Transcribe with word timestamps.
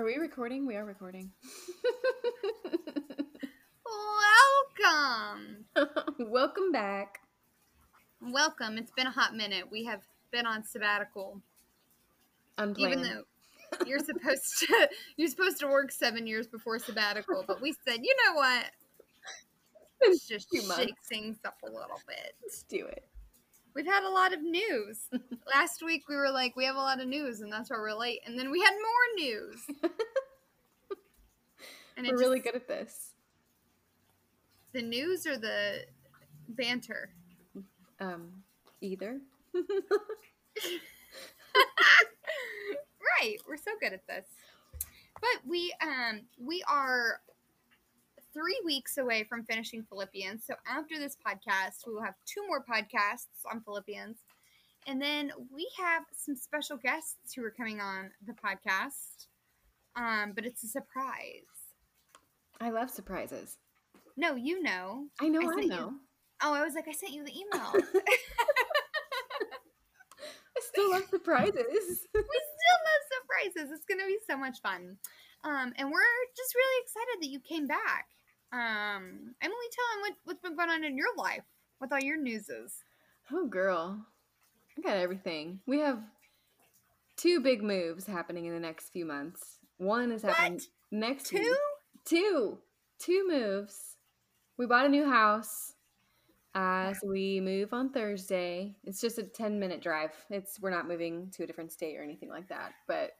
Are 0.00 0.04
we 0.04 0.16
recording? 0.16 0.66
We 0.66 0.76
are 0.76 0.84
recording. 0.86 1.30
Welcome. 4.80 5.66
Welcome 6.18 6.72
back. 6.72 7.20
Welcome. 8.22 8.78
It's 8.78 8.92
been 8.92 9.08
a 9.08 9.10
hot 9.10 9.36
minute. 9.36 9.70
We 9.70 9.84
have 9.84 10.00
been 10.32 10.46
on 10.46 10.64
sabbatical. 10.64 11.42
Unplanned. 12.56 12.94
Even 12.94 13.02
though 13.02 13.24
you're 13.86 13.98
supposed 13.98 14.60
to 14.60 14.88
you're 15.18 15.28
supposed 15.28 15.60
to 15.60 15.66
work 15.66 15.92
seven 15.92 16.26
years 16.26 16.46
before 16.46 16.78
sabbatical, 16.78 17.44
but 17.46 17.60
we 17.60 17.74
said, 17.86 17.98
you 18.02 18.16
know 18.24 18.36
what? 18.36 18.64
Let's 20.00 20.26
just 20.26 20.48
months. 20.66 20.76
shake 20.76 20.94
things 21.10 21.36
up 21.44 21.58
a 21.62 21.66
little 21.66 22.00
bit. 22.08 22.36
Let's 22.42 22.62
do 22.62 22.86
it. 22.86 23.04
We've 23.74 23.86
had 23.86 24.04
a 24.04 24.10
lot 24.10 24.32
of 24.32 24.42
news. 24.42 24.98
Last 25.54 25.82
week 25.84 26.08
we 26.08 26.16
were 26.16 26.30
like, 26.30 26.56
we 26.56 26.64
have 26.64 26.76
a 26.76 26.80
lot 26.80 27.00
of 27.00 27.08
news, 27.08 27.40
and 27.40 27.52
that's 27.52 27.70
why 27.70 27.76
we're 27.76 27.94
late. 27.94 28.20
And 28.26 28.38
then 28.38 28.50
we 28.50 28.60
had 28.60 28.72
more 28.72 29.26
news. 29.26 29.60
And 31.96 32.06
We're 32.06 32.16
really 32.16 32.38
just- 32.38 32.52
good 32.52 32.56
at 32.62 32.66
this. 32.68 33.10
The 34.72 34.80
news 34.80 35.26
or 35.26 35.36
the 35.36 35.84
banter? 36.48 37.10
Um, 37.98 38.30
either. 38.80 39.18
right 43.20 43.36
we're 43.46 43.56
so 43.56 43.72
good 43.80 43.92
at 43.92 44.06
this 44.06 44.24
but 45.20 45.46
we 45.46 45.74
um 45.82 46.20
we 46.38 46.62
are 46.68 47.20
three 48.32 48.60
weeks 48.64 48.96
away 48.98 49.24
from 49.28 49.44
finishing 49.44 49.82
philippians 49.88 50.44
so 50.46 50.54
after 50.68 50.98
this 50.98 51.16
podcast 51.26 51.86
we 51.86 51.92
will 51.94 52.02
have 52.02 52.14
two 52.26 52.46
more 52.46 52.62
podcasts 52.64 53.26
on 53.50 53.60
philippians 53.62 54.18
and 54.86 55.00
then 55.00 55.30
we 55.54 55.68
have 55.78 56.04
some 56.16 56.34
special 56.36 56.76
guests 56.76 57.34
who 57.34 57.44
are 57.44 57.50
coming 57.50 57.80
on 57.80 58.10
the 58.26 58.32
podcast 58.32 59.26
um 59.96 60.32
but 60.34 60.44
it's 60.46 60.62
a 60.64 60.68
surprise 60.68 61.44
I 62.60 62.70
love 62.70 62.90
surprises. 62.90 63.56
no 64.16 64.34
you 64.36 64.62
know 64.62 65.06
I 65.20 65.28
know. 65.28 65.40
I 65.40 65.44
I, 65.44 65.48
sent 65.54 65.62
you- 65.64 65.68
know. 65.70 65.92
oh 66.42 66.54
i 66.54 66.62
was 66.64 66.74
like 66.74 66.88
i 66.88 66.92
sent 66.92 67.12
you 67.12 67.24
the 67.24 67.32
email 67.36 67.72
I 70.56 70.60
still 70.62 70.90
love 70.90 71.04
surprises. 71.10 71.54
we 72.14 72.20
still 72.20 72.78
love 72.90 73.02
surprises. 73.14 73.70
It's 73.72 73.86
gonna 73.86 74.06
be 74.06 74.18
so 74.28 74.36
much 74.36 74.60
fun. 74.60 74.96
Um, 75.44 75.72
and 75.76 75.90
we're 75.90 76.20
just 76.36 76.54
really 76.54 76.82
excited 76.84 77.22
that 77.22 77.28
you 77.28 77.40
came 77.40 77.66
back. 77.66 78.06
Um, 78.52 79.34
Emily, 79.42 79.66
tell 79.72 79.84
them 79.92 80.00
what, 80.02 80.12
what's 80.24 80.40
been 80.40 80.56
going 80.56 80.70
on 80.70 80.84
in 80.84 80.96
your 80.96 81.14
life 81.16 81.44
with 81.80 81.92
all 81.92 82.00
your 82.00 82.16
newses. 82.20 82.74
oh, 83.32 83.46
girl, 83.46 84.04
I 84.76 84.80
got 84.82 84.96
everything. 84.96 85.60
We 85.66 85.78
have 85.80 86.00
two 87.16 87.40
big 87.40 87.62
moves 87.62 88.06
happening 88.06 88.46
in 88.46 88.52
the 88.54 88.60
next 88.60 88.90
few 88.90 89.04
months. 89.04 89.58
One 89.78 90.10
is 90.12 90.22
happening 90.22 90.54
What? 90.54 90.62
next 90.90 91.28
Two? 91.28 91.38
week. 91.38 91.56
Two. 92.04 92.58
Two 92.98 93.26
moves. 93.28 93.96
We 94.58 94.66
bought 94.66 94.86
a 94.86 94.90
new 94.90 95.08
house. 95.08 95.74
Uh, 96.54 96.92
so 96.94 97.06
we 97.08 97.40
move 97.40 97.72
on 97.72 97.90
Thursday. 97.92 98.74
It's 98.84 99.00
just 99.00 99.18
a 99.18 99.22
10 99.22 99.60
minute 99.60 99.80
drive. 99.80 100.10
It's 100.28 100.60
we're 100.60 100.70
not 100.70 100.88
moving 100.88 101.30
to 101.36 101.44
a 101.44 101.46
different 101.46 101.70
state 101.72 101.96
or 101.96 102.02
anything 102.02 102.28
like 102.28 102.48
that, 102.48 102.72
but 102.88 103.12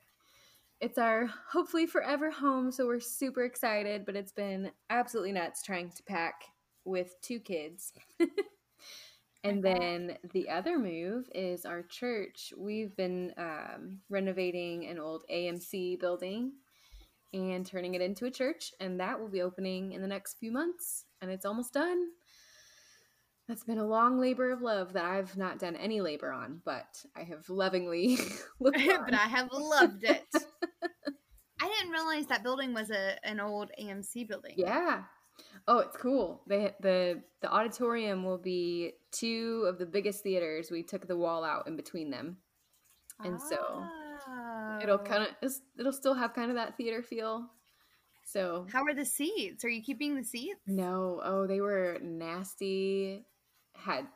it's 0.81 0.99
our 0.99 1.27
hopefully 1.51 1.87
forever 1.87 2.31
home, 2.31 2.73
so 2.73 2.87
we're 2.87 3.01
super 3.01 3.45
excited, 3.45 4.07
but 4.07 4.17
it's 4.17 4.33
been 4.33 4.71
absolutely 4.89 5.33
nuts 5.33 5.63
trying 5.63 5.91
to 5.91 6.03
pack 6.05 6.45
with 6.85 7.15
two 7.21 7.39
kids. 7.39 7.93
and 9.45 9.63
then 9.63 10.17
the 10.33 10.49
other 10.49 10.79
move 10.79 11.29
is 11.35 11.67
our 11.67 11.83
church. 11.83 12.53
We've 12.57 12.97
been 12.97 13.33
um, 13.37 14.01
renovating 14.09 14.87
an 14.87 14.99
old 14.99 15.25
AMC 15.31 16.01
building 16.01 16.53
and 17.33 17.65
turning 17.65 17.95
it 17.95 18.01
into 18.01 18.25
a 18.25 18.31
church, 18.31 18.73
and 18.81 18.99
that 19.01 19.21
will 19.21 19.29
be 19.29 19.43
opening 19.43 19.93
in 19.93 20.01
the 20.01 20.09
next 20.09 20.39
few 20.39 20.51
months, 20.51 21.05
and 21.21 21.31
it's 21.31 21.45
almost 21.45 21.75
done. 21.75 22.09
That's 23.51 23.65
been 23.65 23.79
a 23.79 23.85
long 23.85 24.21
labor 24.21 24.53
of 24.53 24.63
love 24.63 24.93
that 24.93 25.05
I've 25.05 25.37
not 25.37 25.59
done 25.59 25.75
any 25.75 26.01
labor 26.01 26.31
on, 26.31 26.61
but 26.65 27.05
I 27.17 27.25
have 27.25 27.51
lovingly 27.51 28.17
looked 28.61 28.79
but 29.05 29.13
I 29.13 29.27
have 29.27 29.49
loved 29.51 30.05
it. 30.05 30.25
I 31.61 31.69
didn't 31.69 31.91
realize 31.91 32.27
that 32.27 32.45
building 32.45 32.73
was 32.73 32.93
a 32.93 33.17
an 33.27 33.41
old 33.41 33.73
AMC 33.83 34.29
building. 34.29 34.55
Yeah. 34.57 35.03
Oh, 35.67 35.81
it's 35.81 35.97
cool. 35.97 36.43
They 36.47 36.71
the 36.81 37.25
the 37.43 37.51
auditorium 37.53 38.23
will 38.23 38.39
be 38.39 38.93
two 39.11 39.65
of 39.69 39.79
the 39.79 39.87
biggest 39.87 40.23
theaters. 40.23 40.71
We 40.71 40.85
took 40.85 41.09
the 41.09 41.17
wall 41.17 41.43
out 41.43 41.67
in 41.67 41.75
between 41.75 42.11
them, 42.11 42.37
and 43.25 43.41
so 43.41 43.83
it'll 44.81 44.95
Oh. 44.95 44.99
kind 44.99 45.27
of 45.43 45.51
it'll 45.77 45.93
still 45.93 46.15
have 46.15 46.35
kind 46.35 46.51
of 46.53 46.57
that 46.57 46.77
theater 46.77 47.03
feel. 47.03 47.51
So 48.25 48.69
How 48.73 48.85
are 48.85 48.95
the 48.95 49.05
seats? 49.05 49.65
Are 49.65 49.69
you 49.69 49.83
keeping 49.83 50.15
the 50.15 50.23
seats? 50.23 50.61
no, 50.69 51.21
oh, 51.25 51.49
they 51.49 51.61
were 51.61 51.99
nasty. 52.01 53.27
Had 53.83 54.07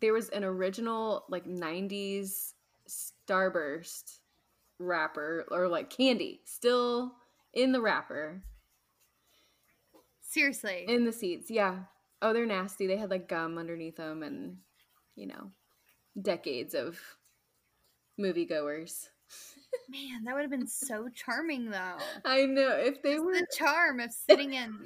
there 0.00 0.12
was 0.12 0.28
an 0.30 0.44
original 0.44 1.24
like 1.28 1.46
'90s 1.46 2.52
Starburst 2.88 4.18
wrapper 4.78 5.46
or 5.50 5.68
like 5.68 5.90
candy 5.90 6.40
still 6.44 7.14
in 7.52 7.72
the 7.72 7.80
wrapper 7.80 8.42
Seriously. 10.22 10.84
in 10.88 11.04
the 11.04 11.12
seats. 11.12 11.50
Yeah. 11.50 11.80
Oh, 12.22 12.32
they're 12.32 12.46
nasty. 12.46 12.86
They 12.86 12.96
had 12.96 13.10
like 13.10 13.28
gum 13.28 13.58
underneath 13.58 13.96
them, 13.96 14.22
and 14.22 14.58
you 15.16 15.26
know, 15.26 15.50
decades 16.20 16.74
of 16.74 16.98
moviegoers. 18.18 19.08
Man, 19.88 20.24
that 20.24 20.34
would 20.34 20.42
have 20.42 20.50
been 20.50 20.66
so 20.66 21.08
charming 21.14 21.70
though. 21.70 21.96
I 22.24 22.44
know 22.46 22.76
if 22.76 23.02
they 23.02 23.14
Just 23.14 23.24
were 23.24 23.34
the 23.34 23.46
charm 23.58 24.00
of 24.00 24.12
sitting 24.12 24.54
in 24.54 24.76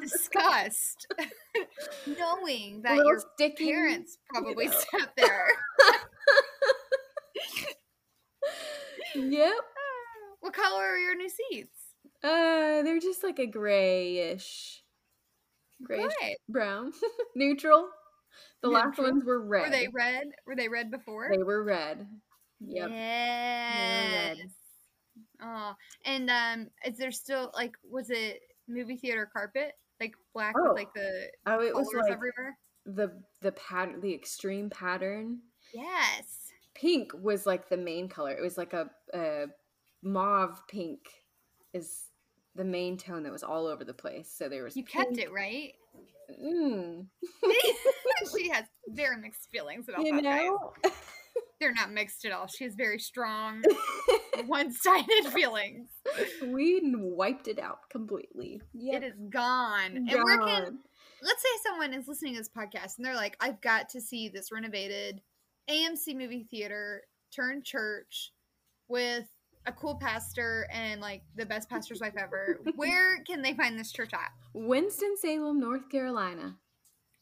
disgust, 0.00 1.06
knowing 2.06 2.82
that 2.82 2.96
your 2.96 3.22
sticky, 3.34 3.70
parents 3.72 4.18
probably 4.28 4.66
know. 4.66 4.72
sat 4.72 5.10
there. 5.16 5.46
Yep. 9.14 9.52
what 10.40 10.52
color 10.52 10.82
are 10.82 10.98
your 10.98 11.14
new 11.16 11.28
seats? 11.28 11.78
Uh, 12.22 12.82
they're 12.82 12.98
just 12.98 13.22
like 13.22 13.38
a 13.38 13.46
grayish, 13.46 14.82
grayish 15.82 16.12
Good. 16.20 16.34
brown, 16.48 16.92
neutral. 17.36 17.88
The 18.62 18.68
last 18.70 18.98
ones 18.98 19.24
were 19.24 19.40
red. 19.46 19.64
Were 19.64 19.70
they 19.70 19.88
red? 19.94 20.28
Were 20.46 20.56
they 20.56 20.68
red 20.68 20.90
before? 20.90 21.28
They 21.30 21.42
were 21.42 21.62
red. 21.62 22.06
Yep. 22.66 22.90
Yes. 22.90 24.38
Oh, 25.42 25.74
and 26.04 26.30
um, 26.30 26.70
is 26.84 26.96
there 26.98 27.12
still 27.12 27.50
like 27.54 27.72
was 27.88 28.10
it 28.10 28.40
movie 28.68 28.96
theater 28.96 29.28
carpet 29.32 29.72
like 30.00 30.14
black 30.32 30.54
Oh, 30.58 30.68
with 30.68 30.76
like 30.76 30.92
the 30.94 31.28
Oh, 31.46 31.60
it 31.60 31.74
was 31.74 31.86
like 31.94 32.12
everywhere? 32.12 32.56
the 32.86 33.22
the 33.42 33.52
pattern, 33.52 34.00
the 34.00 34.14
extreme 34.14 34.70
pattern. 34.70 35.38
Yes. 35.72 36.50
pink 36.74 37.12
was 37.20 37.46
like 37.46 37.68
the 37.68 37.76
main 37.76 38.08
color. 38.08 38.32
It 38.32 38.42
was 38.42 38.56
like 38.58 38.72
a, 38.72 38.88
a 39.12 39.46
mauve 40.02 40.60
pink 40.68 41.00
is 41.72 42.04
the 42.54 42.64
main 42.64 42.96
tone 42.96 43.22
that 43.24 43.32
was 43.32 43.42
all 43.42 43.66
over 43.66 43.84
the 43.84 43.94
place. 43.94 44.32
So 44.32 44.48
there 44.48 44.64
was 44.64 44.76
You 44.76 44.84
kept 44.84 45.18
it 45.18 45.32
right. 45.32 45.72
Mm, 46.42 47.06
she 48.36 48.48
has 48.52 48.64
very 48.88 49.16
mixed 49.18 49.50
feelings 49.50 49.88
about 49.88 50.04
you 50.04 50.14
that. 50.14 50.22
guys. 50.22 50.46
know, 50.48 50.72
They're 51.64 51.72
not 51.72 51.92
mixed 51.92 52.26
at 52.26 52.32
all. 52.32 52.46
She 52.46 52.64
has 52.64 52.74
very 52.74 52.98
strong, 52.98 53.62
one-sided 54.46 55.32
feelings. 55.32 55.88
we 56.42 56.82
wiped 56.94 57.48
it 57.48 57.58
out 57.58 57.88
completely. 57.90 58.60
Yep. 58.74 59.02
It 59.02 59.06
is 59.06 59.14
gone. 59.30 59.96
And 59.96 60.10
where 60.10 60.36
can 60.36 60.78
let's 61.22 61.42
say 61.42 61.48
someone 61.62 61.94
is 61.94 62.06
listening 62.06 62.34
to 62.34 62.40
this 62.40 62.50
podcast 62.50 62.98
and 62.98 63.06
they're 63.06 63.14
like, 63.14 63.38
I've 63.40 63.62
got 63.62 63.88
to 63.90 64.00
see 64.02 64.28
this 64.28 64.52
renovated 64.52 65.22
AMC 65.70 66.14
movie 66.14 66.46
theater 66.50 67.04
turned 67.34 67.64
church 67.64 68.32
with 68.88 69.24
a 69.64 69.72
cool 69.72 69.94
pastor 69.94 70.68
and 70.70 71.00
like 71.00 71.22
the 71.34 71.46
best 71.46 71.70
pastor's 71.70 72.02
wife 72.02 72.12
ever. 72.18 72.60
Where 72.76 73.22
can 73.26 73.40
they 73.40 73.54
find 73.54 73.78
this 73.78 73.90
church 73.90 74.12
at? 74.12 74.32
Winston 74.52 75.16
Salem, 75.16 75.60
North 75.60 75.88
Carolina. 75.88 76.56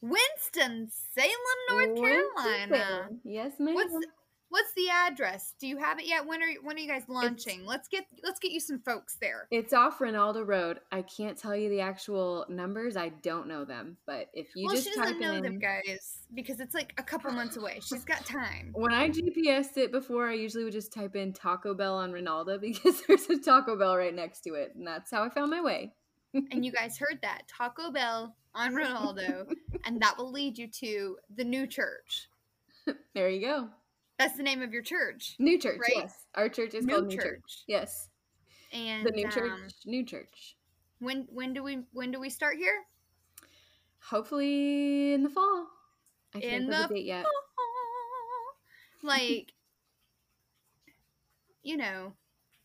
Winston 0.01 0.89
Salem, 1.15 1.29
North 1.69 1.95
Carolina. 1.95 2.67
Winston-Salem. 2.69 3.21
Yes, 3.23 3.53
ma'am. 3.57 3.73
What's 3.73 3.95
what's 4.53 4.71
the 4.73 4.87
address? 4.87 5.55
Do 5.59 5.67
you 5.67 5.77
have 5.77 5.99
it 5.99 6.05
yet? 6.05 6.27
When 6.27 6.43
are 6.43 6.53
when 6.61 6.75
are 6.75 6.79
you 6.79 6.87
guys 6.87 7.03
launching? 7.07 7.65
let's 7.65 7.87
get 7.87 8.05
let's 8.23 8.39
get 8.39 8.51
you 8.51 8.59
some 8.59 8.79
folks 8.79 9.17
there. 9.19 9.47
It's 9.49 9.73
off 9.73 9.97
Reynolda 9.97 10.47
Road. 10.47 10.79
I 10.91 11.01
can't 11.01 11.35
tell 11.35 11.55
you 11.55 11.69
the 11.69 11.81
actual 11.81 12.45
numbers. 12.49 12.95
I 12.95 13.09
don't 13.09 13.47
know 13.47 13.65
them. 13.65 13.97
But 14.05 14.29
if 14.33 14.55
you 14.55 14.67
well, 14.67 14.75
just 14.75 14.87
she 14.87 14.95
doesn't 14.95 15.19
know 15.19 15.33
in, 15.33 15.43
them 15.43 15.57
guys 15.57 16.19
because 16.35 16.59
it's 16.59 16.75
like 16.75 16.93
a 16.99 17.03
couple 17.03 17.31
months 17.31 17.57
away. 17.57 17.79
She's 17.83 18.05
got 18.05 18.25
time. 18.27 18.69
When 18.73 18.93
I 18.93 19.09
GPSed 19.09 19.77
it 19.77 19.91
before, 19.91 20.29
I 20.29 20.33
usually 20.33 20.63
would 20.63 20.73
just 20.73 20.93
type 20.93 21.15
in 21.15 21.33
Taco 21.33 21.73
Bell 21.73 21.95
on 21.95 22.11
Reynolda 22.11 22.61
because 22.61 23.01
there's 23.07 23.27
a 23.29 23.39
Taco 23.39 23.75
Bell 23.75 23.97
right 23.97 24.13
next 24.13 24.41
to 24.41 24.53
it, 24.53 24.73
and 24.75 24.85
that's 24.85 25.09
how 25.09 25.23
I 25.23 25.29
found 25.29 25.49
my 25.49 25.61
way. 25.61 25.93
and 26.51 26.63
you 26.63 26.71
guys 26.71 26.97
heard 26.99 27.17
that 27.23 27.43
Taco 27.47 27.91
Bell 27.91 28.35
on 28.53 28.73
Ronaldo, 28.73 29.51
and 29.83 29.99
that 30.01 30.15
will 30.17 30.31
lead 30.31 30.59
you 30.59 30.67
to 30.67 31.17
the 31.35 31.43
new 31.43 31.65
church. 31.65 32.29
There 33.15 33.29
you 33.29 33.39
go. 33.39 33.69
That's 34.23 34.37
the 34.37 34.43
name 34.43 34.61
of 34.61 34.71
your 34.71 34.81
church. 34.83 35.35
New 35.37 35.59
church, 35.59 35.79
Right? 35.81 35.91
yes. 36.03 36.25
Our 36.35 36.47
church 36.47 36.73
is 36.73 36.85
New 36.85 36.93
called 36.93 37.07
New 37.07 37.15
church. 37.17 37.25
church. 37.25 37.63
Yes. 37.67 38.07
And 38.71 39.05
the 39.05 39.11
new 39.11 39.29
church, 39.29 39.51
um, 39.51 39.67
new 39.85 40.05
church. 40.05 40.55
when 40.99 41.27
when 41.29 41.53
do 41.53 41.61
we 41.61 41.79
when 41.91 42.11
do 42.11 42.19
we 42.21 42.29
start 42.29 42.55
here? 42.57 42.73
Hopefully 44.01 45.13
in 45.13 45.23
the 45.23 45.29
fall. 45.29 45.67
I 46.33 46.39
can't 46.39 46.63
In 46.63 46.69
the 46.69 46.87
the 46.87 46.93
date 46.95 47.05
yet. 47.05 47.25
like 49.03 49.53
you 51.63 51.75
know, 51.77 52.13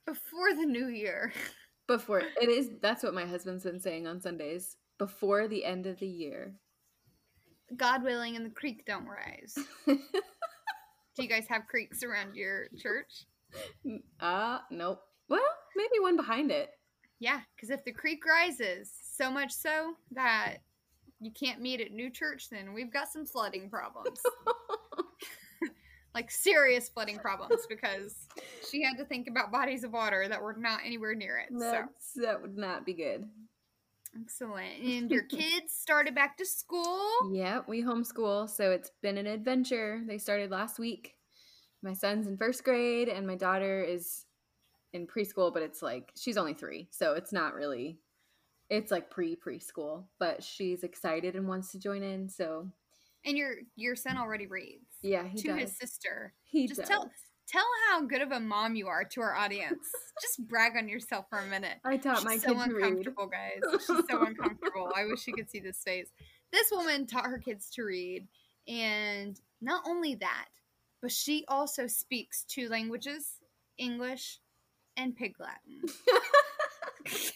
before 0.06 0.54
the 0.54 0.64
new 0.66 0.86
year. 0.88 1.32
Before 1.88 2.20
it 2.20 2.50
is 2.50 2.68
that's 2.82 3.02
what 3.02 3.14
my 3.14 3.24
husband's 3.24 3.64
been 3.64 3.80
saying 3.80 4.06
on 4.06 4.20
Sundays. 4.20 4.76
Before 4.98 5.48
the 5.48 5.64
end 5.64 5.86
of 5.86 5.98
the 5.98 6.06
year. 6.06 6.54
God 7.76 8.02
willing 8.02 8.36
and 8.36 8.44
the 8.44 8.50
creek 8.50 8.84
don't 8.84 9.06
rise. 9.08 9.56
Do 11.18 11.24
you 11.24 11.28
guys 11.28 11.48
have 11.48 11.66
creeks 11.66 12.04
around 12.04 12.36
your 12.36 12.68
church? 12.80 13.24
uh 14.20 14.58
nope. 14.70 15.00
Well, 15.28 15.40
maybe 15.74 15.98
one 16.00 16.16
behind 16.16 16.52
it. 16.52 16.70
Yeah, 17.18 17.40
because 17.56 17.70
if 17.70 17.84
the 17.84 17.90
creek 17.90 18.24
rises 18.24 18.92
so 19.16 19.28
much 19.28 19.52
so 19.52 19.94
that 20.12 20.58
you 21.18 21.32
can't 21.32 21.60
meet 21.60 21.80
at 21.80 21.90
New 21.90 22.08
Church, 22.08 22.48
then 22.50 22.72
we've 22.72 22.92
got 22.92 23.08
some 23.08 23.26
flooding 23.26 23.68
problems. 23.68 24.20
like 26.14 26.30
serious 26.30 26.88
flooding 26.88 27.18
problems 27.18 27.66
because 27.68 28.28
she 28.70 28.80
had 28.84 28.96
to 28.98 29.04
think 29.04 29.26
about 29.28 29.50
bodies 29.50 29.82
of 29.82 29.92
water 29.92 30.28
that 30.28 30.40
were 30.40 30.54
not 30.56 30.82
anywhere 30.84 31.16
near 31.16 31.38
it. 31.38 31.48
So 32.14 32.22
that 32.22 32.40
would 32.40 32.56
not 32.56 32.86
be 32.86 32.94
good. 32.94 33.28
Excellent. 34.20 34.80
And 34.82 35.10
your 35.10 35.22
kids 35.24 35.72
started 35.74 36.14
back 36.14 36.36
to 36.38 36.44
school. 36.44 37.08
Yeah, 37.32 37.60
we 37.66 37.82
homeschool, 37.82 38.48
so 38.48 38.70
it's 38.70 38.90
been 39.02 39.18
an 39.18 39.26
adventure. 39.26 40.00
They 40.06 40.18
started 40.18 40.50
last 40.50 40.78
week. 40.78 41.14
My 41.82 41.92
son's 41.92 42.26
in 42.26 42.36
first 42.36 42.64
grade, 42.64 43.08
and 43.08 43.26
my 43.26 43.34
daughter 43.36 43.82
is 43.82 44.24
in 44.92 45.06
preschool, 45.06 45.52
but 45.52 45.62
it's 45.62 45.82
like 45.82 46.12
she's 46.16 46.36
only 46.36 46.54
three, 46.54 46.88
so 46.90 47.12
it's 47.14 47.32
not 47.32 47.54
really. 47.54 47.98
It's 48.70 48.90
like 48.90 49.10
pre 49.10 49.36
preschool, 49.36 50.04
but 50.18 50.42
she's 50.42 50.82
excited 50.84 51.34
and 51.36 51.48
wants 51.48 51.72
to 51.72 51.78
join 51.78 52.02
in. 52.02 52.28
So 52.28 52.68
And 53.24 53.36
your 53.36 53.54
your 53.76 53.96
son 53.96 54.16
already 54.18 54.46
reads 54.46 54.86
yeah, 55.02 55.24
he 55.26 55.38
to 55.42 55.48
does. 55.48 55.60
his 55.60 55.78
sister. 55.78 56.34
he 56.44 56.66
Just 56.66 56.80
does. 56.80 56.88
tell 56.88 57.10
tell 57.48 57.66
how 57.90 58.02
good 58.02 58.22
of 58.22 58.30
a 58.32 58.40
mom 58.40 58.74
you 58.76 58.88
are 58.88 59.04
to 59.04 59.20
our 59.20 59.34
audience. 59.34 59.88
Just 60.20 60.46
brag 60.48 60.76
on 60.76 60.88
yourself 60.88 61.26
for 61.30 61.38
a 61.38 61.46
minute. 61.46 61.78
I 61.84 61.96
taught 61.96 62.18
She's 62.18 62.24
my 62.24 62.38
so 62.38 62.54
kid 62.54 62.64
to 62.68 62.74
read. 62.74 62.84
uncomfortable, 62.84 63.26
guys. 63.26 63.80
She's 63.86 64.06
so 64.10 64.22
uncomfortable. 64.24 64.92
I 64.94 65.06
wish 65.06 65.26
you 65.26 65.34
could 65.34 65.50
see 65.50 65.60
this 65.60 65.82
face. 65.84 66.08
This 66.52 66.70
woman 66.70 67.06
taught 67.06 67.26
her 67.26 67.38
kids 67.38 67.70
to 67.72 67.82
read, 67.82 68.26
and 68.66 69.38
not 69.60 69.82
only 69.86 70.14
that, 70.16 70.46
but 71.02 71.12
she 71.12 71.44
also 71.48 71.86
speaks 71.86 72.44
two 72.44 72.68
languages: 72.68 73.38
English 73.78 74.40
and 74.96 75.16
Pig 75.16 75.36
Latin. 75.38 75.82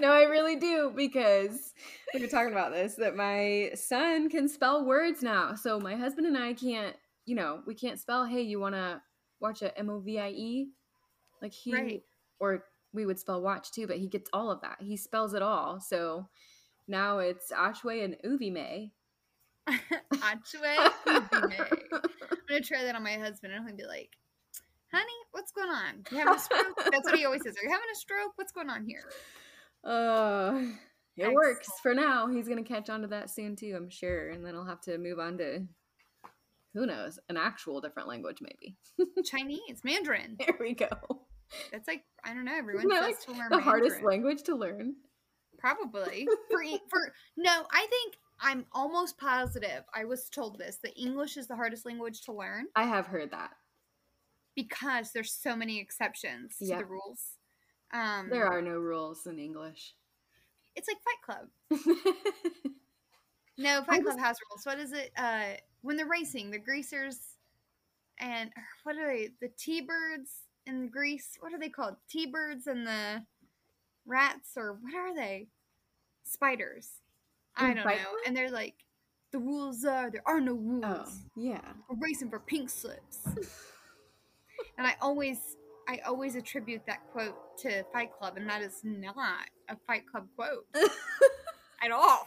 no, 0.00 0.10
I 0.10 0.22
really 0.24 0.56
do 0.56 0.92
because 0.94 1.72
we 2.12 2.20
were 2.20 2.26
talking 2.26 2.52
about 2.52 2.72
this 2.72 2.96
that 2.96 3.14
my 3.14 3.70
son 3.74 4.28
can 4.28 4.48
spell 4.48 4.84
words 4.84 5.22
now. 5.22 5.54
So 5.54 5.78
my 5.78 5.94
husband 5.96 6.26
and 6.26 6.36
I 6.36 6.54
can't, 6.54 6.96
you 7.24 7.34
know, 7.34 7.62
we 7.66 7.74
can't 7.74 8.00
spell. 8.00 8.24
Hey, 8.24 8.42
you 8.42 8.58
want 8.60 8.74
to 8.74 9.00
watch 9.40 9.62
a 9.62 9.76
M 9.78 9.90
O 9.90 9.98
V 10.00 10.18
I 10.18 10.28
E? 10.30 10.68
Like 11.40 11.52
he, 11.52 11.72
Right. 11.74 12.02
or 12.40 12.64
we 12.92 13.06
would 13.06 13.18
spell 13.18 13.40
watch 13.40 13.70
too, 13.72 13.86
but 13.86 13.96
he 13.98 14.06
gets 14.08 14.28
all 14.32 14.50
of 14.50 14.60
that. 14.60 14.76
He 14.80 14.96
spells 14.96 15.34
it 15.34 15.42
all. 15.42 15.80
So 15.80 16.28
now 16.88 17.18
it's 17.18 17.50
Ashway 17.52 18.04
and 18.04 18.16
Uvime. 18.24 18.90
Achwe 19.68 20.76
Ubime. 21.06 21.72
I'm 21.92 22.38
gonna 22.48 22.60
try 22.60 22.82
that 22.84 22.94
on 22.96 23.02
my 23.02 23.14
husband, 23.14 23.52
and 23.52 23.66
he'll 23.66 23.76
be 23.76 23.84
like, 23.84 24.10
"Honey, 24.92 25.06
what's 25.30 25.52
going 25.52 25.70
on? 25.70 26.04
You 26.10 26.18
having 26.18 26.34
a 26.34 26.38
stroke?" 26.38 26.76
That's 26.90 27.04
what 27.04 27.16
he 27.16 27.24
always 27.24 27.42
says. 27.42 27.56
Are 27.56 27.64
you 27.64 27.70
having 27.70 27.86
a 27.92 27.96
stroke? 27.96 28.32
What's 28.36 28.52
going 28.52 28.68
on 28.70 28.84
here? 28.84 29.04
Uh, 29.84 30.62
it 31.16 31.32
works 31.32 31.68
for 31.82 31.94
now. 31.94 32.26
He's 32.28 32.48
gonna 32.48 32.64
catch 32.64 32.90
on 32.90 33.02
to 33.02 33.06
that 33.08 33.30
soon 33.30 33.56
too, 33.56 33.74
I'm 33.76 33.88
sure, 33.90 34.30
and 34.30 34.44
then 34.44 34.54
I'll 34.54 34.64
have 34.64 34.80
to 34.82 34.98
move 34.98 35.18
on 35.18 35.38
to 35.38 35.66
who 36.74 36.86
knows 36.86 37.18
an 37.28 37.36
actual 37.36 37.80
different 37.80 38.08
language 38.08 38.38
maybe. 38.40 38.76
Chinese, 39.24 39.80
Mandarin. 39.84 40.36
There 40.38 40.56
we 40.60 40.74
go. 40.74 40.88
That's 41.70 41.86
like 41.88 42.04
I 42.24 42.32
don't 42.34 42.44
know. 42.44 42.56
Everyone 42.56 42.90
says 42.90 43.00
like 43.02 43.20
to 43.26 43.32
learn 43.32 43.50
the 43.50 43.60
hardest 43.60 44.02
language 44.02 44.42
to 44.44 44.54
learn. 44.56 44.94
Probably 45.58 46.26
for 46.50 46.62
for 46.90 47.12
no. 47.36 47.64
I 47.70 47.86
think 47.90 48.14
I'm 48.40 48.64
almost 48.72 49.18
positive. 49.18 49.84
I 49.94 50.04
was 50.04 50.28
told 50.30 50.58
this 50.58 50.78
that 50.82 50.98
English 50.98 51.36
is 51.36 51.46
the 51.48 51.56
hardest 51.56 51.84
language 51.86 52.22
to 52.22 52.32
learn 52.32 52.66
I 52.74 52.84
have 52.84 53.06
heard 53.06 53.30
that. 53.32 53.50
because 54.56 55.12
there's 55.12 55.32
so 55.32 55.54
many 55.54 55.78
exceptions 55.80 56.56
to 56.58 56.66
the 56.66 56.84
rules. 56.84 57.36
Um, 57.94 58.28
There 58.30 58.46
are 58.46 58.62
no 58.62 58.78
rules 58.78 59.26
in 59.26 59.38
English. 59.38 59.94
It's 60.74 60.88
like 60.88 60.96
Fight 61.04 61.22
Club. 61.70 61.84
No, 63.58 63.82
Fight 63.84 64.02
was- 64.02 64.14
Club 64.14 64.20
has 64.26 64.38
rules. 64.50 64.64
What 64.64 64.78
is 64.78 64.92
it? 64.92 65.12
Uh, 65.16 65.54
when 65.82 65.96
they're 65.96 66.06
racing, 66.06 66.50
the 66.50 66.58
greasers 66.58 67.18
and 68.18 68.50
what 68.84 68.96
are 68.96 69.06
they? 69.06 69.30
The 69.40 69.50
T-birds 69.58 70.30
in 70.66 70.88
Grease. 70.88 71.36
What 71.40 71.52
are 71.52 71.58
they 71.58 71.68
called? 71.68 71.96
T-birds 72.08 72.66
and 72.66 72.86
the 72.86 73.24
rats, 74.06 74.50
or 74.56 74.78
what 74.80 74.94
are 74.94 75.14
they? 75.14 75.48
Spiders. 76.24 76.88
I 77.56 77.74
don't 77.74 77.84
know. 77.84 77.92
And 78.26 78.34
they're 78.34 78.50
like, 78.50 78.74
the 79.32 79.38
rules 79.38 79.84
are 79.84 80.10
there 80.10 80.22
are 80.26 80.40
no 80.40 80.54
rules. 80.54 80.84
oh, 80.84 81.08
yeah. 81.36 81.60
We're 81.88 81.98
racing 81.98 82.30
for 82.30 82.38
pink 82.38 82.70
slips. 82.70 83.18
and 84.78 84.86
I 84.86 84.94
always, 85.00 85.38
I 85.88 86.00
always 86.06 86.36
attribute 86.36 86.82
that 86.86 87.00
quote 87.12 87.36
to 87.58 87.84
Fight 87.92 88.10
Club, 88.18 88.36
and 88.36 88.48
that 88.48 88.62
is 88.62 88.80
not 88.84 89.46
a 89.68 89.76
Fight 89.86 90.04
Club 90.10 90.28
quote 90.36 90.66
at 91.82 91.90
all. 91.90 92.26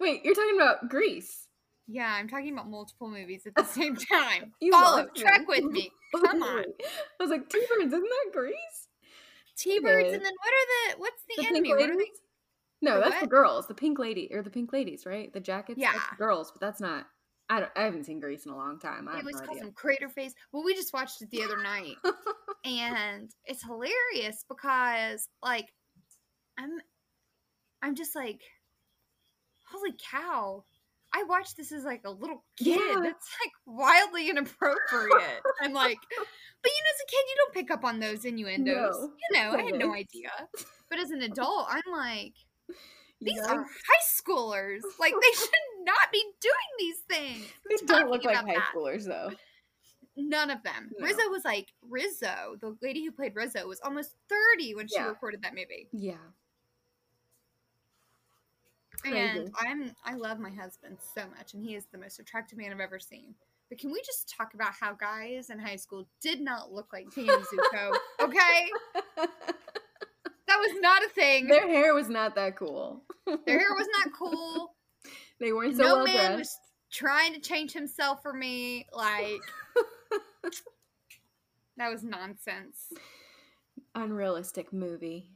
Wait, 0.00 0.24
you're 0.24 0.34
talking 0.34 0.56
about 0.56 0.88
Grease. 0.88 1.45
Yeah, 1.88 2.12
I'm 2.12 2.28
talking 2.28 2.52
about 2.52 2.68
multiple 2.68 3.08
movies 3.08 3.46
at 3.46 3.54
the 3.54 3.64
same 3.72 3.96
time. 3.96 4.52
You 4.60 4.72
Follow, 4.72 5.06
track 5.14 5.46
with 5.46 5.64
me. 5.70 5.90
Come 6.14 6.42
on. 6.42 6.64
I 6.64 7.22
was 7.22 7.30
like, 7.30 7.48
T-birds, 7.48 7.92
isn't 7.92 8.02
that 8.02 8.30
Grease? 8.32 8.88
T-birds, 9.56 10.06
Okay. 10.06 10.14
and 10.14 10.24
then 10.24 10.32
what 10.42 10.52
are 10.52 10.66
the? 10.94 10.98
What's 11.00 11.22
the, 11.28 11.42
The 11.42 11.48
enemy? 11.48 11.70
What 11.70 11.88
are 11.90 11.96
they? 11.96 12.10
No, 12.82 13.00
that's 13.00 13.20
the 13.20 13.26
girls. 13.26 13.66
The 13.66 13.74
pink 13.74 13.98
lady 13.98 14.28
or 14.32 14.42
the 14.42 14.50
pink 14.50 14.72
ladies, 14.72 15.06
right? 15.06 15.32
The 15.32 15.40
jackets. 15.40 15.78
Yeah. 15.78 15.92
the 16.10 16.16
girls, 16.16 16.50
but 16.52 16.60
that's 16.60 16.80
not. 16.80 17.06
I 17.48 17.60
don't. 17.60 17.72
I 17.76 17.82
haven't 17.84 18.04
seen 18.04 18.20
Grease 18.20 18.44
in 18.44 18.52
a 18.52 18.56
long 18.56 18.78
time. 18.78 19.08
I 19.08 19.12
They 19.14 19.20
always 19.20 19.36
no 19.40 19.46
call 19.46 19.56
them 19.56 19.72
crater 19.72 20.08
face. 20.10 20.34
Well, 20.52 20.62
we 20.64 20.74
just 20.74 20.92
watched 20.92 21.22
it 21.22 21.30
the 21.30 21.42
other 21.44 21.62
night, 21.62 21.94
and 22.66 23.30
it's 23.46 23.62
hilarious 23.62 24.44
because, 24.48 25.26
like, 25.42 25.68
I'm, 26.58 26.72
I'm 27.82 27.94
just 27.94 28.14
like, 28.14 28.42
holy 29.64 29.94
cow! 30.10 30.64
I 31.18 31.22
watched 31.22 31.56
this 31.56 31.72
as 31.72 31.84
like 31.84 32.02
a 32.04 32.10
little 32.10 32.44
kid. 32.58 32.78
Yeah. 32.78 33.00
That's 33.00 33.28
like 33.42 33.52
wildly 33.64 34.28
inappropriate. 34.28 35.40
I'm 35.62 35.72
like, 35.72 35.96
but 36.62 36.70
you 36.70 36.82
know, 36.82 36.92
as 36.94 37.00
a 37.00 37.10
kid, 37.10 37.24
you 37.28 37.34
don't 37.38 37.54
pick 37.54 37.70
up 37.70 37.84
on 37.84 38.00
those 38.00 38.24
innuendos. 38.26 38.94
No, 39.00 39.10
you 39.30 39.38
know, 39.42 39.56
I 39.58 39.62
had 39.62 39.74
no 39.78 39.94
idea. 39.94 40.30
But 40.90 40.98
as 41.00 41.10
an 41.10 41.22
adult, 41.22 41.66
I'm 41.70 41.90
like, 41.90 42.34
these 43.22 43.40
Yikes. 43.40 43.48
are 43.48 43.62
high 43.62 44.22
schoolers. 44.22 44.80
Like 45.00 45.14
they 45.14 45.32
should 45.38 45.50
not 45.84 46.12
be 46.12 46.22
doing 46.40 46.54
these 46.78 46.98
things. 47.08 47.46
They 47.70 47.86
don't 47.86 48.10
look 48.10 48.24
like 48.24 48.36
high 48.36 48.54
that. 48.54 48.68
schoolers 48.74 49.06
though. 49.06 49.30
None 50.18 50.50
of 50.50 50.62
them. 50.62 50.90
No. 50.98 51.06
Rizzo 51.06 51.28
was 51.30 51.44
like 51.44 51.68
Rizzo, 51.82 52.56
the 52.60 52.76
lady 52.82 53.04
who 53.04 53.12
played 53.12 53.34
Rizzo, 53.34 53.66
was 53.66 53.80
almost 53.80 54.12
thirty 54.28 54.74
when 54.74 54.86
she 54.88 54.96
Yeah. 54.96 55.08
recorded 55.08 55.42
that 55.42 55.54
movie. 55.54 55.88
Yeah. 55.92 56.14
And 59.04 59.50
I'm 59.60 59.92
I 60.04 60.14
love 60.14 60.38
my 60.38 60.50
husband 60.50 60.98
so 61.14 61.22
much, 61.36 61.54
and 61.54 61.62
he 61.62 61.74
is 61.74 61.84
the 61.92 61.98
most 61.98 62.18
attractive 62.18 62.58
man 62.58 62.72
I've 62.72 62.80
ever 62.80 62.98
seen. 62.98 63.34
But 63.68 63.78
can 63.78 63.90
we 63.92 64.00
just 64.06 64.32
talk 64.36 64.54
about 64.54 64.72
how 64.78 64.94
guys 64.94 65.50
in 65.50 65.58
high 65.58 65.76
school 65.76 66.06
did 66.20 66.40
not 66.40 66.72
look 66.72 66.92
like 66.92 67.12
Danny 67.14 67.28
Zuko? 67.28 67.92
Okay, 68.20 68.70
that 69.16 70.58
was 70.58 70.80
not 70.80 71.04
a 71.04 71.08
thing. 71.10 71.46
Their 71.48 71.68
hair 71.68 71.94
was 71.94 72.08
not 72.08 72.34
that 72.36 72.56
cool. 72.56 73.02
Their 73.26 73.58
hair 73.58 73.74
was 73.76 73.88
not 74.04 74.12
cool. 74.18 74.72
They 75.38 75.52
weren't 75.52 75.76
so 75.76 75.82
no 75.82 75.94
well 75.96 76.04
man 76.06 76.36
dressed. 76.36 76.38
was 76.38 76.56
trying 76.90 77.34
to 77.34 77.40
change 77.40 77.74
himself 77.74 78.22
for 78.22 78.32
me. 78.32 78.86
Like 78.90 79.40
that 81.76 81.92
was 81.92 82.02
nonsense. 82.02 82.92
Unrealistic 83.94 84.72
movie. 84.72 85.30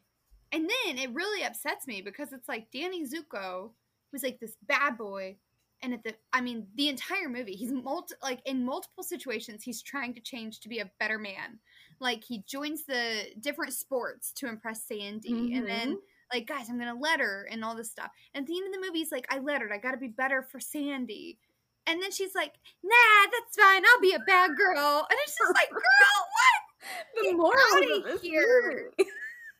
And 0.52 0.68
then 0.68 0.98
it 0.98 1.14
really 1.14 1.44
upsets 1.44 1.86
me 1.86 2.02
because 2.02 2.32
it's 2.32 2.48
like 2.48 2.70
Danny 2.72 3.04
Zuko 3.06 3.70
was 4.12 4.22
like 4.22 4.40
this 4.40 4.56
bad 4.66 4.98
boy, 4.98 5.36
and 5.82 5.94
at 5.94 6.02
the 6.02 6.14
I 6.32 6.40
mean 6.40 6.66
the 6.74 6.88
entire 6.88 7.28
movie 7.28 7.54
he's 7.54 7.72
multi 7.72 8.14
like 8.22 8.40
in 8.44 8.64
multiple 8.64 9.04
situations 9.04 9.62
he's 9.62 9.82
trying 9.82 10.14
to 10.14 10.20
change 10.20 10.60
to 10.60 10.68
be 10.68 10.80
a 10.80 10.90
better 10.98 11.18
man. 11.18 11.58
Like 12.00 12.24
he 12.24 12.42
joins 12.46 12.84
the 12.84 13.26
different 13.40 13.74
sports 13.74 14.32
to 14.36 14.48
impress 14.48 14.84
Sandy, 14.84 15.54
and 15.54 15.66
then 15.66 15.88
mm-hmm. 15.88 16.34
like 16.34 16.46
guys 16.46 16.68
I'm 16.68 16.78
gonna 16.78 16.98
let 16.98 17.20
her 17.20 17.46
and 17.50 17.64
all 17.64 17.76
this 17.76 17.90
stuff. 17.90 18.10
And 18.34 18.42
at 18.42 18.46
the 18.46 18.56
end 18.56 18.66
of 18.66 18.80
the 18.80 18.86
movie 18.86 18.98
he's 18.98 19.12
like 19.12 19.26
I 19.30 19.38
let 19.38 19.62
her, 19.62 19.72
I 19.72 19.78
gotta 19.78 19.98
be 19.98 20.08
better 20.08 20.42
for 20.42 20.60
Sandy. 20.60 21.38
And 21.86 22.00
then 22.00 22.12
she's 22.12 22.34
like, 22.34 22.52
"Nah, 22.84 23.30
that's 23.32 23.56
fine. 23.56 23.82
I'll 23.84 24.00
be 24.02 24.12
a 24.12 24.18
bad 24.20 24.50
girl." 24.56 25.06
And 25.10 25.18
it's 25.24 25.36
just 25.36 25.54
like, 25.54 25.70
"Girl, 25.70 25.80
what? 25.80 26.70
The 27.16 27.22
He 27.22 27.30
the 27.30 27.36
morals 27.36 28.14
of 28.14 28.20
here. 28.20 28.92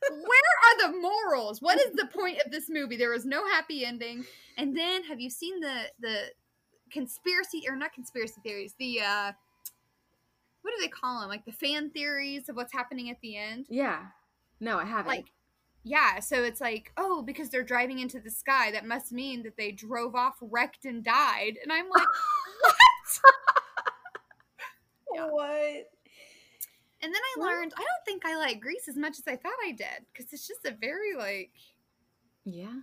Movie? 0.08 0.22
Where 0.22 0.86
are 0.86 0.92
the 0.92 0.98
morals? 0.98 1.60
What 1.60 1.78
is 1.78 1.92
the 1.94 2.06
point 2.06 2.38
of 2.44 2.50
this 2.50 2.68
movie? 2.68 2.96
There 2.96 3.14
is 3.14 3.24
no 3.24 3.46
happy 3.46 3.84
ending. 3.84 4.24
And 4.56 4.76
then 4.76 5.04
have 5.04 5.20
you 5.20 5.30
seen 5.30 5.60
the 5.60 5.84
the 6.00 6.30
conspiracy 6.90 7.64
or 7.68 7.76
not 7.76 7.92
conspiracy 7.92 8.40
theories? 8.42 8.74
The 8.78 9.00
uh 9.00 9.32
what 10.62 10.72
do 10.76 10.82
they 10.82 10.88
call 10.88 11.20
them? 11.20 11.28
Like 11.28 11.44
the 11.44 11.52
fan 11.52 11.90
theories 11.90 12.48
of 12.48 12.56
what's 12.56 12.72
happening 12.72 13.10
at 13.10 13.20
the 13.22 13.36
end? 13.36 13.66
Yeah. 13.68 14.06
No, 14.60 14.78
I 14.78 14.84
haven't. 14.84 15.08
Like 15.08 15.26
yeah, 15.82 16.20
so 16.20 16.44
it's 16.44 16.60
like, 16.60 16.92
oh, 16.98 17.22
because 17.22 17.48
they're 17.48 17.62
driving 17.62 18.00
into 18.00 18.20
the 18.20 18.30
sky, 18.30 18.70
that 18.72 18.86
must 18.86 19.12
mean 19.12 19.42
that 19.44 19.56
they 19.56 19.72
drove 19.72 20.14
off, 20.14 20.34
wrecked, 20.42 20.84
and 20.84 21.02
died. 21.02 21.54
And 21.62 21.72
I'm 21.72 21.88
like, 21.88 22.06
Yeah. 25.14 25.26
What? 25.26 25.90
And 27.02 27.12
then 27.14 27.20
I 27.36 27.40
learned 27.40 27.72
I 27.76 27.80
don't 27.80 28.04
think 28.04 28.24
I 28.26 28.36
like 28.36 28.60
Grease 28.60 28.88
as 28.88 28.96
much 28.96 29.18
as 29.18 29.24
I 29.26 29.36
thought 29.36 29.52
I 29.66 29.72
did 29.72 30.04
because 30.12 30.32
it's 30.32 30.46
just 30.46 30.64
a 30.66 30.76
very 30.80 31.14
like 31.16 31.50
Yeah. 32.44 32.74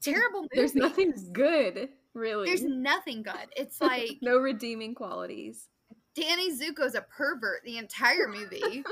terrible 0.00 0.40
movie. 0.42 0.48
There's 0.54 0.74
nothing 0.74 1.12
good, 1.32 1.90
really. 2.14 2.46
There's 2.46 2.64
nothing 2.64 3.22
good. 3.22 3.48
It's 3.56 3.80
like 3.80 4.18
no 4.22 4.38
redeeming 4.38 4.94
qualities. 4.94 5.68
Danny 6.14 6.52
Zuko's 6.52 6.94
a 6.94 7.02
pervert 7.02 7.62
the 7.64 7.78
entire 7.78 8.28
movie. 8.28 8.84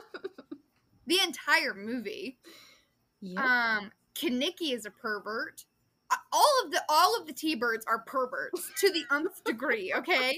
the 1.07 1.19
entire 1.23 1.75
movie. 1.75 2.39
Yeah. 3.21 3.79
Um, 3.81 3.93
Kenickie 4.15 4.73
is 4.75 4.87
a 4.87 4.91
pervert. 4.91 5.65
All 6.33 6.63
of 6.65 6.71
the 6.71 6.83
all 6.89 7.19
of 7.21 7.27
the 7.27 7.33
T-birds 7.33 7.85
are 7.87 8.01
perverts 8.01 8.71
to 8.81 8.91
the 8.93 9.05
nth 9.13 9.43
degree, 9.45 9.93
okay? 9.97 10.37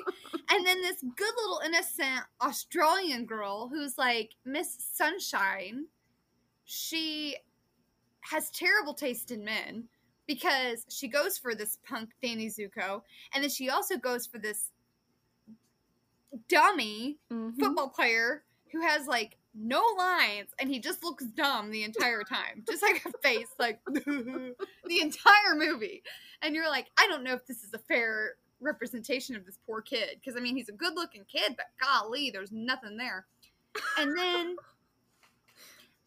And 0.51 0.67
then 0.67 0.81
this 0.83 1.03
good 1.17 1.35
little 1.37 1.61
innocent 1.65 2.25
Australian 2.41 3.27
girl 3.27 3.69
who's 3.69 3.97
like 3.99 4.35
Miss 4.45 4.77
Sunshine, 4.93 5.87
she 6.65 7.37
has 8.21 8.51
terrible 8.51 8.95
taste 8.95 9.31
in 9.31 9.45
men 9.45 9.89
because 10.27 10.85
she 10.89 11.09
goes 11.09 11.37
for 11.39 11.55
this 11.55 11.79
punk 11.87 12.11
Danny 12.23 12.49
Zuko, 12.49 13.03
and 13.35 13.43
then 13.43 13.51
she 13.51 13.69
also 13.71 13.97
goes 13.97 14.27
for 14.27 14.39
this 14.39 14.71
dummy 16.49 17.19
Mhm. 17.31 17.59
football 17.59 17.89
player 17.91 18.45
who 18.71 18.81
has 18.81 19.07
like 19.07 19.37
no 19.55 19.83
lines 19.99 20.51
and 20.59 20.71
he 20.71 20.79
just 20.79 21.05
looks 21.05 21.25
dumb 21.25 21.71
the 21.71 21.85
entire 21.85 22.23
time. 22.23 22.65
Just 22.69 22.83
like 22.83 23.05
a 23.05 23.19
face 23.23 23.49
like 23.59 23.81
the 23.87 24.55
entire 25.01 25.55
movie. 25.55 26.03
And 26.43 26.55
you're 26.55 26.69
like 26.69 26.87
i 26.99 27.07
don't 27.09 27.25
know 27.25 27.35
if 27.35 27.47
this 27.47 27.63
is 27.63 27.73
a 27.75 27.79
fair 27.79 28.35
representation 28.61 29.35
of 29.35 29.45
this 29.45 29.59
poor 29.67 29.81
kid 29.81 30.21
because 30.21 30.37
i 30.37 30.41
mean 30.41 30.57
he's 30.57 30.69
a 30.69 30.73
good 30.73 30.95
looking 30.95 31.25
kid 31.25 31.57
but 31.57 31.67
golly 31.81 32.31
there's 32.31 32.53
nothing 32.53 32.97
there. 32.97 33.27
And 33.99 34.17
then 34.17 34.57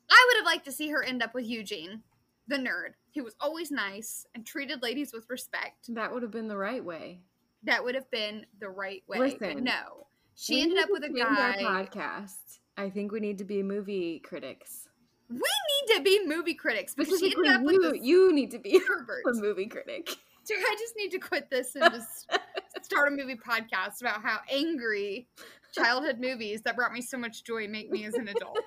i 0.09 0.25
would 0.27 0.37
have 0.37 0.45
liked 0.45 0.65
to 0.65 0.71
see 0.71 0.89
her 0.89 1.03
end 1.03 1.21
up 1.21 1.33
with 1.33 1.45
eugene 1.45 2.01
the 2.47 2.57
nerd 2.57 2.93
who 3.15 3.23
was 3.23 3.35
always 3.39 3.71
nice 3.71 4.25
and 4.35 4.45
treated 4.45 4.83
ladies 4.83 5.13
with 5.13 5.25
respect. 5.29 5.87
That 5.89 6.13
would 6.13 6.21
have 6.21 6.31
been 6.31 6.47
the 6.47 6.57
right 6.57 6.83
way. 6.83 7.21
that 7.63 7.83
would 7.83 7.95
have 7.95 8.11
been 8.11 8.45
the 8.59 8.69
right 8.69 9.03
way. 9.07 9.17
Listen, 9.17 9.63
no. 9.63 10.07
She 10.35 10.61
ended 10.61 10.79
up 10.79 10.89
with 10.91 11.03
a 11.03 11.09
guy 11.09 11.57
podcast. 11.61 12.59
I 12.77 12.89
think 12.89 13.11
we 13.11 13.19
need 13.19 13.37
to 13.37 13.45
be 13.45 13.63
movie 13.63 14.19
critics. 14.19 14.87
We 15.29 15.37
need 15.37 15.95
to 15.95 16.03
be 16.03 16.25
movie 16.25 16.53
critics 16.53 16.93
because 16.93 17.19
she 17.19 17.33
ended 17.35 17.53
up 17.53 17.61
with 17.63 17.75
you, 17.75 17.91
this 17.91 18.01
you 18.03 18.33
need 18.33 18.51
to 18.51 18.59
be 18.59 18.79
pervert. 18.87 19.23
a 19.25 19.33
movie 19.33 19.67
critic. 19.67 20.07
Dude, 20.47 20.57
I 20.59 20.75
just 20.77 20.95
need 20.95 21.09
to 21.11 21.17
quit 21.19 21.49
this 21.49 21.75
and 21.75 21.91
just 21.91 22.31
start 22.83 23.11
a 23.11 23.15
movie 23.15 23.35
podcast 23.35 24.01
about 24.01 24.21
how 24.21 24.39
angry 24.51 25.27
childhood 25.73 26.19
movies 26.19 26.61
that 26.61 26.75
brought 26.75 26.93
me 26.93 27.01
so 27.01 27.17
much 27.17 27.43
joy 27.43 27.67
make 27.67 27.89
me 27.89 28.05
as 28.05 28.13
an 28.13 28.27
adult. 28.27 28.59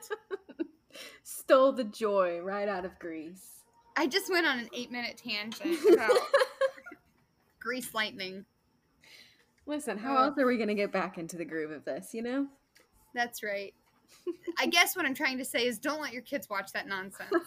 Stole 1.22 1.72
the 1.72 1.84
joy 1.84 2.40
right 2.40 2.68
out 2.68 2.84
of 2.84 2.98
Grease. 2.98 3.60
I 3.96 4.06
just 4.08 4.30
went 4.30 4.46
on 4.46 4.58
an 4.58 4.68
eight 4.72 4.90
minute 4.90 5.16
tangent 5.24 5.78
about 5.92 6.10
grease 7.60 7.94
lightning. 7.94 8.44
Listen, 9.66 9.98
how 9.98 10.16
Ugh. 10.16 10.28
else 10.30 10.38
are 10.38 10.46
we 10.46 10.56
going 10.56 10.68
to 10.68 10.74
get 10.74 10.90
back 10.90 11.18
into 11.18 11.36
the 11.36 11.44
groove 11.44 11.70
of 11.70 11.84
this, 11.84 12.14
you 12.14 12.22
know? 12.22 12.46
That's 13.14 13.42
right. 13.42 13.74
I 14.58 14.66
guess 14.66 14.96
what 14.96 15.06
I'm 15.06 15.14
trying 15.14 15.38
to 15.38 15.44
say 15.44 15.66
is 15.66 15.78
don't 15.78 16.00
let 16.00 16.12
your 16.12 16.22
kids 16.22 16.48
watch 16.50 16.72
that 16.72 16.86
nonsense. 16.86 17.30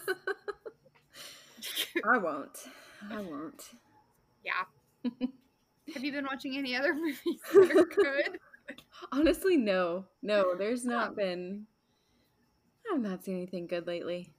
I 2.08 2.18
won't. 2.18 2.58
I 3.10 3.20
won't. 3.20 3.62
yeah. 4.44 5.10
Have 5.94 6.04
you 6.04 6.12
been 6.12 6.24
watching 6.24 6.56
any 6.56 6.76
other 6.76 6.94
movies 6.94 7.40
that 7.52 7.76
are 7.76 7.84
good? 7.84 8.38
Honestly, 9.12 9.56
no. 9.56 10.04
No, 10.22 10.54
there's 10.56 10.84
not 10.84 11.16
been. 11.16 11.66
I've 12.92 13.00
not 13.00 13.24
seen 13.24 13.36
anything 13.36 13.66
good 13.66 13.86
lately. 13.86 14.30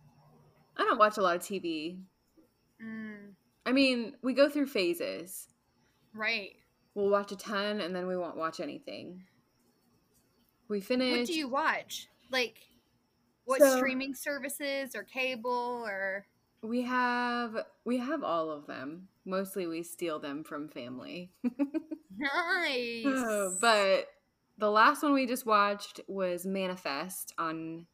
I 0.78 0.84
don't 0.84 1.00
watch 1.00 1.18
a 1.18 1.22
lot 1.22 1.36
of 1.36 1.42
TV. 1.42 2.00
Mm, 2.84 3.34
I 3.66 3.72
mean, 3.72 4.16
we 4.22 4.34
go 4.34 4.50
through 4.50 4.68
phases. 4.68 5.48
right. 6.14 6.52
We'll 6.96 7.10
watch 7.10 7.32
a 7.32 7.36
ton 7.36 7.82
and 7.82 7.96
then 7.96 8.06
we 8.06 8.16
won't 8.16 8.38
watch 8.38 8.60
anything. 8.60 9.24
We 10.68 10.80
finish. 10.80 11.18
What 11.18 11.28
do 11.28 11.34
you 11.34 11.48
watch? 11.48 12.08
Like, 12.34 12.58
what 13.46 13.62
So- 13.62 13.78
streaming 13.78 14.14
services 14.14 14.94
or 14.96 15.04
cable 15.04 15.84
or? 15.88 16.26
We 16.62 16.82
have 16.84 17.58
we 17.86 17.98
have 18.00 18.24
all 18.24 18.50
of 18.50 18.68
them. 18.68 19.08
Mostly 19.26 19.68
we 19.68 19.84
steal 19.84 20.20
them 20.20 20.44
from 20.44 20.68
family. 20.68 21.32
Nice. 22.18 23.04
Oh, 23.08 23.58
but 23.62 24.08
the 24.58 24.70
last 24.70 25.02
one 25.04 25.14
we 25.14 25.26
just 25.26 25.46
watched 25.46 26.00
was 26.08 26.46
Manifest 26.46 27.34
on 27.38 27.86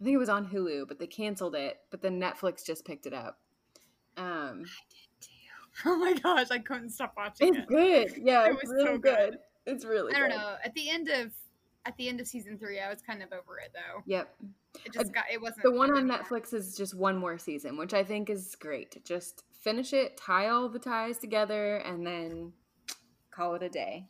I 0.00 0.04
think 0.04 0.14
it 0.14 0.18
was 0.18 0.28
on 0.28 0.48
Hulu, 0.48 0.88
but 0.88 0.98
they 0.98 1.06
canceled 1.06 1.54
it, 1.54 1.78
but 1.90 2.02
then 2.02 2.20
Netflix 2.20 2.64
just 2.64 2.84
picked 2.84 3.06
it 3.06 3.12
up. 3.12 3.38
Um 4.16 4.64
I 4.64 4.82
did 4.90 5.20
too. 5.20 5.30
oh 5.86 5.96
my 5.96 6.14
gosh, 6.14 6.50
I 6.50 6.58
couldn't 6.58 6.90
stop 6.90 7.14
watching 7.16 7.48
it's 7.48 7.58
it. 7.58 7.66
good. 7.68 8.12
Yeah, 8.24 8.46
It 8.46 8.54
was 8.54 8.70
really 8.72 8.84
so 8.86 8.98
good. 8.98 9.30
good. 9.30 9.38
It's 9.66 9.84
really 9.84 10.14
I 10.14 10.18
don't 10.18 10.30
good. 10.30 10.36
know. 10.38 10.56
At 10.64 10.74
the 10.74 10.88
end 10.90 11.08
of 11.08 11.32
at 11.86 11.96
the 11.96 12.08
end 12.08 12.20
of 12.20 12.26
season 12.26 12.58
three, 12.58 12.80
I 12.80 12.90
was 12.90 13.00
kind 13.02 13.22
of 13.22 13.32
over 13.32 13.58
it 13.58 13.72
though. 13.72 14.02
Yep. 14.06 14.34
It 14.84 14.92
just 14.92 15.12
got 15.14 15.24
it 15.32 15.40
wasn't 15.40 15.62
The 15.62 15.70
one 15.70 15.90
on 15.90 15.98
anymore. 15.98 16.18
Netflix 16.18 16.52
is 16.52 16.76
just 16.76 16.94
one 16.94 17.16
more 17.16 17.38
season, 17.38 17.76
which 17.76 17.94
I 17.94 18.04
think 18.04 18.28
is 18.28 18.54
great. 18.56 19.02
Just 19.04 19.44
finish 19.60 19.92
it, 19.92 20.16
tie 20.16 20.48
all 20.48 20.68
the 20.68 20.78
ties 20.78 21.18
together, 21.18 21.76
and 21.78 22.06
then 22.06 22.52
call 23.30 23.54
it 23.54 23.62
a 23.62 23.68
day. 23.68 24.06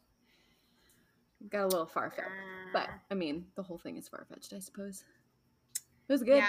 Got 1.50 1.64
a 1.64 1.68
little 1.68 1.86
far 1.86 2.10
fetched, 2.10 2.28
but 2.72 2.88
uh. 2.88 2.92
I 3.10 3.14
mean, 3.14 3.46
the 3.54 3.62
whole 3.62 3.78
thing 3.78 3.96
is 3.96 4.08
far 4.08 4.26
fetched, 4.28 4.52
I 4.52 4.58
suppose. 4.58 5.04
It 6.08 6.12
was 6.12 6.22
good. 6.22 6.38
yeah, 6.38 6.48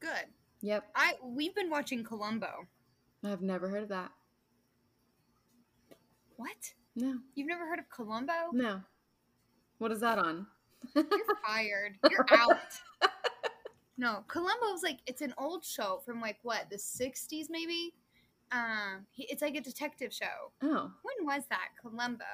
good. 0.00 0.26
Yep. 0.62 0.84
I 0.94 1.14
we've 1.24 1.54
been 1.54 1.70
watching 1.70 2.04
Columbo. 2.04 2.66
I've 3.24 3.42
never 3.42 3.68
heard 3.68 3.82
of 3.84 3.88
that. 3.88 4.12
What? 6.36 6.74
No, 6.94 7.18
You've 7.34 7.48
never 7.48 7.66
heard 7.66 7.78
of 7.78 7.88
Columbo? 7.90 8.32
no. 8.52 8.80
What 9.78 9.92
is 9.92 10.00
that 10.00 10.18
on? 10.18 10.46
You're 10.94 11.04
fired. 11.46 11.96
You're 12.10 12.26
out. 12.30 12.58
No, 13.98 14.24
Columbo's 14.28 14.82
like 14.82 14.98
it's 15.06 15.22
an 15.22 15.32
old 15.38 15.64
show 15.64 16.02
from 16.04 16.20
like 16.20 16.36
what 16.42 16.68
the 16.68 16.76
'60s 16.76 17.46
maybe. 17.48 17.94
Um, 18.52 19.06
he, 19.10 19.24
it's 19.30 19.40
like 19.40 19.54
a 19.56 19.60
detective 19.62 20.12
show. 20.12 20.52
Oh, 20.62 20.92
When 21.02 21.26
was 21.26 21.44
that? 21.48 21.68
Columbo. 21.80 22.24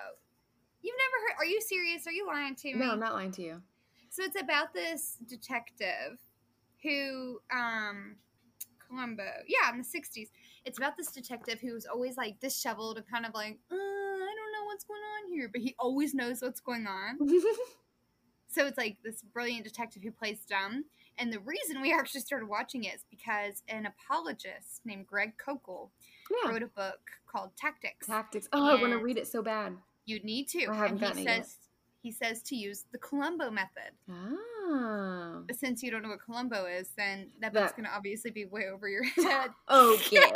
You've 0.83 0.97
never 0.97 1.23
heard? 1.39 1.41
Are 1.41 1.49
you 1.49 1.61
serious? 1.61 2.05
Are 2.09 2.13
you 2.13 2.27
lying 2.27 2.57
to 2.57 2.73
me? 2.75 2.81
no, 2.81 2.91
I'm 2.91 2.99
not 2.99 3.13
lying 3.13 3.31
to 3.33 3.43
you. 3.43 3.63
So 4.11 4.25
it's 4.25 4.41
about 4.41 4.75
this 4.75 5.19
detective 5.29 6.19
who, 6.83 7.41
um, 7.53 8.17
Columbo, 8.93 9.25
yeah, 9.47 9.73
in 9.73 9.79
the 9.79 9.85
60s. 9.85 10.29
It's 10.65 10.79
about 10.79 10.97
this 10.97 11.11
detective 11.11 11.61
who's 11.61 11.87
always 11.87 12.17
like 12.17 12.39
disheveled 12.41 12.99
and 12.99 13.07
kind 13.09 13.27
of 13.27 13.35
like, 13.35 13.59
uh, 13.71 13.75
I 13.75 14.35
don't 14.37 14.53
know 14.53 14.67
what's 14.67 14.85
going 14.85 15.01
on 15.01 15.33
here, 15.33 15.49
but 15.53 15.61
he 15.61 15.75
always 15.79 16.15
knows 16.15 16.43
what's 16.43 16.61
going 16.61 16.87
on. 16.87 17.19
So 18.53 18.67
it's 18.67 18.77
like 18.77 18.99
this 19.03 19.23
brilliant 19.23 19.65
detective 19.65 20.03
who 20.03 20.11
plays 20.11 20.41
dumb. 20.47 20.85
And 21.17 21.33
the 21.33 21.41
reason 21.41 21.81
we 21.81 21.93
actually 21.93 22.21
started 22.21 22.49
watching 22.49 22.85
it 22.85 22.97
is 22.97 23.05
because 23.11 23.63
an 23.67 23.87
apologist 23.87 24.83
named 24.85 25.07
Greg 25.07 25.33
Koukl 25.39 25.89
yeah. 26.31 26.51
wrote 26.51 26.63
a 26.63 26.67
book 26.67 27.01
called 27.27 27.57
Tactics. 27.57 28.07
Tactics. 28.07 28.49
Oh, 28.53 28.77
I 28.77 28.81
want 28.81 28.93
to 28.93 28.99
read 28.99 29.17
it 29.17 29.27
so 29.27 29.43
bad. 29.43 29.77
you 30.05 30.21
need 30.21 30.49
to. 30.49 30.67
I 30.67 30.75
haven't 30.75 30.91
and 30.91 30.99
he 30.99 31.07
gotten 31.07 31.19
it 31.21 31.25
yet. 31.25 31.47
says 31.47 31.57
he 32.03 32.11
says 32.11 32.43
to 32.43 32.57
use 32.57 32.85
the 32.93 32.99
Columbo 32.99 33.51
method. 33.51 33.93
Oh. 34.11 35.45
But 35.47 35.57
since 35.57 35.83
you 35.83 35.91
don't 35.91 36.03
know 36.03 36.09
what 36.09 36.21
Columbo 36.25 36.67
is, 36.67 36.89
then 36.97 37.31
that 37.41 37.53
That- 37.53 37.61
book's 37.63 37.73
going 37.73 37.85
to 37.85 37.95
obviously 37.95 38.31
be 38.33 38.45
way 38.45 38.67
over 38.73 38.89
your 38.89 39.05
head. 39.17 39.51
Okay. 39.71 40.21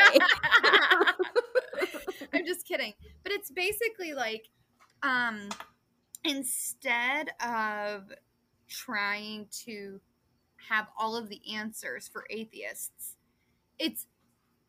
I'm 2.32 2.44
just 2.46 2.66
kidding. 2.66 2.92
But 3.22 3.32
it's 3.32 3.50
basically 3.50 4.14
like 4.14 4.48
um 5.02 5.48
instead 6.24 7.30
of 7.46 8.12
trying 8.68 9.46
to 9.64 10.00
have 10.68 10.86
all 10.98 11.16
of 11.16 11.28
the 11.28 11.40
answers 11.54 12.08
for 12.08 12.24
atheists, 12.30 13.16
it's 13.78 14.06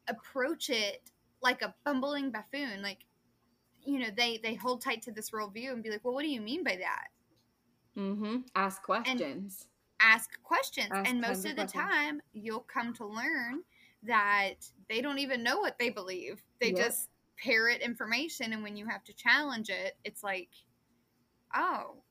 approach 0.08 0.70
it 0.70 1.02
like 1.42 1.62
a 1.62 1.74
bumbling 1.86 2.32
buffoon. 2.32 2.82
Like, 2.82 3.06
you 3.88 4.00
know, 4.00 4.10
they 4.16 4.40
they 4.44 4.54
hold 4.54 4.82
tight 4.82 5.02
to 5.04 5.12
this 5.12 5.32
worldview 5.32 5.72
and 5.72 5.82
be 5.82 5.90
like, 5.90 6.04
well, 6.04 6.14
what 6.14 6.24
do 6.24 6.30
you 6.30 6.42
mean 6.42 6.64
by 6.64 6.76
that? 6.76 7.08
mm-hmm. 7.98 8.38
Ask 8.56 8.84
questions. 8.84 9.68
ask 10.00 10.30
questions. 10.44 10.90
Ask 10.92 11.10
and 11.10 11.22
most 11.22 11.46
of 11.46 11.56
the 11.56 11.64
questions. 11.64 11.84
time, 11.84 12.22
you'll 12.34 12.60
come 12.60 12.94
to 12.96 13.06
learn 13.06 13.64
that 14.04 14.56
they 14.90 15.02
don't 15.02 15.18
even 15.20 15.42
know 15.42 15.58
what 15.58 15.80
they 15.80 15.90
believe. 15.90 16.44
They 16.62 16.68
Yep. 16.68 16.76
just 16.76 17.10
parrot 17.44 17.82
information. 17.82 18.54
And 18.54 18.62
when 18.62 18.78
you 18.78 18.86
have 18.88 19.04
to 19.06 19.14
challenge 19.14 19.70
it, 19.70 19.98
it's 20.04 20.22
like, 20.24 20.50
oh, 21.56 22.04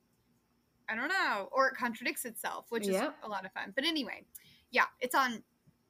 I 0.89 0.97
don't 0.97 1.09
know. 1.09 1.49
Or 1.53 1.69
it 1.69 1.77
contradicts 1.77 2.25
itself, 2.25 2.67
which 2.71 2.89
is 2.89 2.97
a 2.97 3.29
lot 3.29 3.45
of 3.45 3.53
fun. 3.53 3.73
But 3.75 3.85
anyway, 3.85 4.25
yeah, 4.71 4.87
it's 5.01 5.15
on, 5.15 5.43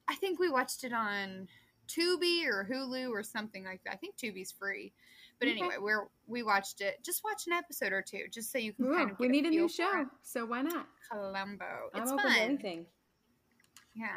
I 0.09 0.15
think 0.17 0.39
we 0.39 0.51
watched 0.51 0.85
it 0.85 0.93
on 0.93 1.49
Tubi 1.89 2.47
or 2.47 2.69
Hulu 2.71 3.11
or 3.11 3.23
something 3.23 3.65
like 3.65 3.83
that. 3.85 3.95
I 3.95 3.97
think 3.97 4.17
Tubi's 4.17 4.53
free. 4.53 4.93
But 5.39 5.49
Okay. 5.49 5.59
anyway, 5.59 5.77
we're 5.79 6.09
we 6.27 6.43
watched 6.43 6.81
it. 6.81 7.03
Just 7.05 7.23
watch 7.25 7.47
an 7.47 7.53
episode 7.53 7.93
or 7.93 8.03
two, 8.03 8.25
just 8.33 8.51
so 8.51 8.59
you 8.59 8.73
can 8.73 8.87
Yeah, 8.87 8.97
kind 8.99 9.11
of. 9.11 9.19
we 9.19 9.29
need 9.29 9.45
a 9.45 9.51
new 9.51 9.69
feel 9.69 9.87
for 9.87 9.99
show, 10.05 10.11
so 10.23 10.45
why 10.47 10.63
not? 10.63 10.87
Columbo. 11.11 11.91
I'm 11.95 12.03
It's 12.03 12.11
fun. 12.11 12.33
anything. 12.39 12.87
Yeah. 13.95 14.09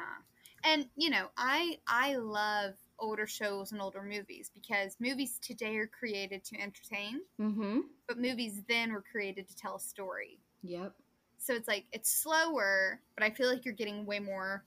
And 0.63 0.87
you 0.95 1.09
know, 1.09 1.27
I 1.37 1.77
I 1.87 2.15
love 2.17 2.73
older 2.99 3.27
shows 3.27 3.71
and 3.71 3.81
older 3.81 4.01
movies 4.01 4.51
because 4.53 4.97
movies 4.99 5.39
today 5.41 5.77
are 5.77 5.87
created 5.87 6.43
to 6.45 6.59
entertain, 6.59 7.21
Mm-hmm. 7.39 7.79
but 8.07 8.17
movies 8.17 8.61
then 8.67 8.91
were 8.91 9.03
created 9.11 9.47
to 9.47 9.55
tell 9.55 9.75
a 9.75 9.79
story. 9.79 10.39
Yep. 10.63 10.93
So 11.37 11.53
it's 11.53 11.67
like 11.67 11.85
it's 11.93 12.11
slower, 12.11 13.01
but 13.15 13.23
I 13.23 13.29
feel 13.29 13.49
like 13.49 13.63
you're 13.65 13.73
getting 13.73 14.05
way 14.05 14.19
more 14.19 14.65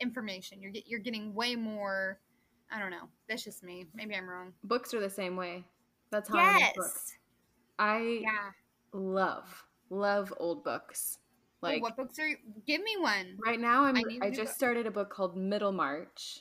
information. 0.00 0.60
You're 0.60 0.72
get, 0.72 0.88
you're 0.88 1.00
getting 1.00 1.32
way 1.34 1.54
more 1.54 2.18
I 2.72 2.78
don't 2.78 2.90
know. 2.90 3.08
That's 3.28 3.44
just 3.44 3.62
me. 3.62 3.86
Maybe 3.94 4.14
I'm 4.14 4.28
wrong. 4.28 4.52
Books 4.64 4.94
are 4.94 5.00
the 5.00 5.10
same 5.10 5.36
way. 5.36 5.64
That's 6.10 6.28
how 6.28 6.38
I 6.38 6.52
read 6.54 6.72
books. 6.76 7.12
Yes. 7.12 7.18
I 7.78 7.98
Yeah. 8.22 8.50
love 8.92 9.64
love 9.90 10.32
old 10.38 10.64
books. 10.64 11.18
Like, 11.60 11.74
Like 11.74 11.82
what 11.82 11.96
books 11.96 12.18
are 12.18 12.26
you? 12.26 12.36
Give 12.66 12.82
me 12.82 12.96
one. 12.98 13.38
right 13.44 13.60
now, 13.60 13.84
I'm 13.84 13.96
I 13.96 14.02
I 14.22 14.30
just 14.30 14.52
book. 14.52 14.56
started 14.56 14.86
a 14.86 14.90
book 14.90 15.10
called 15.10 15.36
Middlemarch 15.36 16.40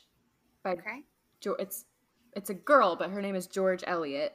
by 0.64 0.72
Okay. 0.72 1.04
Jo- 1.42 1.56
it's 1.60 1.86
it's 2.34 2.50
a 2.50 2.54
girl, 2.54 2.96
but 2.96 3.10
her 3.10 3.22
name 3.22 3.36
is 3.36 3.46
George 3.48 3.84
Eliot. 3.86 4.34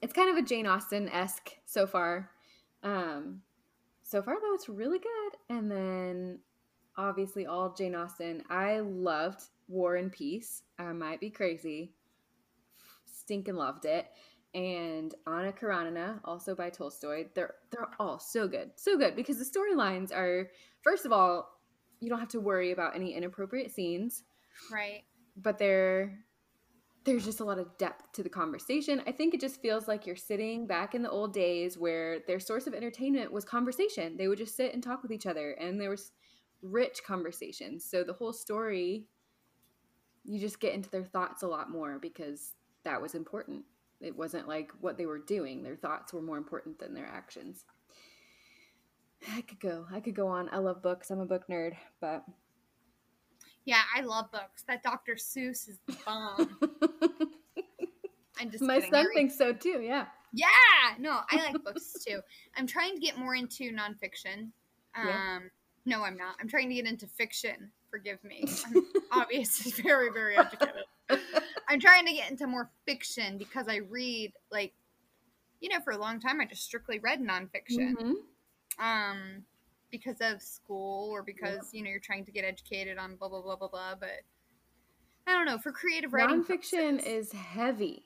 It's 0.00 0.12
kind 0.12 0.30
of 0.30 0.36
a 0.36 0.42
Jane 0.46 0.66
Austen 0.66 1.08
esque 1.08 1.50
so 1.66 1.86
far. 1.86 2.30
Um, 2.84 3.42
so 4.02 4.22
far 4.22 4.40
though, 4.40 4.54
it's 4.54 4.68
really 4.68 4.98
good. 5.00 5.32
And 5.48 5.70
then 5.70 6.38
obviously 6.96 7.46
all 7.46 7.72
Jane 7.72 7.94
Austen. 7.94 8.42
I 8.50 8.80
loved 8.80 9.42
War 9.68 9.96
and 9.96 10.10
Peace. 10.12 10.62
I 10.78 10.92
might 10.92 11.20
be 11.20 11.30
crazy. 11.30 11.92
Stinking 13.06 13.54
loved 13.56 13.84
it. 13.84 14.06
And 14.54 15.14
Anna 15.26 15.52
Karenina, 15.52 16.20
also 16.24 16.54
by 16.56 16.70
Tolstoy. 16.70 17.26
They're 17.34 17.54
they're 17.70 17.90
all 18.00 18.18
so 18.18 18.48
good, 18.48 18.72
so 18.76 18.98
good 18.98 19.14
because 19.14 19.38
the 19.38 19.44
storylines 19.44 20.12
are 20.12 20.50
first 20.82 21.06
of 21.06 21.12
all, 21.12 21.60
you 22.00 22.08
don't 22.08 22.18
have 22.18 22.28
to 22.30 22.40
worry 22.40 22.72
about 22.72 22.96
any 22.96 23.14
inappropriate 23.14 23.70
scenes 23.70 24.24
Right. 24.72 25.04
but 25.36 25.58
there 25.58 26.24
there's 27.04 27.24
just 27.24 27.40
a 27.40 27.44
lot 27.44 27.58
of 27.58 27.78
depth 27.78 28.12
to 28.12 28.22
the 28.22 28.28
conversation. 28.28 29.02
I 29.06 29.12
think 29.12 29.32
it 29.32 29.40
just 29.40 29.62
feels 29.62 29.88
like 29.88 30.06
you're 30.06 30.16
sitting 30.16 30.66
back 30.66 30.94
in 30.94 31.02
the 31.02 31.10
old 31.10 31.32
days 31.32 31.78
where 31.78 32.18
their 32.26 32.38
source 32.40 32.66
of 32.66 32.74
entertainment 32.74 33.32
was 33.32 33.44
conversation. 33.44 34.16
They 34.18 34.28
would 34.28 34.36
just 34.38 34.54
sit 34.56 34.74
and 34.74 34.82
talk 34.82 35.02
with 35.02 35.10
each 35.12 35.26
other 35.26 35.52
and 35.52 35.80
there 35.80 35.88
was 35.90 36.12
rich 36.62 37.00
conversations. 37.06 37.84
So 37.84 38.02
the 38.04 38.12
whole 38.12 38.32
story 38.32 39.06
you 40.24 40.38
just 40.38 40.60
get 40.60 40.74
into 40.74 40.90
their 40.90 41.04
thoughts 41.04 41.42
a 41.42 41.46
lot 41.48 41.70
more 41.70 41.98
because 41.98 42.52
that 42.84 43.00
was 43.00 43.14
important. 43.14 43.64
It 44.02 44.14
wasn't 44.16 44.46
like 44.48 44.70
what 44.80 44.98
they 44.98 45.06
were 45.06 45.18
doing. 45.18 45.62
Their 45.62 45.76
thoughts 45.76 46.12
were 46.12 46.20
more 46.22 46.36
important 46.36 46.78
than 46.78 46.92
their 46.94 47.06
actions. 47.06 47.64
I 49.34 49.40
could 49.42 49.60
go. 49.60 49.86
I 49.92 50.00
could 50.00 50.14
go 50.14 50.28
on. 50.28 50.48
I 50.52 50.58
love 50.58 50.82
books. 50.82 51.10
I'm 51.10 51.20
a 51.20 51.26
book 51.26 51.44
nerd, 51.48 51.72
but 52.00 52.24
Yeah, 53.64 53.80
I 53.94 54.00
love 54.02 54.30
books. 54.30 54.62
That 54.68 54.82
Dr. 54.82 55.14
Seuss 55.14 55.68
is 55.68 55.78
the 55.86 55.96
bomb. 56.04 56.58
I'm 58.38 58.50
just 58.50 58.62
my 58.64 58.76
kidding. 58.76 58.90
Son 58.90 59.06
read- 59.06 59.14
thinks 59.14 59.36
so 59.38 59.52
too. 59.52 59.80
Yeah. 59.82 60.06
Yeah, 60.32 60.46
no, 60.98 61.20
I 61.30 61.36
like 61.52 61.64
books 61.64 61.92
too. 62.06 62.20
I'm 62.56 62.66
trying 62.66 62.94
to 62.94 63.00
get 63.00 63.18
more 63.18 63.34
into 63.34 63.72
nonfiction. 63.72 64.50
Um, 64.94 65.06
Yeah. 65.06 65.38
No, 65.90 66.04
I'm 66.04 66.16
not. 66.16 66.36
I'm 66.40 66.48
trying 66.48 66.68
to 66.68 66.74
get 66.74 66.86
into 66.86 67.06
fiction. 67.06 67.70
Forgive 67.90 68.22
me. 68.24 68.48
I'm 68.66 68.82
obviously 69.12 69.72
very, 69.82 70.10
very 70.10 70.36
educated. 70.38 70.84
I'm 71.68 71.80
trying 71.80 72.06
to 72.06 72.12
get 72.12 72.30
into 72.30 72.46
more 72.46 72.70
fiction 72.86 73.36
because 73.36 73.66
I 73.68 73.76
read 73.90 74.32
like, 74.52 74.72
you 75.60 75.68
know, 75.68 75.80
for 75.80 75.92
a 75.92 75.98
long 75.98 76.20
time 76.20 76.40
I 76.40 76.46
just 76.46 76.62
strictly 76.64 76.98
read 77.00 77.20
nonfiction. 77.20 77.94
Mhm. 77.96 78.14
Um, 78.78 79.44
because 79.90 80.18
of 80.20 80.40
school 80.40 81.10
or 81.10 81.22
because 81.24 81.70
you 81.72 81.82
know 81.82 81.90
you're 81.90 81.98
trying 81.98 82.24
to 82.24 82.30
get 82.30 82.44
educated 82.44 82.96
on 82.96 83.16
blah 83.16 83.28
blah 83.28 83.42
blah 83.42 83.56
blah 83.56 83.68
blah. 83.68 83.94
But 83.98 84.20
I 85.26 85.32
don't 85.32 85.44
know. 85.46 85.58
For 85.58 85.72
creative 85.72 86.12
writing, 86.12 86.44
Nonfiction 86.44 86.98
purposes, 86.98 87.06
is 87.06 87.32
heavy. 87.32 88.04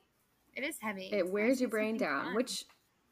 it 0.57 0.65
is 0.65 0.79
heavy. 0.81 1.11
It 1.13 1.17
It's 1.25 1.31
wears 1.31 1.61
your 1.61 1.69
brain 1.71 1.99
down, 1.99 2.25
fun. 2.27 2.35
which 2.35 2.65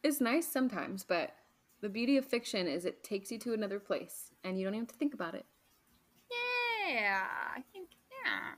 is 0.02 0.20
nice 0.22 0.48
sometimes, 0.48 1.04
but 1.04 1.34
the 1.82 1.88
beauty 1.90 2.16
of 2.16 2.24
fiction 2.24 2.66
is 2.66 2.84
it 2.86 3.04
takes 3.04 3.30
you 3.30 3.38
to 3.40 3.52
another 3.52 3.78
place 3.78 4.31
and 4.44 4.58
you 4.58 4.64
don't 4.64 4.74
even 4.74 4.84
have 4.86 4.92
to 4.92 4.96
think 4.98 5.14
about 5.14 5.34
it. 5.34 5.44
Yeah, 6.88 7.22
I 7.56 7.62
think 7.72 7.88
yeah. 8.24 8.54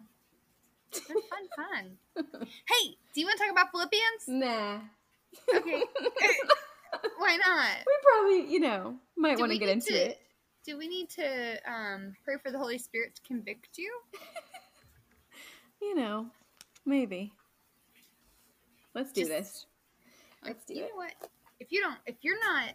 Fun, 1.00 1.16
fun, 1.56 2.26
fun. 2.32 2.46
Hey, 2.68 2.96
do 3.14 3.20
you 3.20 3.26
want 3.26 3.38
to 3.38 3.44
talk 3.44 3.52
about 3.52 3.70
Philippians? 3.70 4.28
Nah. 4.28 4.78
Okay. 5.54 5.82
Why 7.18 7.36
not? 7.44 7.78
we 7.86 7.92
probably, 8.02 8.52
you 8.52 8.60
know, 8.60 8.96
might 9.16 9.36
Do 9.36 9.42
want 9.42 9.52
to 9.52 9.58
get 9.58 9.68
into 9.68 9.88
to- 9.92 9.94
it. 10.10 10.20
Do 10.64 10.78
we 10.78 10.88
need 10.88 11.10
to 11.10 11.58
um, 11.70 12.14
pray 12.24 12.36
for 12.42 12.50
the 12.50 12.58
Holy 12.58 12.78
Spirit 12.78 13.16
to 13.16 13.22
convict 13.22 13.76
you? 13.78 13.92
You 15.82 15.94
know, 15.96 16.28
maybe. 16.86 17.34
Let's 18.94 19.12
do 19.12 19.20
Just- 19.22 19.30
this. 19.30 19.66
Let's 20.42 20.64
do 20.64 20.74
you 20.74 20.84
it. 20.84 20.88
know 20.90 20.96
what? 20.96 21.12
If 21.60 21.72
you 21.72 21.82
don't, 21.82 21.98
if 22.06 22.16
you're 22.22 22.40
not, 22.40 22.70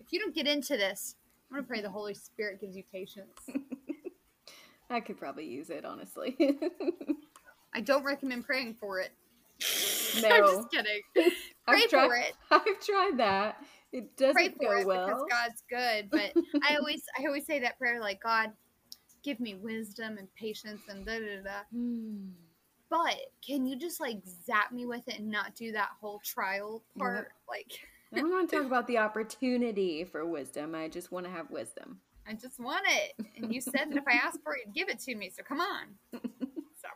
if 0.00 0.12
you 0.14 0.18
don't 0.20 0.34
get 0.34 0.46
into 0.46 0.76
this, 0.78 1.14
I'm 1.50 1.56
gonna 1.56 1.66
pray 1.66 1.80
the 1.80 1.90
Holy 1.90 2.14
Spirit 2.14 2.60
gives 2.60 2.76
you 2.76 2.82
patience. 2.92 3.48
I 4.90 5.00
could 5.00 5.18
probably 5.18 5.46
use 5.46 5.70
it, 5.70 5.84
honestly. 5.84 6.36
I 7.74 7.80
don't 7.80 8.04
recommend 8.04 8.44
praying 8.46 8.74
for 8.80 9.00
it. 9.00 9.10
No. 10.22 10.28
I'm 10.30 10.42
just 10.42 10.70
kidding. 10.70 11.02
Pray 11.14 11.30
I've 11.66 11.90
tried, 11.90 12.06
for 12.06 12.16
it. 12.16 12.32
I've 12.50 12.80
tried 12.80 13.12
that. 13.18 13.62
It 13.92 14.16
doesn't 14.16 14.34
Pray 14.34 14.48
for 14.48 14.74
go 14.74 14.80
it 14.80 14.86
well. 14.86 15.06
because 15.06 15.22
God's 15.30 15.62
good. 15.68 16.10
But 16.10 16.32
I 16.66 16.76
always, 16.76 17.02
I 17.20 17.26
always 17.26 17.44
say 17.44 17.60
that 17.60 17.78
prayer 17.78 18.00
like, 18.00 18.22
God, 18.22 18.52
give 19.22 19.38
me 19.38 19.54
wisdom 19.54 20.16
and 20.16 20.26
patience 20.34 20.80
and 20.88 21.04
da 21.04 21.18
da 21.18 21.42
da. 21.44 21.50
Hmm. 21.70 22.30
But 22.88 23.16
can 23.46 23.66
you 23.66 23.76
just 23.76 24.00
like 24.00 24.16
zap 24.46 24.72
me 24.72 24.86
with 24.86 25.06
it 25.08 25.18
and 25.18 25.28
not 25.30 25.54
do 25.54 25.72
that 25.72 25.90
whole 26.00 26.20
trial 26.24 26.82
part? 26.98 27.28
Yep. 27.28 27.32
Like, 27.48 27.80
I 28.12 28.20
don't 28.20 28.30
want 28.30 28.50
to 28.50 28.56
talk 28.56 28.66
about 28.66 28.86
the 28.86 28.98
opportunity 28.98 30.04
for 30.04 30.24
wisdom. 30.26 30.74
I 30.74 30.88
just 30.88 31.12
want 31.12 31.26
to 31.26 31.32
have 31.32 31.50
wisdom. 31.50 32.00
I 32.26 32.34
just 32.34 32.60
want 32.60 32.84
it. 32.86 33.26
And 33.36 33.54
you 33.54 33.60
said 33.60 33.86
that 33.90 33.96
if 33.96 34.04
I 34.06 34.12
asked 34.24 34.42
for 34.42 34.54
it, 34.54 34.62
you'd 34.66 34.74
give 34.74 34.88
it 34.88 35.00
to 35.00 35.14
me. 35.14 35.30
So 35.34 35.42
come 35.42 35.60
on. 35.60 35.86
so, 36.12 36.88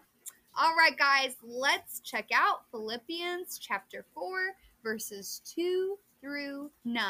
all 0.58 0.74
right, 0.76 0.96
guys, 0.96 1.34
let's 1.42 2.00
check 2.00 2.28
out 2.34 2.64
Philippians 2.70 3.58
chapter 3.58 4.04
4, 4.14 4.52
verses 4.82 5.40
2 5.54 5.98
through 6.20 6.70
9. 6.84 7.04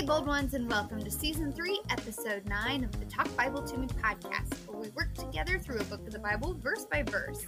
Hey, 0.00 0.06
bold 0.06 0.26
ones, 0.26 0.54
and 0.54 0.66
welcome 0.66 1.04
to 1.04 1.10
season 1.10 1.52
3, 1.52 1.78
episode 1.90 2.48
9 2.48 2.84
of 2.84 2.98
the 2.98 3.04
Talk 3.04 3.36
Bible 3.36 3.62
to 3.62 3.76
Me 3.76 3.86
podcast, 3.86 4.54
where 4.66 4.80
we 4.80 4.88
work 4.96 5.12
together 5.12 5.58
through 5.58 5.78
a 5.78 5.84
book 5.84 6.00
of 6.06 6.12
the 6.14 6.18
Bible 6.18 6.54
verse 6.54 6.86
by 6.86 7.02
verse. 7.02 7.44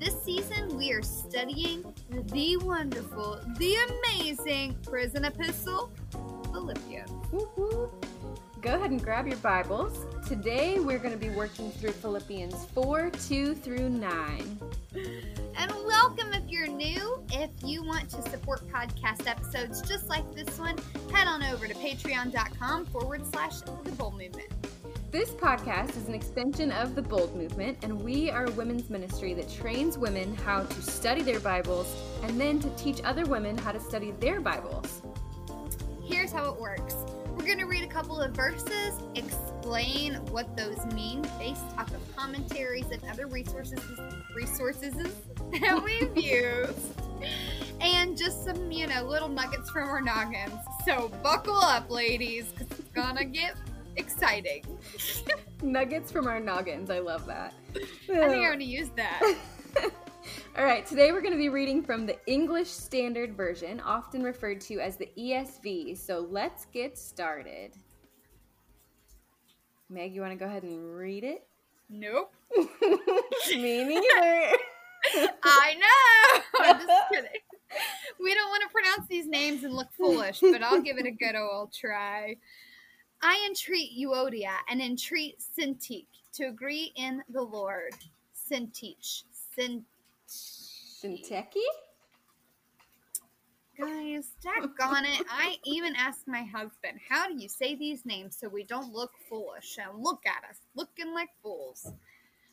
This 0.00 0.20
season, 0.20 0.76
we 0.76 0.90
are 0.92 1.02
studying 1.02 1.84
the 2.10 2.56
wonderful, 2.56 3.38
the 3.56 3.76
amazing 4.16 4.76
prison 4.82 5.24
epistle, 5.24 5.92
Philippians. 6.52 7.08
Whoop. 7.30 8.04
Go 8.60 8.74
ahead 8.74 8.90
and 8.90 9.00
grab 9.00 9.28
your 9.28 9.36
Bibles. 9.36 10.04
Today 10.26 10.80
we're 10.80 10.98
going 10.98 11.14
to 11.16 11.24
be 11.24 11.30
working 11.30 11.70
through 11.70 11.92
Philippians 11.92 12.64
4 12.74 13.10
2 13.10 13.54
through 13.54 13.90
9. 13.90 14.58
And 15.56 15.70
welcome 15.86 16.32
if 16.32 16.48
you're 16.48 16.66
new. 16.66 17.22
If 17.32 17.50
you 17.64 17.84
want 17.84 18.08
to 18.10 18.22
support 18.22 18.66
podcast 18.68 19.26
episodes 19.26 19.82
just 19.82 20.08
like 20.08 20.34
this 20.34 20.58
one, 20.58 20.76
head 21.12 21.26
on 21.26 21.42
over 21.42 21.68
to 21.68 21.74
patreon.com 21.74 22.86
forward 22.86 23.26
slash 23.26 23.60
the 23.60 23.92
bold 23.92 24.14
movement. 24.18 24.48
This 25.10 25.30
podcast 25.32 25.96
is 25.96 26.08
an 26.08 26.14
extension 26.14 26.72
of 26.72 26.94
the 26.94 27.02
Bold 27.02 27.36
Movement, 27.36 27.76
and 27.82 28.02
we 28.02 28.30
are 28.30 28.46
a 28.46 28.50
women's 28.52 28.88
ministry 28.88 29.34
that 29.34 29.50
trains 29.50 29.98
women 29.98 30.34
how 30.36 30.62
to 30.62 30.82
study 30.82 31.20
their 31.20 31.40
Bibles 31.40 31.94
and 32.22 32.40
then 32.40 32.58
to 32.60 32.70
teach 32.76 33.02
other 33.04 33.26
women 33.26 33.58
how 33.58 33.72
to 33.72 33.80
study 33.80 34.12
their 34.20 34.40
Bibles. 34.40 35.02
Here's 36.02 36.32
how 36.32 36.50
it 36.50 36.58
works. 36.58 36.94
We're 37.36 37.46
going 37.46 37.58
to 37.58 37.64
read 37.66 37.82
a 37.82 37.88
couple 37.88 38.20
of 38.20 38.32
verses, 38.32 38.94
explain 39.14 40.14
what 40.30 40.56
those 40.56 40.84
mean 40.94 41.22
based 41.38 41.62
off 41.78 41.90
of 41.92 42.16
commentaries 42.16 42.86
and 42.90 43.02
other 43.10 43.26
resources 43.26 43.80
resources 44.34 44.94
that 45.60 45.82
we've 45.82 46.16
used. 46.24 47.00
and 47.80 48.16
just 48.16 48.44
some, 48.44 48.70
you 48.70 48.86
know, 48.86 49.02
little 49.04 49.28
nuggets 49.28 49.70
from 49.70 49.88
our 49.88 50.00
noggins. 50.00 50.54
So 50.86 51.08
buckle 51.22 51.56
up, 51.56 51.90
ladies, 51.90 52.46
because 52.56 52.78
it's 52.78 52.88
gonna 52.90 53.24
get 53.40 53.54
exciting. 53.96 54.64
Nuggets 55.62 56.10
from 56.12 56.26
our 56.26 56.40
noggins. 56.40 56.90
I 56.90 56.98
love 57.00 57.26
that. 57.26 57.54
I 57.74 57.78
think 58.06 58.22
I'm 58.24 58.42
gonna 58.52 58.64
use 58.64 58.90
that. 58.96 59.36
All 60.54 60.64
right, 60.64 60.84
today 60.84 61.12
we're 61.12 61.22
going 61.22 61.32
to 61.32 61.38
be 61.38 61.48
reading 61.48 61.82
from 61.82 62.04
the 62.04 62.18
English 62.26 62.68
Standard 62.68 63.34
Version, 63.34 63.80
often 63.80 64.22
referred 64.22 64.60
to 64.62 64.80
as 64.80 64.98
the 64.98 65.08
ESV. 65.16 65.96
So 65.96 66.26
let's 66.30 66.66
get 66.66 66.98
started. 66.98 67.72
Meg, 69.88 70.14
you 70.14 70.20
want 70.20 70.34
to 70.34 70.38
go 70.38 70.44
ahead 70.44 70.62
and 70.62 70.94
read 70.94 71.24
it? 71.24 71.46
Nope. 71.88 72.34
Me 72.54 73.82
neither. 73.82 74.02
I 75.42 75.74
know. 75.78 76.42
I'm 76.60 76.80
just 76.80 76.92
kidding. 77.10 77.30
We 78.20 78.34
don't 78.34 78.50
want 78.50 78.62
to 78.62 78.68
pronounce 78.70 79.08
these 79.08 79.26
names 79.26 79.64
and 79.64 79.72
look 79.72 79.90
foolish, 79.96 80.40
but 80.40 80.62
I'll 80.62 80.82
give 80.82 80.98
it 80.98 81.06
a 81.06 81.10
good 81.10 81.34
old 81.34 81.72
try. 81.72 82.36
I 83.22 83.46
entreat 83.48 83.98
Euodia 83.98 84.52
and 84.68 84.82
entreat 84.82 85.42
Syntyche 85.58 86.04
to 86.34 86.44
agree 86.44 86.92
in 86.94 87.22
the 87.30 87.40
Lord. 87.40 87.94
Syntyche. 88.50 89.22
Syn- 89.54 89.86
Syntyche? 91.02 91.62
Guys, 93.78 94.28
daggone 94.44 95.04
it. 95.04 95.26
I 95.28 95.56
even 95.64 95.96
asked 95.96 96.28
my 96.28 96.42
husband, 96.42 97.00
how 97.08 97.26
do 97.26 97.34
you 97.34 97.48
say 97.48 97.74
these 97.74 98.04
names 98.04 98.36
so 98.38 98.48
we 98.48 98.64
don't 98.64 98.92
look 98.92 99.10
foolish? 99.28 99.78
And 99.78 100.02
look 100.02 100.20
at 100.26 100.48
us, 100.48 100.58
looking 100.76 101.12
like 101.12 101.30
fools. 101.42 101.90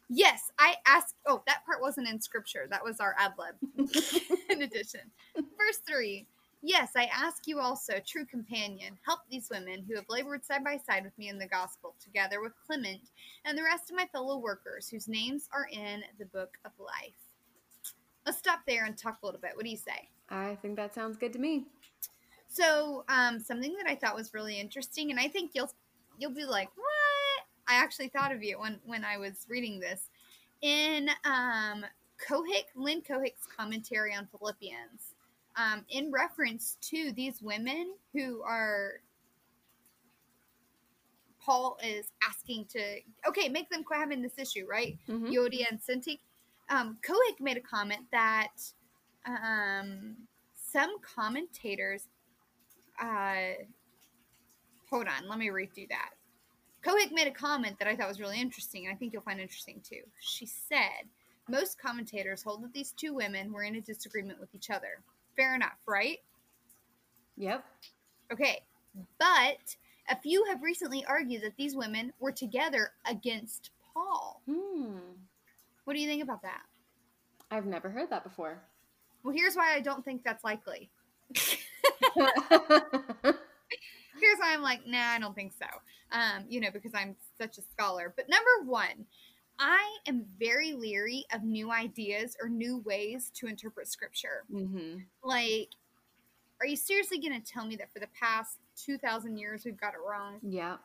Yes, 0.10 0.52
I 0.58 0.76
asked. 0.88 1.16
Oh, 1.28 1.44
that 1.46 1.66
part 1.66 1.82
wasn't 1.82 2.08
in 2.08 2.20
scripture. 2.20 2.66
That 2.70 2.84
was 2.84 3.00
our 3.00 3.16
ad 3.20 3.34
lib. 3.38 3.90
in 4.50 4.64
addition, 4.64 5.02
verse 5.36 5.80
3 5.88 6.26
Yes, 6.62 6.92
I 6.96 7.06
ask 7.06 7.48
you 7.48 7.60
also, 7.60 8.02
true 8.06 8.26
companion, 8.26 8.98
help 9.06 9.22
these 9.30 9.50
women 9.50 9.86
who 9.88 9.96
have 9.96 10.06
labored 10.10 10.44
side 10.44 10.64
by 10.64 10.78
side 10.78 11.06
with 11.06 11.18
me 11.18 11.30
in 11.30 11.38
the 11.38 11.48
gospel, 11.48 11.96
together 12.04 12.42
with 12.42 12.52
Clement 12.66 13.00
and 13.46 13.58
the 13.58 13.64
rest 13.64 13.90
of 13.90 13.96
my 13.96 14.08
fellow 14.08 14.40
workers 14.40 14.90
whose 14.90 15.08
names 15.08 15.48
are 15.54 15.68
in 15.72 16.04
the 16.18 16.26
book 16.26 16.58
of 16.66 16.72
life. 16.78 17.29
Let's 18.30 18.38
stop 18.38 18.60
there 18.68 18.86
and 18.86 18.96
talk 18.96 19.18
a 19.24 19.26
little 19.26 19.42
bit. 19.42 19.54
What 19.56 19.66
do 19.66 19.72
you 19.72 19.78
say? 19.78 20.08
I 20.30 20.56
think 20.62 20.76
that 20.76 20.94
sounds 20.94 21.18
good 21.18 21.34
to 21.34 21.40
me. 21.40 21.66
So, 22.48 23.04
um, 23.10 23.40
something 23.40 23.74
that 23.78 23.90
I 23.90 23.96
thought 23.96 24.14
was 24.16 24.36
really 24.36 24.60
interesting, 24.60 25.10
and 25.10 25.20
I 25.20 25.28
think 25.28 25.56
you'll 25.56 25.74
you'll 26.20 26.36
be 26.36 26.46
like, 26.46 26.70
"What?" 26.78 27.46
I 27.68 27.82
actually 27.82 28.10
thought 28.10 28.32
of 28.32 28.44
you 28.44 28.60
when 28.60 28.80
when 28.86 29.04
I 29.04 29.18
was 29.18 29.48
reading 29.50 29.80
this 29.80 30.12
in 30.62 31.10
um, 31.26 31.84
Lynn 32.76 33.02
Cohick's 33.02 33.48
commentary 33.58 34.14
on 34.14 34.28
Philippians, 34.28 35.16
um, 35.56 35.84
in 35.90 36.12
reference 36.12 36.78
to 36.82 37.12
these 37.14 37.42
women 37.42 37.96
who 38.14 38.44
are 38.44 39.02
Paul 41.42 41.80
is 41.84 42.06
asking 42.30 42.66
to 42.74 43.00
okay 43.28 43.50
make 43.50 43.72
them 43.72 43.84
quit 43.84 43.98
having 43.98 44.22
this 44.22 44.38
issue, 44.38 44.68
right? 44.70 45.00
Mhm. 45.08 45.34
Euodia 45.34 45.66
and 45.72 45.82
Syntyche. 45.82 46.20
Um, 46.70 46.98
made 47.40 47.58
a 47.58 47.62
comment 47.62 48.02
that 48.12 48.54
um, 49.26 50.16
some 50.54 50.96
commentators. 51.02 52.08
Uh, 53.02 53.64
hold 54.90 55.08
on, 55.08 55.28
let 55.28 55.40
me 55.40 55.50
read 55.50 55.74
through 55.74 55.88
that. 55.90 56.12
Cohick 56.86 57.12
made 57.12 57.28
a 57.28 57.32
comment 57.32 57.78
that 57.80 57.88
I 57.88 57.96
thought 57.96 58.08
was 58.08 58.20
really 58.20 58.40
interesting, 58.40 58.86
and 58.86 58.94
I 58.94 58.98
think 58.98 59.12
you'll 59.12 59.22
find 59.22 59.40
interesting 59.40 59.82
too. 59.84 60.02
She 60.20 60.46
said, 60.46 61.08
Most 61.50 61.80
commentators 61.80 62.42
hold 62.42 62.64
that 62.64 62.74
these 62.74 62.94
two 62.94 63.14
women 63.14 63.52
were 63.52 63.64
in 63.64 63.76
a 63.76 63.82
disagreement 63.82 64.40
with 64.40 64.54
each 64.56 64.70
other. 64.70 65.02
Fair 65.36 65.56
enough, 65.56 65.78
right? 65.86 66.20
Yep. 67.38 67.64
Okay. 68.32 68.62
But 69.18 69.76
a 70.10 70.20
few 70.22 70.46
have 70.46 70.64
recently 70.64 71.06
argued 71.06 71.44
that 71.44 71.58
these 71.58 71.76
women 71.76 72.14
were 72.20 72.32
together 72.32 72.92
against 73.06 73.72
Paul. 73.94 74.42
Hmm. 74.50 74.98
What 75.90 75.96
do 75.96 76.02
you 76.02 76.08
think 76.08 76.22
about 76.22 76.44
that? 76.44 76.62
I've 77.50 77.66
never 77.66 77.90
heard 77.90 78.12
that 78.12 78.24
before. 78.24 78.62
Well, 79.24 79.34
here's 79.36 79.56
why 79.56 79.74
I 79.74 79.80
don't 79.80 80.06
think 80.06 80.24
that's 80.24 80.44
likely. 80.44 80.92
Here's 81.34 81.58
why 84.38 84.54
I'm 84.54 84.62
like, 84.62 84.86
nah, 84.86 85.00
I 85.00 85.18
don't 85.18 85.34
think 85.34 85.52
so. 85.58 85.66
Um, 86.12 86.46
you 86.48 86.62
know, 86.62 86.70
because 86.72 86.92
I'm 86.94 87.16
such 87.42 87.58
a 87.58 87.64
scholar. 87.74 88.14
But 88.16 88.30
number 88.30 88.70
one, 88.72 89.08
I 89.58 89.80
am 90.08 90.26
very 90.38 90.74
leery 90.74 91.26
of 91.34 91.42
new 91.42 91.72
ideas 91.72 92.38
or 92.40 92.50
new 92.50 92.84
ways 92.86 93.32
to 93.38 93.48
interpret 93.48 93.88
scripture. 93.88 94.44
Mm-hmm. 94.54 95.00
Like, 95.24 95.70
are 96.62 96.68
you 96.68 96.76
seriously 96.76 97.18
going 97.18 97.42
to 97.42 97.52
tell 97.52 97.66
me 97.66 97.76
that 97.78 97.92
for 97.92 97.98
the 98.00 98.10
past 98.14 98.60
2,000 98.86 99.38
years 99.38 99.66
we've 99.66 99.76
got 99.76 99.96
it 99.96 100.08
wrong? 100.08 100.38
Yeah. 100.44 100.76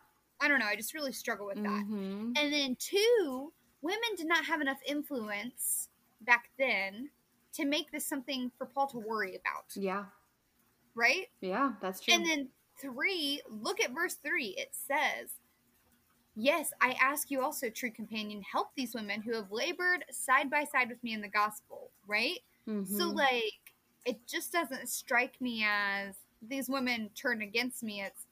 I 0.40 0.49
don't 0.49 0.61
know. 0.61 0.67
I 0.67 0.77
just 0.77 0.95
really 0.95 1.12
struggle 1.12 1.45
with 1.45 1.62
that. 1.62 1.85
hmm 1.85 2.33
And 2.38 2.51
then, 2.51 2.75
two, 2.79 3.53
women 3.85 4.16
did 4.16 4.27
not 4.27 4.47
have 4.47 4.61
enough 4.62 4.81
influence 4.87 5.90
back 6.23 6.51
then 6.59 7.11
to 7.53 7.66
make 7.66 7.92
this 7.92 8.07
something 8.07 8.51
for 8.57 8.66
Paul 8.66 8.88
to 8.88 8.99
worry 8.99 9.37
about, 9.37 9.77
Yeah. 9.77 10.07
right? 10.94 11.27
Yeah, 11.40 11.75
that's 11.81 12.01
true. 12.01 12.14
And 12.14 12.27
then 12.27 12.49
three, 12.81 13.42
look 13.49 13.81
at 13.81 13.92
verse 13.92 14.14
three. 14.14 14.55
It 14.59 14.70
says, 14.73 15.31
Yes, 16.35 16.73
I 16.81 16.97
ask 17.01 17.31
you 17.31 17.42
also, 17.42 17.70
true 17.70 17.92
companion, 17.92 18.42
help 18.42 18.70
these 18.75 18.94
women 18.94 19.23
who 19.23 19.35
have 19.35 19.53
labored 19.53 20.05
side 20.11 20.51
by 20.51 20.64
side 20.64 20.88
with 20.88 21.03
me 21.05 21.12
in 21.12 21.20
the 21.20 21.29
gospel, 21.29 21.90
right? 22.09 22.40
So, 22.85 23.05
Mhm. 23.05 23.14
like, 23.14 23.75
it 24.05 24.27
just 24.27 24.51
doesn't 24.53 24.88
strike 24.88 25.40
me 25.40 25.64
as 25.64 26.16
these 26.42 26.68
women 26.68 27.11
turn 27.14 27.40
against 27.42 27.83
me. 27.85 28.03
It's 28.03 28.24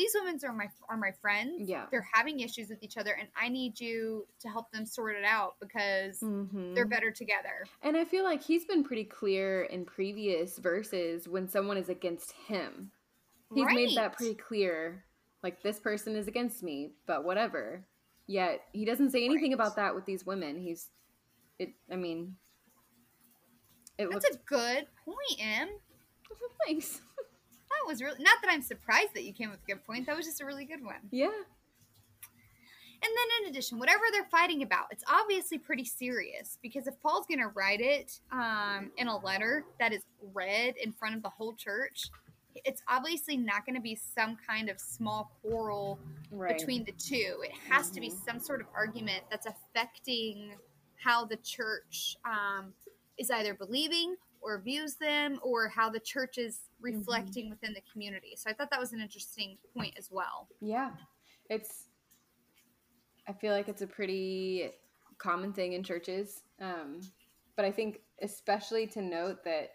these 0.00 0.12
women 0.14 0.40
are 0.44 0.52
my 0.54 0.66
are 0.88 0.96
my 0.96 1.12
friends. 1.20 1.68
Yeah. 1.68 1.84
They're 1.90 2.08
having 2.14 2.40
issues 2.40 2.70
with 2.70 2.82
each 2.82 2.96
other, 2.96 3.12
and 3.12 3.28
I 3.36 3.50
need 3.50 3.78
you 3.78 4.26
to 4.40 4.48
help 4.48 4.72
them 4.72 4.86
sort 4.86 5.14
it 5.16 5.24
out 5.24 5.56
because 5.60 6.20
Mhm. 6.20 6.74
they're 6.74 6.86
better 6.88 7.10
together. 7.10 7.66
And 7.82 7.98
I 7.98 8.06
feel 8.06 8.24
like 8.24 8.42
he's 8.42 8.64
been 8.64 8.82
pretty 8.82 9.04
clear 9.04 9.64
in 9.64 9.84
previous 9.84 10.56
verses 10.56 11.28
when 11.28 11.48
someone 11.48 11.76
is 11.76 11.90
against 11.90 12.32
him. 12.32 12.92
He's 13.54 13.66
made 13.66 13.94
that 13.96 14.16
pretty 14.16 14.36
clear. 14.36 15.04
Like, 15.42 15.62
this 15.62 15.78
person 15.80 16.16
is 16.16 16.28
against 16.28 16.62
me, 16.62 16.94
but 17.06 17.24
whatever. 17.24 17.84
Yet, 18.26 18.62
he 18.72 18.84
doesn't 18.86 19.10
say 19.10 19.24
anything 19.24 19.50
Right. 19.50 19.54
about 19.60 19.76
that 19.76 19.94
with 19.94 20.06
these 20.06 20.24
women. 20.24 20.58
He's, 20.58 20.88
it, 21.58 21.74
I 21.90 21.96
mean, 21.96 22.36
it 23.98 24.08
That's 24.10 24.24
looks. 24.24 24.36
a 24.36 24.38
good 24.46 24.86
point, 25.04 25.36
Em. 25.40 25.68
Thanks. 26.64 27.02
That 27.80 27.88
was 27.90 28.02
really 28.02 28.22
not 28.22 28.38
that 28.42 28.50
I'm 28.50 28.62
surprised 28.62 29.14
that 29.14 29.24
you 29.24 29.32
came 29.32 29.50
with 29.50 29.60
a 29.62 29.66
good 29.66 29.84
point. 29.84 30.06
That 30.06 30.16
was 30.16 30.26
just 30.26 30.40
a 30.40 30.44
really 30.44 30.64
good 30.64 30.84
one. 30.84 30.96
Yeah. 31.10 31.30
And 33.02 33.08
then, 33.16 33.44
in 33.44 33.50
addition, 33.50 33.78
whatever 33.78 34.02
they're 34.12 34.28
fighting 34.30 34.62
about, 34.62 34.86
it's 34.90 35.04
obviously 35.10 35.56
pretty 35.56 35.86
serious 35.86 36.58
because 36.62 36.86
if 36.86 37.00
Paul's 37.02 37.24
going 37.26 37.40
to 37.40 37.48
write 37.48 37.80
it 37.80 38.20
um, 38.30 38.90
in 38.98 39.06
a 39.08 39.16
letter 39.16 39.64
that 39.78 39.94
is 39.94 40.02
read 40.34 40.74
in 40.76 40.92
front 40.92 41.14
of 41.16 41.22
the 41.22 41.30
whole 41.30 41.54
church, 41.54 42.10
it's 42.56 42.82
obviously 42.88 43.38
not 43.38 43.64
going 43.64 43.74
to 43.76 43.80
be 43.80 43.94
some 43.94 44.36
kind 44.46 44.68
of 44.68 44.78
small 44.78 45.32
quarrel 45.40 45.98
Right. 46.30 46.58
between 46.58 46.84
the 46.84 46.92
two. 46.92 47.40
It 47.42 47.52
has 47.70 47.90
to 47.92 48.00
be 48.00 48.10
Mhm. 48.10 48.24
some 48.26 48.38
sort 48.38 48.60
of 48.60 48.66
argument 48.74 49.24
that's 49.30 49.46
affecting 49.46 50.54
how 51.02 51.24
the 51.24 51.36
church 51.38 52.18
um, 52.26 52.74
is 53.16 53.30
either 53.30 53.54
believing 53.54 54.14
or 54.40 54.60
views 54.60 54.94
them 54.94 55.38
or 55.42 55.68
how 55.68 55.90
the 55.90 56.00
church 56.00 56.38
is 56.38 56.60
reflecting 56.80 57.50
within 57.50 57.72
the 57.72 57.82
community. 57.92 58.34
So 58.36 58.50
I 58.50 58.52
thought 58.52 58.70
that 58.70 58.80
was 58.80 58.92
an 58.92 59.00
interesting 59.00 59.58
point 59.76 59.94
as 59.98 60.08
well. 60.10 60.48
Yeah. 60.60 60.90
It's 61.48 61.86
I 63.28 63.32
feel 63.32 63.52
like 63.52 63.68
it's 63.68 63.82
a 63.82 63.86
pretty 63.86 64.70
common 65.18 65.52
thing 65.52 65.74
in 65.74 65.82
churches. 65.82 66.42
Um, 66.60 67.00
but 67.56 67.64
I 67.64 67.70
think 67.70 68.00
especially 68.22 68.86
to 68.88 69.02
note 69.02 69.44
that 69.44 69.70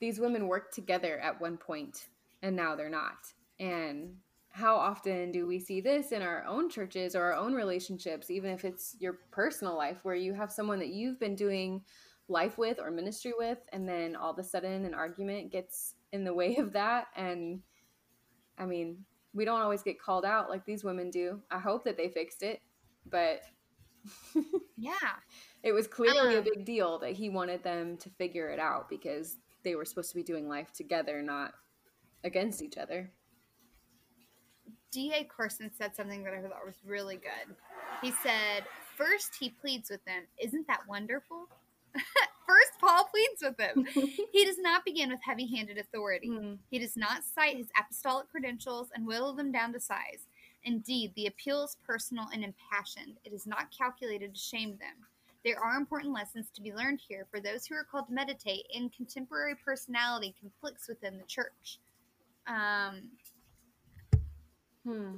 these 0.00 0.20
women 0.20 0.48
worked 0.48 0.74
together 0.74 1.18
at 1.18 1.40
one 1.40 1.56
point 1.56 2.08
and 2.42 2.54
now 2.54 2.76
they're 2.76 2.90
not. 2.90 3.32
And 3.58 4.16
how 4.50 4.76
often 4.76 5.32
do 5.32 5.46
we 5.46 5.58
see 5.58 5.80
this 5.80 6.12
in 6.12 6.22
our 6.22 6.44
own 6.44 6.70
churches 6.70 7.16
or 7.16 7.24
our 7.24 7.34
own 7.34 7.54
relationships, 7.54 8.30
even 8.30 8.52
if 8.52 8.64
it's 8.64 8.94
your 9.00 9.18
personal 9.32 9.76
life, 9.76 9.98
where 10.04 10.14
you 10.14 10.32
have 10.32 10.52
someone 10.52 10.78
that 10.78 10.90
you've 10.90 11.18
been 11.18 11.34
doing 11.34 11.82
life 12.28 12.56
with 12.58 12.78
or 12.80 12.90
ministry 12.90 13.32
with, 13.36 13.58
and 13.72 13.88
then 13.88 14.16
all 14.16 14.30
of 14.32 14.38
a 14.38 14.42
sudden 14.44 14.84
an 14.84 14.94
argument 14.94 15.52
gets 15.52 15.94
in 16.12 16.24
the 16.24 16.34
way 16.34 16.56
of 16.56 16.72
that? 16.72 17.08
And 17.16 17.60
I 18.58 18.66
mean, 18.66 19.04
we 19.32 19.44
don't 19.44 19.60
always 19.60 19.82
get 19.82 20.00
called 20.00 20.24
out 20.24 20.48
like 20.48 20.64
these 20.64 20.84
women 20.84 21.10
do. 21.10 21.40
I 21.50 21.58
hope 21.58 21.84
that 21.84 21.96
they 21.96 22.08
fixed 22.08 22.42
it, 22.42 22.60
but 23.06 23.42
Yeah. 24.76 24.92
it 25.62 25.72
was 25.72 25.86
clearly 25.86 26.34
a 26.34 26.38
Um, 26.38 26.44
big 26.44 26.64
deal 26.64 26.98
that 27.00 27.12
he 27.12 27.30
wanted 27.30 27.62
them 27.62 27.96
to 27.98 28.10
figure 28.10 28.48
it 28.48 28.58
out 28.58 28.88
because 28.88 29.38
they 29.62 29.74
were 29.74 29.84
supposed 29.84 30.10
to 30.10 30.16
be 30.16 30.22
doing 30.22 30.48
life 30.48 30.72
together, 30.72 31.22
not 31.22 31.52
against 32.22 32.62
each 32.62 32.76
other. 32.76 33.10
D.A. 34.90 35.24
Carson 35.24 35.70
said 35.76 35.96
something 35.96 36.22
that 36.22 36.34
I 36.34 36.40
thought 36.40 36.64
was 36.64 36.76
really 36.86 37.16
good. 37.16 37.56
He 38.00 38.12
said, 38.22 38.64
First, 38.96 39.34
he 39.40 39.50
pleads 39.50 39.90
with 39.90 40.04
them, 40.04 40.22
Isn't 40.40 40.66
that 40.68 40.86
wonderful? 40.88 41.48
First, 42.46 42.72
Paul 42.80 43.04
pleads 43.04 43.42
with 43.42 43.58
him. 43.58 43.86
he 44.32 44.44
does 44.44 44.58
not 44.58 44.84
begin 44.84 45.10
with 45.10 45.22
heavy 45.22 45.46
handed 45.46 45.78
authority. 45.78 46.28
Hmm. 46.28 46.54
He 46.70 46.78
does 46.78 46.96
not 46.96 47.22
cite 47.24 47.56
his 47.56 47.68
apostolic 47.78 48.28
credentials 48.30 48.88
and 48.94 49.06
whittle 49.06 49.32
them 49.32 49.52
down 49.52 49.72
to 49.72 49.80
size. 49.80 50.26
Indeed, 50.64 51.12
the 51.14 51.26
appeal 51.26 51.62
is 51.64 51.76
personal 51.86 52.26
and 52.32 52.42
impassioned. 52.44 53.18
It 53.24 53.32
is 53.32 53.46
not 53.46 53.70
calculated 53.76 54.34
to 54.34 54.40
shame 54.40 54.70
them. 54.78 55.06
There 55.44 55.58
are 55.58 55.76
important 55.76 56.12
lessons 56.14 56.46
to 56.54 56.62
be 56.62 56.72
learned 56.72 57.00
here 57.06 57.26
for 57.30 57.38
those 57.38 57.66
who 57.66 57.74
are 57.74 57.84
called 57.84 58.08
to 58.08 58.14
meditate 58.14 58.66
in 58.72 58.88
contemporary 58.88 59.54
personality 59.62 60.34
conflicts 60.40 60.88
within 60.88 61.18
the 61.18 61.24
church. 61.24 61.78
Um, 62.46 63.10
Hmm. 64.84 65.16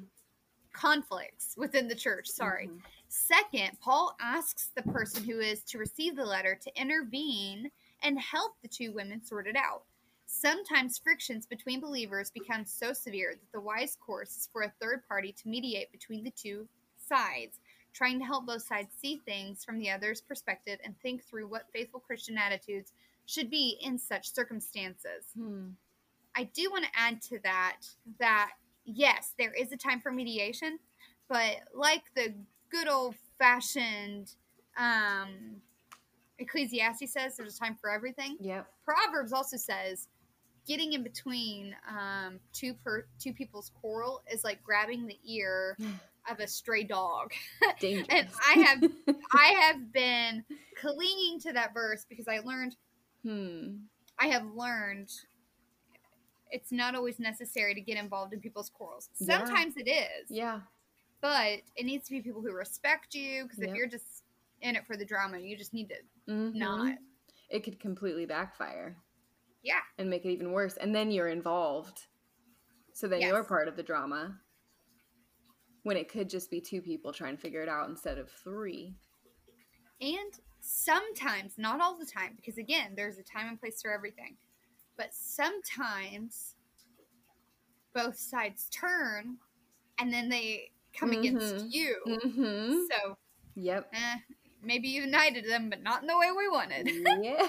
conflicts 0.73 1.55
within 1.57 1.89
the 1.89 1.95
church, 1.95 2.29
sorry. 2.29 2.69
Mhm. 2.69 2.81
Second, 3.09 3.79
Paul 3.81 4.16
asks 4.21 4.71
the 4.75 4.83
person 4.83 5.25
who 5.25 5.40
is 5.40 5.62
to 5.64 5.79
receive 5.79 6.16
the 6.16 6.25
letter 6.25 6.59
to 6.61 6.81
intervene 6.81 7.71
and 8.03 8.21
help 8.21 8.55
the 8.62 8.69
two 8.69 8.92
women 8.92 9.25
sort 9.25 9.47
it 9.47 9.57
out. 9.57 9.83
Sometimes 10.27 10.99
frictions 10.99 11.47
between 11.47 11.81
believers 11.81 12.31
become 12.31 12.64
so 12.64 12.92
severe 12.92 13.33
that 13.33 13.53
the 13.53 13.61
wise 13.61 13.97
course 14.05 14.37
is 14.37 14.49
for 14.53 14.62
a 14.62 14.73
third 14.81 15.03
party 15.07 15.33
to 15.33 15.49
mediate 15.49 15.90
between 15.92 16.25
the 16.25 16.33
two 16.33 16.69
sides, 17.09 17.61
trying 17.95 18.19
to 18.19 18.25
help 18.25 18.47
both 18.47 18.62
sides 18.62 18.88
see 19.01 19.23
things 19.25 19.64
from 19.64 19.79
the 19.79 19.90
other's 19.90 20.21
perspective 20.21 20.79
and 20.85 20.99
think 21.01 21.25
through 21.25 21.47
what 21.47 21.71
faithful 21.73 22.01
Christian 22.01 22.37
attitudes 22.37 22.92
should 23.27 23.51
be 23.51 23.79
in 23.81 23.99
such 23.99 24.35
circumstances. 24.35 25.27
Hmm. 25.38 25.69
I 26.37 26.45
do 26.45 26.71
want 26.71 26.85
to 26.85 26.90
add 26.95 27.23
to 27.23 27.38
that 27.45 27.79
that 28.19 28.51
yes, 28.85 29.33
there 29.38 29.53
is 29.53 29.73
a 29.73 29.77
time 29.77 30.01
for 30.01 30.12
mediation, 30.12 30.79
but 31.29 31.57
like 31.75 32.03
the 32.14 32.35
good 32.70 32.88
old 32.88 33.14
fashioned 33.38 34.33
um, 34.76 35.61
Ecclesiastes 36.38 37.12
says, 37.12 37.37
there's 37.37 37.57
a 37.57 37.59
time 37.59 37.76
for 37.81 37.90
everything. 37.90 38.37
Yep. 38.40 38.66
Proverbs 38.85 39.33
also 39.33 39.57
says 39.57 40.09
getting 40.66 40.92
in 40.92 41.02
between 41.02 41.74
um, 41.88 42.40
two 42.52 42.74
per 42.74 43.07
two 43.18 43.33
people's 43.33 43.70
quarrel 43.81 44.22
is 44.31 44.44
like 44.44 44.62
grabbing 44.62 45.07
the 45.07 45.18
ear 45.24 45.76
of 46.31 46.40
a 46.40 46.46
stray 46.46 46.85
dog. 46.85 47.33
Dangerous. 47.81 48.07
And 48.11 48.29
I 48.46 48.59
have 48.61 48.90
I 49.33 49.46
have 49.61 49.92
been 49.92 50.44
clinging 50.81 51.40
to 51.40 51.52
that 51.52 51.72
verse 51.72 52.05
because 52.09 52.29
I 52.29 52.40
learned 52.40 52.76
hmm. 53.24 53.76
I 54.18 54.26
have 54.29 54.44
learned 54.55 55.11
it's 56.50 56.70
not 56.70 56.94
always 56.94 57.18
necessary 57.18 57.74
to 57.74 57.81
get 57.81 57.98
involved 57.98 58.33
in 58.33 58.40
people's 58.40 58.70
quarrels. 58.70 59.09
Yeah. 59.18 59.38
Sometimes 59.38 59.74
it 59.76 59.88
is, 59.88 60.31
Yeah. 60.31 60.61
But 61.27 61.61
it 61.75 61.85
needs 61.85 62.05
to 62.07 62.12
be 62.12 62.21
people 62.23 62.41
who 62.41 62.53
respect 62.53 63.12
you. 63.12 63.43
Because 63.43 63.59
if 63.59 63.75
you're 63.75 63.89
just 63.89 64.23
in 64.61 64.77
it 64.77 64.87
for 64.87 64.97
the 64.97 65.05
drama, 65.05 65.39
you 65.39 65.57
just 65.57 65.75
need 65.75 65.89
to 65.89 65.97
Mhm. 66.31 66.55
not. 66.55 66.99
It 67.51 67.65
could 67.65 67.81
completely 67.81 68.27
backfire 68.27 68.97
Yeah, 69.62 69.83
and 69.99 70.09
make 70.09 70.25
it 70.25 70.31
even 70.31 70.53
worse. 70.53 70.77
And 70.77 70.95
then 70.95 71.11
you're 71.11 71.27
involved. 71.27 72.07
So 72.93 73.09
then 73.09 73.23
you're 73.23 73.43
part 73.43 73.67
of 73.67 73.75
the 73.75 73.83
drama. 73.83 74.41
When 75.83 75.97
it 75.97 76.09
could 76.09 76.31
just 76.31 76.49
be 76.49 76.61
two 76.61 76.81
people 76.81 77.12
trying 77.12 77.35
to 77.37 77.43
figure 77.43 77.62
it 77.62 77.69
out 77.69 77.89
instead 77.89 78.19
of 78.19 78.31
three. 78.31 78.97
and 80.01 80.39
sometimes, 80.61 81.59
not 81.59 81.81
all 81.81 81.97
the 81.97 82.07
time, 82.07 82.37
because 82.37 82.59
again, 82.59 82.95
there's 82.95 83.19
a 83.19 83.23
time 83.23 83.49
and 83.49 83.59
place 83.59 83.81
for 83.83 83.91
everything. 83.91 84.37
But 84.97 85.12
sometimes 85.15 86.55
both 87.95 88.17
sides 88.17 88.69
turn, 88.69 89.39
and 89.99 90.12
then 90.12 90.29
they 90.29 90.73
come 90.99 91.11
Mhm. 91.11 91.19
against 91.19 91.67
you. 91.75 91.97
Mm-hmm. 92.07 92.85
So 92.91 93.19
Yep. 93.55 93.91
eh, 93.93 94.17
maybe 94.63 94.89
you 94.89 95.03
united 95.03 95.45
them, 95.49 95.71
but 95.71 95.83
not 95.83 96.01
in 96.03 96.07
the 96.07 96.17
way 96.19 96.31
we 96.37 96.49
wanted. 96.49 96.87
yeah. 97.23 97.47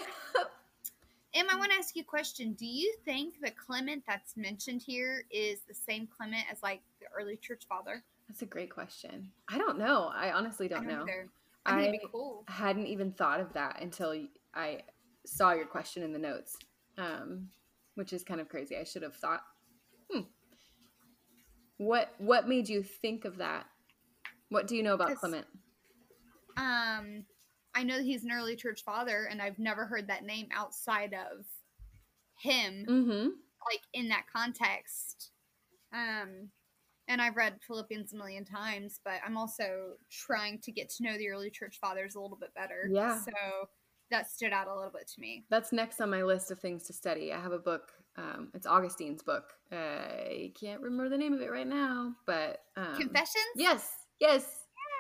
Em, 1.34 1.46
I 1.52 1.56
want 1.58 1.72
to 1.72 1.78
ask 1.78 1.96
you 1.96 2.02
a 2.02 2.06
question. 2.06 2.54
Do 2.54 2.66
you 2.66 2.96
think 3.06 3.36
the 3.42 3.52
Clement 3.52 4.04
that's 4.08 4.36
mentioned 4.38 4.82
here 4.82 5.26
is 5.30 5.60
the 5.68 5.74
same 5.74 6.08
Clement 6.08 6.46
as 6.52 6.64
like 6.64 6.82
the 7.00 7.06
early 7.16 7.38
church 7.38 7.64
father? 7.68 8.04
That's 8.28 8.42
a 8.42 8.46
great 8.46 8.70
question. 8.74 9.32
I 9.48 9.58
don't 9.58 9.78
know. 9.78 10.10
I 10.14 10.32
honestly 10.32 10.68
don't, 10.68 10.88
I 10.88 10.92
know. 10.92 11.02
either. 11.04 11.30
I 11.66 11.82
it'd 11.82 11.92
be 12.02 12.08
cool. 12.12 12.44
hadn't 12.48 12.88
even 12.88 13.12
thought 13.12 13.40
of 13.42 13.52
that 13.54 13.82
until 13.82 14.16
I 14.54 14.84
saw 15.26 15.52
your 15.52 15.66
question 15.66 16.02
in 16.02 16.14
the 16.14 16.20
notes, 16.20 16.58
um, 16.98 17.50
which 17.96 18.14
is 18.14 18.24
kind 18.24 18.40
of 18.40 18.48
crazy. 18.50 18.78
I 18.78 18.84
should 18.86 19.04
have 19.04 19.16
thought. 19.16 19.44
Hmm. 20.10 20.22
What 21.78 22.14
What 22.18 22.48
made 22.48 22.70
you 22.70 22.84
think 22.84 23.26
of 23.26 23.38
that? 23.38 23.66
What 24.50 24.68
do 24.68 24.76
you 24.76 24.84
know 24.84 24.94
about 24.94 25.16
Clement? 25.16 25.46
Um, 26.56 27.26
I 27.76 27.84
know 27.84 27.98
that 27.98 28.06
he's 28.06 28.24
an 28.24 28.32
early 28.32 28.56
church 28.56 28.84
father, 28.84 29.28
and 29.30 29.42
I've 29.42 29.60
never 29.60 29.86
heard 29.86 30.08
that 30.08 30.24
name 30.24 30.48
outside 30.52 31.14
of 31.14 31.46
him, 32.40 32.86
Mm-hmm. 32.88 33.28
like 33.70 33.82
in 33.94 34.10
that 34.10 34.26
context. 34.34 35.32
Um, 35.94 36.50
and 37.08 37.22
I've 37.22 37.36
read 37.36 37.60
Philippians 37.66 38.14
a 38.14 38.18
million 38.18 38.44
times, 38.44 39.00
but 39.04 39.22
I'm 39.26 39.38
also 39.38 39.94
trying 40.10 40.60
to 40.62 40.72
get 40.72 40.90
to 40.92 41.04
know 41.04 41.18
the 41.18 41.30
early 41.30 41.50
church 41.50 41.78
fathers 41.80 42.16
a 42.16 42.20
little 42.20 42.38
bit 42.38 42.54
better. 42.56 42.90
Yeah. 42.92 43.20
So 43.20 43.32
that 44.12 44.30
stood 44.30 44.52
out 44.54 44.68
a 44.68 44.76
little 44.76 44.92
bit 44.92 45.08
to 45.16 45.22
me. 45.22 45.46
That's 45.50 45.72
next 45.72 46.02
on 46.02 46.10
my 46.10 46.24
list 46.24 46.52
of 46.52 46.60
things 46.60 46.84
to 46.88 46.94
study. 46.94 47.32
I 47.32 47.40
have 47.40 47.52
a 47.54 47.60
book. 47.60 47.92
Um, 48.18 48.50
it's 48.54 48.66
Augustine's 48.66 49.22
book. 49.22 49.44
I 49.72 50.52
can't 50.60 50.82
remember 50.82 51.10
the 51.10 51.18
name 51.18 51.34
of 51.34 51.42
it 51.42 51.52
right 51.52 51.68
now, 51.68 52.14
but 52.26 52.62
um, 52.76 52.96
Confessions? 52.96 53.46
Yes. 53.56 53.90
Yes. 54.20 54.44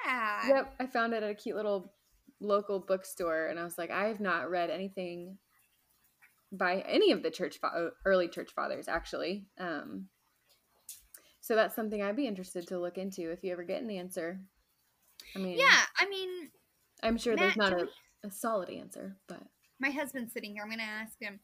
Yeah. 0.06 0.48
Yep, 0.50 0.76
I 0.80 0.86
found 0.86 1.14
it 1.14 1.24
at 1.24 1.30
a 1.30 1.34
cute 1.36 1.56
little 1.56 1.92
local 2.40 2.80
bookstore, 2.80 3.48
and 3.48 3.60
I 3.60 3.64
was 3.64 3.78
like, 3.78 3.90
I 3.90 4.06
have 4.08 4.20
not 4.20 4.50
read 4.50 4.70
anything 4.70 5.38
by 6.52 6.82
any 6.88 7.12
of 7.12 7.24
the 7.24 7.32
church 7.32 7.58
fa- 7.60 7.90
early 8.06 8.28
church 8.28 8.52
fathers, 8.56 8.88
actually. 8.88 9.46
Um, 9.60 10.08
so 11.42 11.56
that's 11.56 11.76
something 11.76 12.02
I'd 12.02 12.16
be 12.16 12.28
interested 12.28 12.68
to 12.68 12.80
look 12.80 12.98
into 12.98 13.32
if 13.32 13.44
you 13.44 13.52
ever 13.52 13.64
get 13.64 13.82
an 13.82 13.90
answer. 13.90 14.40
I 15.36 15.40
mean, 15.40 15.58
Yeah, 15.58 15.80
I 16.00 16.08
mean, 16.08 16.50
I'm 17.02 17.18
sure 17.18 17.36
there's 17.36 17.58
not 17.58 17.74
a, 17.74 17.78
we- 17.78 17.90
a 18.26 18.32
solid 18.32 18.70
answer, 18.70 19.18
but 19.28 19.42
my 19.80 19.90
husband's 19.90 20.34
sitting 20.34 20.54
here. 20.54 20.64
I'm 20.64 20.70
going 20.70 20.80
to 20.80 20.86
ask 20.86 21.20
him, 21.20 21.40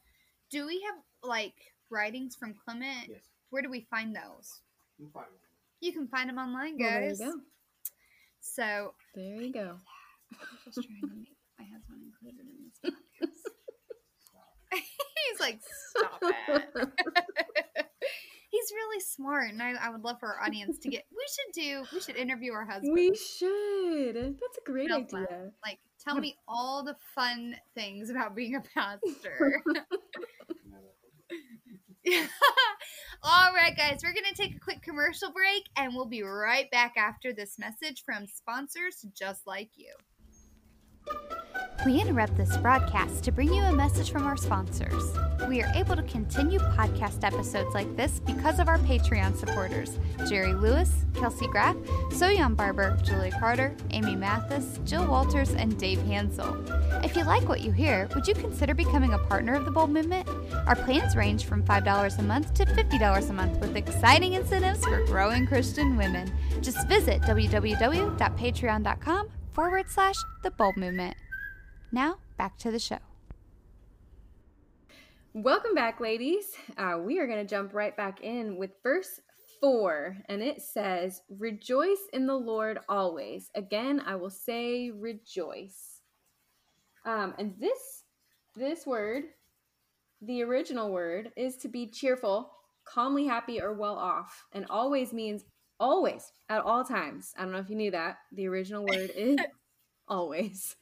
do 0.50 0.66
we 0.66 0.82
have 0.86 0.94
like 1.26 1.54
writings 1.90 2.36
from 2.36 2.54
Clement? 2.54 3.08
Yes. 3.08 3.20
Where 3.50 3.62
do 3.62 3.70
we 3.70 3.86
find 3.90 4.14
those? 4.14 4.60
You 4.98 5.06
can 5.06 5.12
find 5.12 5.26
one. 5.26 5.40
You 5.80 5.92
can 5.92 6.08
find 6.08 6.28
them 6.30 6.38
online, 6.38 6.76
well, 6.78 6.90
there 6.90 7.10
you 7.10 7.16
go. 7.18 7.32
So, 8.40 8.94
There 9.14 9.40
you 9.42 9.52
go. 9.52 9.76
I'm 10.32 10.38
just 10.72 10.86
trying 10.88 11.00
to 11.00 11.06
make 11.16 11.28
my 11.58 11.64
husband 11.64 12.00
included 12.06 12.46
in 12.46 12.70
this 13.20 13.30
podcast. 14.72 14.80
He's 15.30 15.40
like, 15.40 15.60
stop 15.90 16.22
it. 16.22 16.88
He's 18.50 18.70
really 18.72 19.00
smart, 19.00 19.50
and 19.50 19.60
I, 19.60 19.72
I 19.80 19.90
would 19.90 20.02
love 20.04 20.20
for 20.20 20.28
our 20.32 20.42
audience 20.46 20.78
to 20.78 20.88
get. 20.88 21.04
We 21.10 21.24
should 21.28 21.60
do. 21.60 21.84
We 21.92 22.00
should 22.00 22.16
interview 22.16 22.52
our 22.52 22.64
husband. 22.64 22.92
we 22.94 23.14
should. 23.16 24.14
That's 24.14 24.58
a 24.58 24.64
great 24.64 24.86
Real 24.86 25.04
fun. 25.06 25.24
idea. 25.26 25.50
like, 25.64 25.78
tell 26.02 26.14
me 26.20 26.36
all 26.46 26.84
the 26.84 26.94
fun 27.16 27.56
things 27.74 28.10
about 28.10 28.36
being 28.36 28.54
a 28.54 28.60
pastor. 28.60 29.60
All 33.22 33.54
right, 33.54 33.74
guys, 33.76 34.00
we're 34.02 34.12
going 34.12 34.24
to 34.30 34.34
take 34.34 34.54
a 34.54 34.60
quick 34.60 34.82
commercial 34.82 35.32
break 35.32 35.68
and 35.76 35.94
we'll 35.94 36.04
be 36.04 36.22
right 36.22 36.70
back 36.70 36.94
after 36.96 37.32
this 37.32 37.58
message 37.58 38.02
from 38.04 38.26
sponsors 38.26 39.06
just 39.14 39.46
like 39.46 39.70
you. 39.76 39.94
We 41.84 42.00
interrupt 42.00 42.36
this 42.38 42.56
broadcast 42.56 43.24
to 43.24 43.32
bring 43.32 43.52
you 43.52 43.62
a 43.62 43.72
message 43.72 44.10
from 44.10 44.26
our 44.26 44.38
sponsors. 44.38 45.04
We 45.50 45.62
are 45.62 45.70
able 45.74 45.96
to 45.96 46.02
continue 46.04 46.58
podcast 46.58 47.24
episodes 47.24 47.74
like 47.74 47.94
this 47.94 48.20
because 48.20 48.58
of 48.58 48.68
our 48.68 48.78
Patreon 48.78 49.36
supporters 49.36 49.98
Jerry 50.26 50.54
Lewis, 50.54 51.04
Kelsey 51.14 51.46
Graff, 51.46 51.76
Soyan 52.08 52.56
Barber, 52.56 52.96
Julie 53.02 53.32
Carter, 53.32 53.76
Amy 53.90 54.16
Mathis, 54.16 54.80
Jill 54.86 55.06
Walters, 55.06 55.50
and 55.50 55.78
Dave 55.78 56.00
Hansel. 56.06 56.56
If 57.04 57.16
you 57.16 57.24
like 57.24 57.46
what 57.50 57.60
you 57.60 57.70
hear, 57.70 58.08
would 58.14 58.26
you 58.26 58.32
consider 58.32 58.72
becoming 58.72 59.12
a 59.12 59.18
partner 59.18 59.52
of 59.54 59.66
the 59.66 59.70
Bold 59.70 59.90
Movement? 59.90 60.26
Our 60.66 60.76
plans 60.76 61.14
range 61.14 61.44
from 61.44 61.62
$5 61.64 62.18
a 62.18 62.22
month 62.22 62.54
to 62.54 62.64
$50 62.64 63.28
a 63.28 63.32
month 63.34 63.60
with 63.60 63.76
exciting 63.76 64.32
incentives 64.32 64.82
for 64.86 65.04
growing 65.04 65.46
Christian 65.46 65.98
women. 65.98 66.32
Just 66.62 66.88
visit 66.88 67.20
www.patreon.com 67.22 69.28
forward 69.52 69.90
slash 69.90 70.16
the 70.42 70.50
Bold 70.50 70.78
Movement. 70.78 71.14
Now, 71.94 72.16
back 72.36 72.58
to 72.58 72.72
the 72.72 72.80
show. 72.80 72.98
Welcome 75.32 75.76
back, 75.76 76.00
ladies. 76.00 76.46
Uh, 76.76 76.98
we 77.00 77.20
are 77.20 77.26
going 77.28 77.38
to 77.38 77.48
jump 77.48 77.72
right 77.72 77.96
back 77.96 78.20
in 78.20 78.56
with 78.56 78.72
verse 78.82 79.20
4, 79.60 80.16
and 80.28 80.42
it 80.42 80.60
says, 80.60 81.22
Rejoice 81.28 82.08
in 82.12 82.26
the 82.26 82.34
Lord 82.34 82.80
always. 82.88 83.48
Again, 83.54 84.02
I 84.04 84.16
will 84.16 84.28
say 84.28 84.90
rejoice. 84.90 86.00
Um, 87.06 87.32
and 87.38 87.54
this 87.60 88.02
this 88.56 88.84
word, 88.84 89.26
the 90.20 90.42
original 90.42 90.90
word, 90.90 91.30
is 91.36 91.58
to 91.58 91.68
be 91.68 91.86
cheerful, 91.86 92.50
calmly 92.84 93.24
happy, 93.24 93.62
or 93.62 93.72
well 93.72 93.96
off. 93.96 94.46
And 94.50 94.66
always 94.68 95.12
means 95.12 95.44
always, 95.78 96.32
at 96.48 96.64
all 96.64 96.82
times. 96.82 97.32
I 97.38 97.42
don't 97.42 97.52
know 97.52 97.58
if 97.58 97.70
you 97.70 97.76
knew 97.76 97.92
that. 97.92 98.16
The 98.32 98.48
original 98.48 98.84
word 98.84 99.12
is 99.14 99.38
always. 100.08 100.74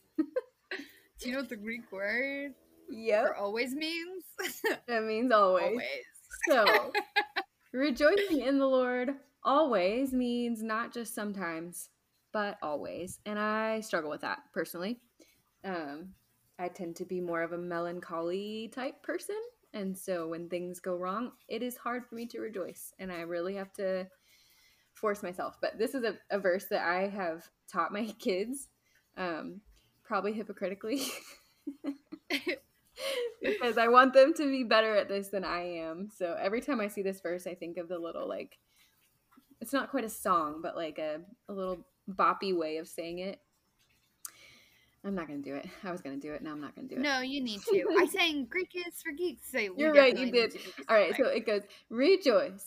Do 1.23 1.29
you 1.29 1.35
know 1.35 1.41
what 1.41 1.49
the 1.49 1.57
Greek 1.57 1.91
word 1.93 2.55
Yep. 2.91 3.27
for 3.27 3.37
always 3.37 3.75
means? 3.75 4.25
That 4.89 5.05
means 5.05 5.31
always. 5.33 5.71
always. 5.71 6.05
So, 6.49 6.93
rejoicing 7.73 8.41
in 8.41 8.59
the 8.59 8.67
Lord 8.67 9.15
always 9.45 10.13
means 10.13 10.63
not 10.63 10.93
just 10.93 11.15
sometimes, 11.15 11.89
but 12.33 12.59
always. 12.63 13.21
And 13.25 13.39
I 13.39 13.81
struggle 13.81 14.11
with 14.11 14.23
that 14.23 14.41
personally. 14.53 15.01
Um, 15.65 16.15
I 16.59 16.69
tend 16.69 16.97
to 16.97 17.05
be 17.05 17.21
more 17.21 17.43
of 17.43 17.53
a 17.53 17.59
melancholy 17.59 18.71
type 18.75 19.03
person. 19.03 19.37
And 19.75 19.97
so 19.97 20.29
when 20.29 20.49
things 20.49 20.81
go 20.81 20.97
wrong, 20.97 21.33
it 21.49 21.63
is 21.63 21.77
hard 21.77 22.05
for 22.05 22.15
me 22.15 22.27
to 22.27 22.41
rejoice. 22.41 22.93
And 22.99 23.11
I 23.13 23.21
really 23.21 23.55
have 23.55 23.73
to 23.75 24.07
force 24.95 25.23
myself. 25.23 25.57
But 25.61 25.79
this 25.79 25.95
is 25.95 26.05
a, 26.05 26.19
a 26.31 26.39
verse 26.39 26.67
that 26.67 26.87
I 26.87 27.09
have 27.09 27.49
taught 27.73 27.93
my 27.93 28.07
kids, 28.19 28.69
um, 29.17 29.61
probably 30.13 30.35
hypocritically. 30.35 31.01
because 33.43 33.79
I 33.79 33.89
want 33.89 34.13
them 34.13 34.35
to 34.35 34.51
be 34.51 34.63
better 34.63 34.95
at 34.95 35.09
this 35.09 35.29
than 35.29 35.43
I 35.43 35.63
am. 35.79 36.11
So 36.15 36.37
every 36.39 36.61
time 36.61 36.81
I 36.81 36.89
see 36.89 37.01
this 37.01 37.23
verse, 37.23 37.47
I 37.47 37.55
think 37.55 37.79
of 37.79 37.89
the 37.89 37.99
little 37.99 38.29
like 38.29 38.59
it's 39.63 39.73
not 39.73 39.91
quite 39.91 40.05
a 40.05 40.11
song, 40.11 40.61
but 40.63 40.77
like 40.77 40.99
a, 40.99 41.21
a 41.49 41.53
little 41.55 41.87
boppy 42.11 42.55
way 42.55 42.77
of 42.77 42.89
saying 42.89 43.21
it. 43.21 43.41
I'm 45.03 45.15
not 45.15 45.29
gonna 45.29 45.39
do 45.39 45.55
it. 45.55 45.67
I 45.83 45.91
was 45.91 46.03
gonna 46.03 46.19
do 46.19 46.35
it. 46.35 46.43
Now 46.43 46.51
I'm 46.51 46.61
not 46.61 46.77
gonna 46.77 46.89
do 46.89 46.97
it. 46.97 47.01
No, 47.01 47.21
you 47.21 47.43
need 47.43 47.63
to. 47.71 47.97
I 47.99 48.05
sang 48.05 48.45
Greek 48.51 48.73
is 48.75 49.01
for 49.03 49.13
geeks. 49.13 49.51
So 49.51 49.61
You're 49.61 49.95
right, 49.95 50.15
you 50.15 50.31
did. 50.31 50.51
to 50.51 50.59
do 50.59 50.65
this 50.65 50.75
All 50.91 50.97
right, 50.97 51.17
so 51.17 51.25
it 51.25 51.47
goes 51.47 51.63
rejoice 51.89 52.67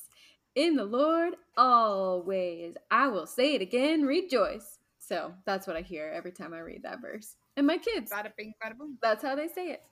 in 0.56 0.78
the 0.78 0.86
Lord 0.86 1.36
always. 1.56 2.74
I 2.90 3.08
will 3.10 3.28
say 3.28 3.54
it 3.54 3.62
again, 3.62 4.02
rejoice. 4.02 4.75
So 5.08 5.34
that's 5.46 5.68
what 5.68 5.76
I 5.76 5.82
hear 5.82 6.12
every 6.16 6.32
time 6.32 6.54
I 6.54 6.60
read 6.60 6.84
that 6.84 7.00
verse. 7.02 7.36
And 7.58 7.68
my 7.68 7.78
kids, 7.78 8.12
bada 8.12 8.32
bing, 8.36 8.54
bada 8.64 8.76
boom. 8.76 8.98
that's 9.02 9.24
how 9.24 9.36
they 9.36 9.48
say 9.48 9.68
it. 9.68 9.84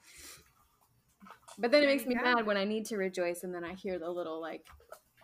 But 1.60 1.72
then 1.72 1.84
it 1.84 1.86
makes 1.88 2.06
me 2.06 2.16
go. 2.16 2.22
mad 2.22 2.48
when 2.48 2.58
I 2.58 2.64
need 2.64 2.86
to 2.88 2.98
rejoice 2.98 3.44
and 3.44 3.54
then 3.54 3.64
I 3.64 3.74
hear 3.74 4.00
the 4.00 4.10
little 4.10 4.42
like 4.42 4.66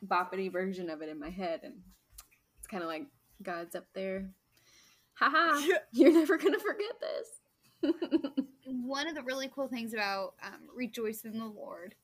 boppity 0.05 0.51
version 0.51 0.89
of 0.89 1.01
it 1.01 1.09
in 1.09 1.19
my 1.19 1.29
head 1.29 1.61
and 1.63 1.73
it's 2.59 2.67
kind 2.67 2.83
of 2.83 2.89
like 2.89 3.07
God's 3.41 3.75
up 3.75 3.87
there. 3.95 4.29
Haha, 5.15 5.59
you're 5.91 6.13
never 6.13 6.37
gonna 6.37 6.59
forget 6.59 6.93
this. 7.01 7.91
One 8.65 9.07
of 9.07 9.15
the 9.15 9.23
really 9.23 9.49
cool 9.53 9.67
things 9.67 9.93
about 9.93 10.35
um, 10.43 10.61
rejoice 10.75 11.21
in 11.21 11.37
the 11.39 11.45
Lord 11.45 11.95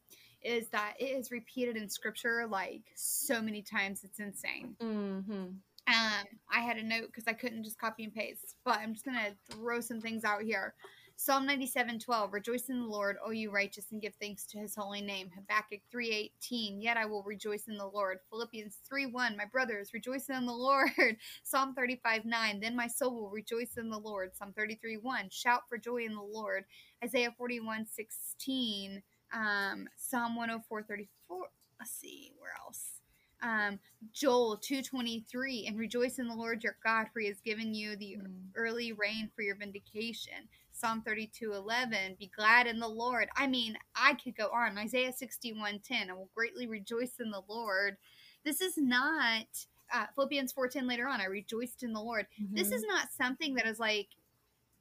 is 0.41 0.67
that 0.69 0.93
it 0.99 1.05
is 1.05 1.29
repeated 1.29 1.77
in 1.77 1.87
scripture 1.87 2.47
like 2.49 2.83
so 2.95 3.41
many 3.41 3.61
times. 3.61 4.03
It's 4.03 4.19
insane. 4.19 4.75
hmm 4.81 5.51
Um, 5.87 6.25
I 6.51 6.61
had 6.61 6.77
a 6.77 6.83
note 6.83 7.07
because 7.07 7.25
I 7.27 7.33
couldn't 7.33 7.63
just 7.63 7.79
copy 7.79 8.03
and 8.03 8.13
paste, 8.13 8.55
but 8.65 8.79
I'm 8.79 8.93
just 8.93 9.05
gonna 9.05 9.35
throw 9.51 9.81
some 9.81 10.01
things 10.01 10.23
out 10.23 10.41
here. 10.41 10.73
Psalm 11.17 11.45
97, 11.45 11.99
12, 11.99 12.33
Rejoice 12.33 12.69
in 12.69 12.81
the 12.81 12.87
Lord, 12.87 13.17
O 13.23 13.31
you 13.31 13.49
righteous, 13.51 13.91
and 13.91 14.01
give 14.01 14.13
thanks 14.19 14.45
to 14.47 14.57
his 14.57 14.75
holy 14.75 15.01
name. 15.01 15.29
Habakkuk 15.33 15.79
3, 15.89 16.11
18, 16.43 16.81
Yet 16.81 16.97
I 16.97 17.05
will 17.05 17.23
rejoice 17.23 17.67
in 17.69 17.77
the 17.77 17.85
Lord. 17.87 18.19
Philippians 18.29 18.77
3, 18.87 19.05
1, 19.07 19.37
My 19.37 19.45
brothers, 19.45 19.93
rejoice 19.93 20.29
in 20.29 20.45
the 20.45 20.53
Lord. 20.53 20.89
Psalm 21.43 21.73
35, 21.73 22.25
9, 22.25 22.59
Then 22.59 22.75
my 22.75 22.87
soul 22.87 23.15
will 23.15 23.29
rejoice 23.29 23.77
in 23.77 23.89
the 23.89 23.97
Lord. 23.97 24.35
Psalm 24.35 24.53
33, 24.57 24.97
1, 24.97 25.29
Shout 25.29 25.61
for 25.69 25.77
joy 25.77 26.03
in 26.03 26.15
the 26.15 26.21
Lord. 26.21 26.65
Isaiah 27.03 27.33
41, 27.37 27.85
16, 27.85 29.01
um, 29.33 29.87
Psalm 29.95 30.35
104, 30.35 30.83
34. 30.83 31.47
Let's 31.79 31.91
see, 31.91 32.33
where 32.39 32.53
else? 32.65 32.94
Um, 33.41 33.79
Joel 34.13 34.57
2:23 34.57 35.67
and 35.67 35.77
rejoice 35.77 36.19
in 36.19 36.27
the 36.27 36.35
Lord 36.35 36.63
your 36.63 36.77
God 36.83 37.07
for 37.11 37.19
he 37.19 37.27
has 37.27 37.41
given 37.41 37.73
you 37.73 37.95
the 37.95 38.17
early 38.55 38.93
rain 38.93 39.29
for 39.35 39.41
your 39.41 39.55
vindication. 39.55 40.47
Psalm 40.71 41.01
32:11 41.03 42.17
be 42.17 42.27
glad 42.35 42.67
in 42.67 42.79
the 42.79 42.87
Lord. 42.87 43.29
I 43.35 43.47
mean, 43.47 43.77
I 43.95 44.13
could 44.15 44.35
go 44.35 44.49
on. 44.49 44.77
Isaiah 44.77 45.13
61:10 45.13 46.09
I 46.09 46.13
will 46.13 46.29
greatly 46.35 46.67
rejoice 46.67 47.19
in 47.19 47.31
the 47.31 47.43
Lord. 47.47 47.97
This 48.43 48.61
is 48.61 48.77
not 48.77 49.45
uh, 49.93 50.07
Philippians 50.15 50.53
4:10 50.53 50.87
later 50.87 51.07
on 51.07 51.21
I 51.21 51.25
rejoiced 51.25 51.83
in 51.83 51.93
the 51.93 52.01
Lord. 52.01 52.27
This 52.51 52.71
is 52.71 52.83
not 52.87 53.11
something 53.11 53.53
that 53.55 53.67
is 53.67 53.79
like 53.79 54.09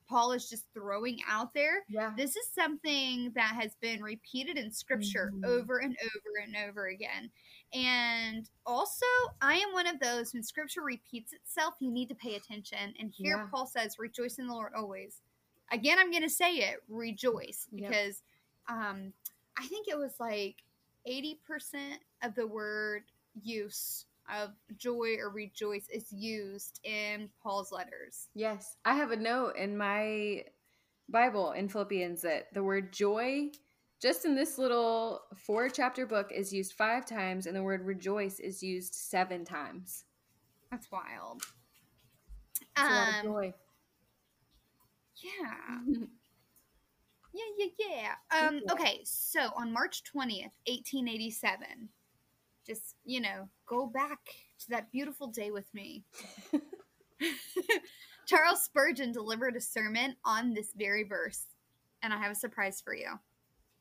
Paul 0.06 0.32
is 0.32 0.48
just 0.50 0.64
throwing 0.74 1.20
out 1.28 1.54
there 1.54 1.84
yeah. 1.88 2.12
this 2.16 2.36
is 2.36 2.46
something 2.48 3.32
that 3.34 3.54
has 3.54 3.74
been 3.76 4.02
repeated 4.02 4.58
in 4.58 4.70
scripture 4.70 5.32
Mhm. 5.34 5.46
over 5.46 5.78
and 5.78 5.96
over 6.02 6.36
and 6.42 6.56
over 6.56 6.86
again. 6.88 7.30
And 7.74 8.48
also, 8.64 9.04
I 9.42 9.54
am 9.56 9.72
one 9.72 9.86
of 9.88 9.98
those 9.98 10.32
when 10.32 10.42
scripture 10.44 10.82
repeats 10.82 11.32
itself, 11.32 11.74
you 11.80 11.90
need 11.90 12.08
to 12.08 12.14
pay 12.14 12.36
attention. 12.36 12.94
And 13.00 13.10
here 13.10 13.36
Yeah. 13.36 13.46
Paul 13.50 13.66
says, 13.66 13.98
Rejoice 13.98 14.38
in 14.38 14.46
the 14.46 14.54
Lord 14.54 14.72
always. 14.76 15.20
Again, 15.72 15.98
I'm 15.98 16.10
going 16.10 16.22
to 16.22 16.30
say 16.30 16.56
it, 16.58 16.82
rejoice, 16.88 17.66
Yep. 17.72 17.90
because 17.90 18.22
um, 18.68 19.12
I 19.58 19.66
think 19.66 19.88
it 19.88 19.98
was 19.98 20.12
like 20.20 20.62
80% 21.08 21.36
of 22.22 22.34
the 22.34 22.46
word 22.46 23.02
use 23.42 24.06
of 24.32 24.50
joy 24.76 25.16
or 25.18 25.28
rejoice 25.30 25.88
is 25.92 26.12
used 26.12 26.80
in 26.84 27.28
Paul's 27.42 27.72
letters. 27.72 28.28
Yes, 28.34 28.76
I 28.84 28.94
have 28.94 29.10
a 29.10 29.16
note 29.16 29.56
in 29.56 29.76
my 29.76 30.44
Bible 31.08 31.52
in 31.52 31.68
Philippians 31.68 32.22
that 32.22 32.52
the 32.54 32.62
word 32.62 32.92
joy, 32.92 33.50
just 34.04 34.26
in 34.26 34.34
this 34.34 34.58
little 34.58 35.22
four 35.34 35.70
chapter 35.70 36.04
book, 36.04 36.30
is 36.30 36.52
used 36.52 36.74
five 36.74 37.06
times, 37.06 37.46
and 37.46 37.56
the 37.56 37.62
word 37.62 37.86
rejoice 37.86 38.38
is 38.38 38.62
used 38.62 38.94
seven 38.94 39.46
times. 39.46 40.04
That's 40.70 40.90
wild. 40.92 41.42
It's 42.60 42.70
a 42.76 42.82
lot 42.82 43.08
of 43.08 43.14
Um, 43.14 43.22
joy. 43.32 43.54
Yeah. 45.16 45.78
Yeah, 47.36 47.42
yeah, 47.58 47.66
yeah. 48.30 48.46
Um, 48.48 48.60
Yeah. 48.64 48.72
okay, 48.74 49.00
so 49.02 49.50
on 49.56 49.72
March 49.72 50.04
20th, 50.04 50.52
1887, 50.68 51.88
just, 52.64 52.94
you 53.04 53.20
know, 53.20 53.48
go 53.66 53.86
back 53.88 54.20
to 54.60 54.70
that 54.70 54.92
beautiful 54.92 55.26
day 55.26 55.50
with 55.50 55.66
me. 55.74 56.04
Charles 58.28 58.62
Spurgeon 58.62 59.10
delivered 59.10 59.56
a 59.56 59.60
sermon 59.60 60.14
on 60.24 60.54
this 60.54 60.74
very 60.76 61.02
verse, 61.02 61.46
and 62.02 62.12
I 62.14 62.18
have 62.18 62.30
a 62.30 62.36
surprise 62.36 62.80
for 62.80 62.94
you. 62.94 63.18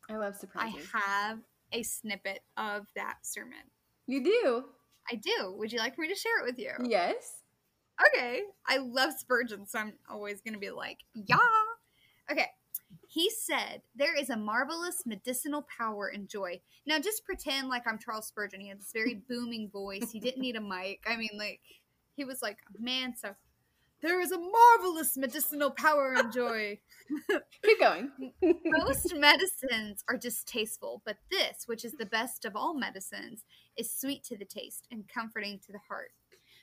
I 0.09 0.17
love 0.17 0.35
surprises. 0.35 0.87
I 0.93 0.99
have 0.99 1.39
a 1.71 1.83
snippet 1.83 2.39
of 2.57 2.85
that 2.95 3.17
sermon. 3.23 3.59
you 4.07 4.23
do? 4.23 4.63
I 5.11 5.15
do. 5.15 5.53
Would 5.57 5.71
you 5.71 5.79
like 5.79 5.95
for 5.95 6.01
me 6.01 6.07
to 6.09 6.15
share 6.15 6.39
it 6.39 6.45
with 6.45 6.57
you? 6.59 6.71
Yes. 6.83 7.41
okay. 8.13 8.41
I 8.67 8.77
love 8.77 9.13
Spurgeon, 9.17 9.67
so 9.67 9.79
I'm 9.79 9.93
always 10.09 10.41
going 10.41 10.53
to 10.53 10.59
be 10.59 10.71
like, 10.71 10.99
yeah. 11.13 11.37
Okay. 12.31 12.47
He 13.07 13.29
said, 13.29 13.81
There 13.95 14.17
is 14.17 14.29
a 14.29 14.37
marvelous 14.37 15.03
medicinal 15.05 15.65
power 15.77 16.07
in 16.09 16.27
joy. 16.27 16.61
Now, 16.85 16.99
just 16.99 17.25
pretend 17.25 17.67
like 17.69 17.83
I'm 17.87 17.97
Charles 17.99 18.27
Spurgeon. 18.27 18.61
He 18.61 18.69
had 18.69 18.79
this 18.79 18.91
very 18.93 19.15
booming 19.29 19.69
voice. 19.71 20.11
He 20.11 20.19
didn't 20.19 20.41
need 20.41 20.55
a 20.55 20.61
mic. 20.61 21.03
I 21.07 21.15
mean, 21.17 21.31
like, 21.37 21.61
he 22.15 22.23
was 22.23 22.41
like, 22.41 22.57
Man, 22.79 23.15
so 23.15 23.35
there 24.03 24.19
is 24.19 24.33
a 24.33 24.37
marvelous 24.37 25.15
medicinal 25.15 25.71
power 25.71 26.13
in 26.13 26.29
joy. 26.31 26.77
Keep 27.63 27.79
going. 27.79 28.11
Most 28.65 29.15
medicines 29.15 30.03
are 30.09 30.17
distasteful, 30.17 31.01
but 31.05 31.17
this, 31.31 31.63
which 31.67 31.85
is 31.85 31.93
the 31.93 32.05
best 32.05 32.43
of 32.43 32.55
all 32.55 32.77
medicines, 32.77 33.45
is 33.77 33.95
sweet 33.95 34.23
to 34.25 34.37
the 34.37 34.45
taste 34.45 34.87
and 34.91 35.07
comforting 35.07 35.57
to 35.65 35.71
the 35.71 35.79
heart. 35.87 36.11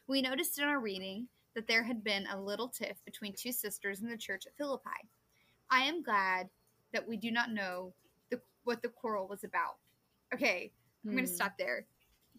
We 0.07 0.21
noticed 0.21 0.59
in 0.59 0.69
our 0.69 0.79
reading 0.79 1.29
that 1.55 1.67
there 1.67 1.83
had 1.83 2.05
been 2.05 2.27
a 2.27 2.39
little 2.39 2.69
tiff 2.69 2.99
between 3.07 3.33
two 3.35 3.53
sisters 3.53 4.03
in 4.03 4.11
the 4.11 4.19
church 4.19 4.45
at 4.47 4.57
Philippi. 4.59 4.91
I 5.71 5.85
am 5.85 6.03
glad 6.03 6.51
that 6.93 7.09
we 7.09 7.17
do 7.17 7.31
not 7.31 7.53
know 7.53 7.95
the, 8.31 8.41
what 8.65 8.83
the 8.83 8.89
quarrel 8.89 9.27
was 9.27 9.45
about. 9.45 9.77
Okay, 10.35 10.73
I'm 11.05 11.13
going 11.13 11.25
to 11.25 11.31
hmm. 11.31 11.37
stop 11.37 11.55
there. 11.59 11.87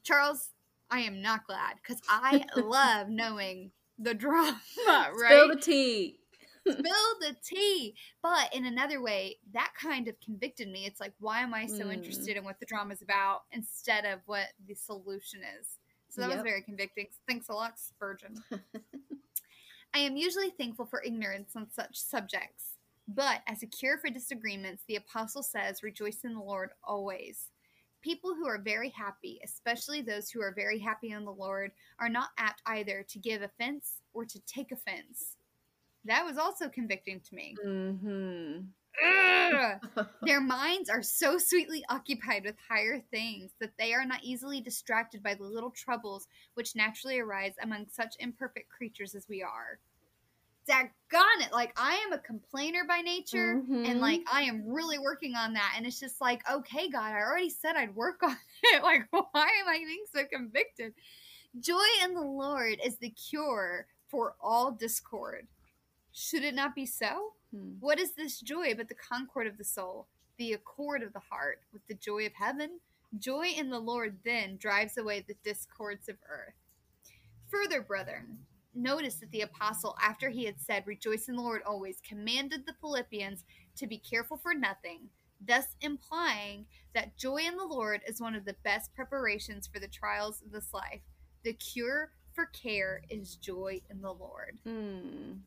Charles, 0.03 0.49
I 0.91 0.99
am 0.99 1.23
not 1.23 1.47
glad 1.47 1.77
because 1.81 2.01
I 2.07 2.43
love 2.55 3.09
knowing 3.09 3.71
the 3.99 4.13
drama, 4.13 4.59
right? 4.87 5.13
Spill 5.27 5.47
the 5.49 5.55
tea. 5.61 6.17
spill 6.67 6.83
the 7.19 7.35
tea. 7.43 7.95
But 8.21 8.53
in 8.53 8.65
another 8.65 9.01
way, 9.01 9.37
that 9.53 9.71
kind 9.79 10.07
of 10.07 10.15
convicted 10.23 10.69
me. 10.69 10.85
It's 10.85 10.99
like, 10.99 11.13
why 11.19 11.41
am 11.41 11.53
I 11.53 11.65
so 11.65 11.85
Mm. 11.85 11.93
interested 11.93 12.37
in 12.37 12.43
what 12.43 12.59
the 12.59 12.65
drama's 12.65 13.01
about 13.01 13.41
instead 13.51 14.05
of 14.05 14.19
what 14.25 14.47
the 14.67 14.75
solution 14.75 15.41
is? 15.59 15.79
So 16.09 16.21
that 16.21 16.29
was 16.29 16.41
very 16.43 16.61
convicting. 16.61 17.07
Thanks 17.27 17.47
a 17.49 17.53
lot, 17.53 17.79
Spurgeon. 17.79 18.43
I 19.93 19.99
am 19.99 20.15
usually 20.17 20.49
thankful 20.51 20.85
for 20.85 21.01
ignorance 21.03 21.55
on 21.55 21.69
such 21.69 21.97
subjects. 21.97 22.75
But 23.07 23.41
as 23.47 23.63
a 23.63 23.67
cure 23.67 23.97
for 23.97 24.09
disagreements, 24.09 24.83
the 24.87 24.95
apostle 24.97 25.43
says, 25.43 25.83
Rejoice 25.83 26.19
in 26.23 26.33
the 26.33 26.41
Lord 26.41 26.69
always. 26.83 27.47
People 28.01 28.33
who 28.33 28.47
are 28.47 28.57
very 28.57 28.89
happy, 28.89 29.39
especially 29.43 30.01
those 30.01 30.29
who 30.29 30.41
are 30.41 30.53
very 30.55 30.79
happy 30.79 31.11
in 31.11 31.25
the 31.25 31.31
Lord, 31.31 31.71
are 31.99 32.09
not 32.09 32.29
apt 32.37 32.61
either 32.65 33.05
to 33.09 33.19
give 33.19 33.41
offense 33.41 34.01
or 34.13 34.25
to 34.25 34.39
take 34.41 34.71
offense. 34.71 35.37
That 36.05 36.25
was 36.25 36.37
also 36.37 36.67
convicting 36.67 37.19
to 37.19 37.35
me. 37.35 37.55
Mm-hmm. 37.63 38.61
Their 40.25 40.41
minds 40.41 40.89
are 40.89 41.03
so 41.03 41.37
sweetly 41.37 41.83
occupied 41.89 42.43
with 42.43 42.55
higher 42.69 42.99
things 43.11 43.51
that 43.59 43.77
they 43.77 43.93
are 43.93 44.05
not 44.05 44.23
easily 44.23 44.61
distracted 44.61 45.23
by 45.23 45.35
the 45.35 45.43
little 45.43 45.71
troubles 45.71 46.27
which 46.55 46.75
naturally 46.75 47.19
arise 47.19 47.53
among 47.61 47.87
such 47.89 48.15
imperfect 48.19 48.69
creatures 48.69 49.15
as 49.15 49.27
we 49.29 49.41
are. 49.41 49.79
Daggone 50.69 51.45
it. 51.45 51.51
Like, 51.51 51.73
I 51.77 51.95
am 52.05 52.13
a 52.13 52.19
complainer 52.19 52.83
by 52.87 53.01
nature, 53.01 53.55
Mhm. 53.55 53.87
and 53.89 53.99
like, 54.01 54.21
I 54.31 54.43
am 54.43 54.67
really 54.67 54.97
working 54.99 55.35
on 55.35 55.53
that. 55.53 55.73
And 55.75 55.85
it's 55.85 55.99
just 55.99 56.21
like, 56.21 56.47
okay, 56.49 56.89
God, 56.89 57.11
I 57.11 57.19
already 57.21 57.49
said 57.49 57.75
I'd 57.75 57.95
work 57.95 58.21
on 58.23 58.37
it. 58.63 58.83
Like, 58.83 59.07
why 59.11 59.49
am 59.61 59.67
I 59.67 59.77
being 59.85 60.05
so 60.13 60.25
convicted? 60.25 60.93
Joy 61.59 61.83
in 62.03 62.13
the 62.13 62.21
Lord 62.21 62.79
is 62.83 62.97
the 62.97 63.09
cure 63.09 63.87
for 64.07 64.35
all 64.41 64.71
discord. 64.71 65.47
Should 66.13 66.43
it 66.43 66.53
not 66.55 66.75
be 66.75 66.85
so? 66.85 67.33
Hmm. 67.51 67.73
What 67.79 67.99
is 67.99 68.13
this 68.13 68.39
joy 68.39 68.73
but 68.75 68.87
the 68.87 68.95
concord 68.95 69.47
of 69.47 69.57
the 69.57 69.63
soul, 69.63 70.07
the 70.37 70.53
accord 70.53 71.03
of 71.03 71.11
the 71.13 71.19
heart 71.19 71.61
with 71.73 71.85
the 71.87 71.93
joy 71.95 72.25
of 72.25 72.33
heaven? 72.33 72.79
Joy 73.17 73.47
in 73.57 73.69
the 73.69 73.79
Lord 73.79 74.17
then 74.23 74.55
drives 74.57 74.97
away 74.97 75.19
the 75.21 75.35
discords 75.43 76.07
of 76.07 76.15
earth. 76.29 76.53
Further, 77.49 77.81
brethren, 77.81 78.45
notice 78.73 79.15
that 79.15 79.31
the 79.31 79.41
apostle, 79.41 79.95
after 80.01 80.29
he 80.29 80.45
had 80.45 80.59
said, 80.59 80.83
Rejoice 80.85 81.27
in 81.27 81.35
the 81.35 81.41
Lord 81.41 81.61
always, 81.65 82.01
commanded 82.07 82.65
the 82.65 82.73
Philippians 82.79 83.43
to 83.77 83.87
be 83.87 83.97
careful 83.97 84.37
for 84.37 84.53
nothing, 84.53 85.09
thus 85.45 85.75
implying 85.81 86.65
that 86.93 87.17
joy 87.17 87.37
in 87.37 87.57
the 87.57 87.65
Lord 87.65 88.01
is 88.07 88.21
one 88.21 88.35
of 88.35 88.45
the 88.45 88.55
best 88.63 88.93
preparations 88.93 89.67
for 89.67 89.79
the 89.79 89.87
trials 89.87 90.41
of 90.45 90.51
this 90.51 90.73
life. 90.73 91.01
The 91.43 91.53
cure 91.53 92.11
for 92.33 92.45
care 92.47 93.01
is 93.09 93.35
joy 93.35 93.81
in 93.89 94.01
the 94.01 94.13
Lord. 94.13 94.59
Hmm. 94.63 95.39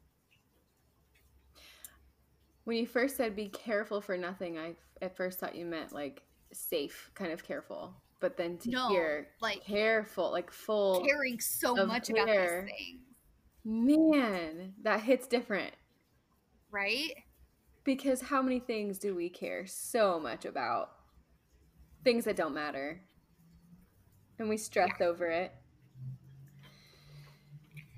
When 2.64 2.76
you 2.78 2.86
first 2.86 3.16
said 3.16 3.36
be 3.36 3.48
careful 3.48 4.00
for 4.00 4.16
nothing, 4.16 4.58
I 4.58 4.74
at 5.02 5.16
first 5.16 5.38
thought 5.38 5.54
you 5.54 5.66
meant 5.66 5.92
like 5.92 6.22
safe, 6.52 7.10
kind 7.14 7.32
of 7.32 7.44
careful. 7.44 7.94
But 8.20 8.36
then 8.38 8.56
to 8.58 8.70
No, 8.70 8.88
hear 8.88 9.28
like 9.40 9.62
careful, 9.64 10.30
like 10.30 10.50
full, 10.50 11.04
caring 11.04 11.38
so 11.40 11.74
much 11.86 12.08
about 12.08 12.26
care. 12.26 12.62
these 12.66 12.74
things, 12.74 13.00
man, 13.64 14.74
that 14.82 15.00
hits 15.02 15.26
different. 15.26 15.74
right? 16.70 17.12
Because 17.84 18.20
how 18.22 18.40
many 18.42 18.60
things 18.60 18.98
do 18.98 19.14
we 19.14 19.28
care 19.28 19.66
so 19.66 20.18
much 20.18 20.44
about? 20.44 20.90
Things 22.02 22.24
that 22.24 22.36
don't 22.36 22.54
matter. 22.54 23.00
And 24.38 24.48
we 24.48 24.56
stress 24.56 25.00
over 25.00 25.26
it. 25.26 25.52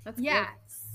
That's 0.04 0.20
Yeah. 0.20 0.48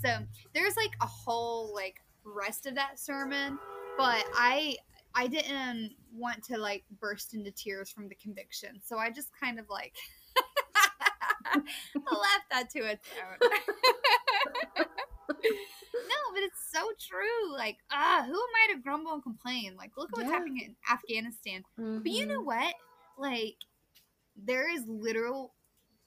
So 0.04 0.18
there's 0.54 0.76
like 0.78 0.92
a 1.02 1.06
whole 1.06 1.74
like 1.74 1.96
rest 2.24 2.66
of 2.66 2.76
that 2.76 3.00
sermon, 3.00 3.58
but 3.98 4.24
I 4.36 4.78
I 5.14 5.28
didn't 5.28 5.92
want 6.14 6.44
to 6.46 6.58
like 6.58 6.84
burst 7.00 7.34
into 7.34 7.52
tears 7.52 7.90
from 7.90 8.08
the 8.08 8.16
conviction, 8.16 8.80
so 8.84 8.98
I 8.98 9.10
just 9.10 9.30
kind 9.38 9.60
of 9.60 9.66
like 9.70 9.96
left 11.56 12.46
that 12.52 12.70
to 12.72 12.80
its 12.80 13.08
own. 13.20 13.50
no, 14.48 16.16
but 16.34 16.44
it's 16.44 16.72
so 16.72 16.80
true. 17.00 17.54
Like, 17.56 17.78
ah, 17.92 18.24
who 18.26 18.34
am 18.34 18.40
I 18.70 18.74
to 18.74 18.82
grumble 18.82 19.14
and 19.14 19.24
complain? 19.24 19.76
Like, 19.78 19.92
look 19.98 20.10
at 20.12 20.18
what's 20.18 20.30
Yeah. 20.30 20.38
happening 20.38 20.62
in 20.66 20.76
Afghanistan. 20.92 21.64
good. 21.78 22.04
But 22.04 22.12
you 22.12 22.28
know 22.28 22.42
what? 22.44 22.74
Like, 23.18 23.56
there 24.36 24.70
is 24.74 24.88
literal 24.88 25.54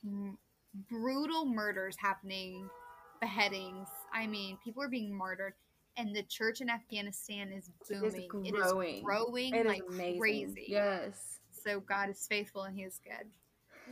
m- 0.04 0.38
brutal 0.90 1.44
murders 1.44 1.96
happening, 1.98 2.68
beheadings. 3.20 3.88
I 4.12 4.26
mean, 4.26 4.58
people 4.64 4.82
are 4.82 4.88
being 4.88 5.12
murdered, 5.12 5.54
and 5.96 6.14
the 6.14 6.22
church 6.24 6.60
in 6.60 6.68
Afghanistan 6.70 7.52
is 7.52 7.70
It 7.88 7.94
is 7.94 8.00
booming. 8.00 8.28
growing. 8.28 8.46
It 8.46 8.58
is 8.58 8.72
growing 9.04 9.54
It 9.54 9.60
is 9.60 9.66
like 9.66 9.82
amazing. 9.88 10.20
crazy. 10.20 10.64
Yes. 10.68 11.38
So 11.52 11.80
God 11.80 12.10
is 12.10 12.26
faithful 12.26 12.62
and 12.64 12.76
He 12.76 12.82
is 12.82 12.98
good. 13.04 13.30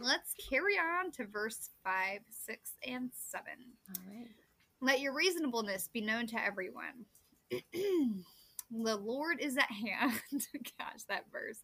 Let's 0.03 0.35
carry 0.51 0.75
on 0.75 1.13
to 1.13 1.27
verse 1.27 1.71
5, 1.85 2.21
6, 2.47 2.71
and 2.89 3.11
7. 3.31 3.45
All 3.89 4.13
right. 4.13 4.29
Let 4.81 5.01
your 5.01 5.15
reasonableness 5.15 5.89
be 5.93 6.01
known 6.01 6.27
to 6.29 6.45
everyone. 6.45 7.07
the 7.73 8.97
Lord 8.97 9.39
is 9.41 9.57
at 9.57 9.71
hand. 9.71 10.21
Gosh, 10.79 11.05
that 11.09 11.27
verse. 11.31 11.59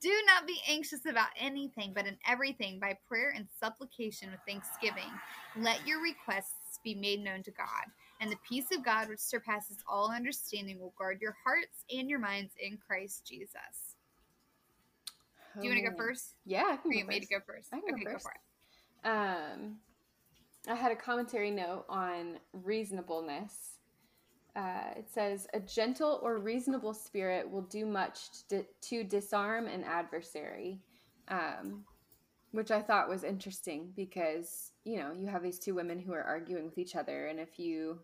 Do 0.00 0.12
not 0.26 0.46
be 0.46 0.58
anxious 0.68 1.04
about 1.06 1.28
anything, 1.38 1.92
but 1.94 2.06
in 2.06 2.16
everything, 2.26 2.78
by 2.80 2.96
prayer 3.06 3.34
and 3.36 3.46
supplication 3.60 4.30
with 4.30 4.40
thanksgiving, 4.46 5.10
let 5.58 5.86
your 5.86 6.02
requests 6.02 6.78
be 6.82 6.94
made 6.94 7.20
known 7.22 7.42
to 7.42 7.50
God. 7.50 7.84
And 8.20 8.30
the 8.30 8.38
peace 8.48 8.72
of 8.74 8.84
God, 8.84 9.08
which 9.08 9.18
surpasses 9.18 9.78
all 9.86 10.10
understanding, 10.10 10.78
will 10.78 10.94
guard 10.98 11.20
your 11.20 11.36
hearts 11.44 11.84
and 11.94 12.08
your 12.08 12.20
minds 12.20 12.54
in 12.58 12.78
Christ 12.78 13.26
Jesus. 13.26 13.85
Do 15.60 15.68
you 15.68 15.74
want 15.74 15.84
to 15.84 15.86
Oh, 15.86 15.90
go 15.90 15.96
first? 15.96 16.34
Yeah, 16.44 16.64
I 16.66 16.74
Or 16.74 16.76
can 16.78 16.92
you 16.92 16.98
go 16.98 16.98
want 17.00 17.08
me 17.08 17.20
to 17.20 17.26
first. 17.26 17.30
go 17.30 17.52
first? 17.54 17.68
I 17.72 17.80
can 17.80 17.88
go 17.88 17.94
okay, 17.94 18.04
go 18.04 18.12
first. 18.12 18.24
for 18.24 18.32
it. 18.32 19.08
Um, 19.08 19.76
I 20.68 20.74
had 20.74 20.92
a 20.92 20.96
commentary 20.96 21.50
note 21.50 21.84
on 21.88 22.38
reasonableness. 22.52 23.54
Uh, 24.54 24.90
it 24.96 25.08
says, 25.10 25.46
A 25.54 25.60
gentle 25.60 26.18
or 26.22 26.38
reasonable 26.38 26.94
spirit 26.94 27.48
will 27.50 27.62
do 27.62 27.86
much 27.86 28.46
to, 28.48 28.64
to 28.82 29.04
disarm 29.04 29.66
an 29.66 29.84
adversary. 29.84 30.80
Um, 31.28 31.84
which 32.52 32.70
I 32.70 32.80
thought 32.80 33.08
was 33.08 33.22
interesting 33.24 33.92
because, 33.96 34.72
you 34.84 34.96
know, 34.98 35.12
you 35.12 35.26
have 35.26 35.42
these 35.42 35.58
two 35.58 35.74
women 35.74 35.98
who 35.98 36.12
are 36.14 36.22
arguing 36.22 36.64
with 36.64 36.78
each 36.78 36.96
other. 36.96 37.26
And 37.26 37.38
if 37.38 37.58
you, 37.58 37.98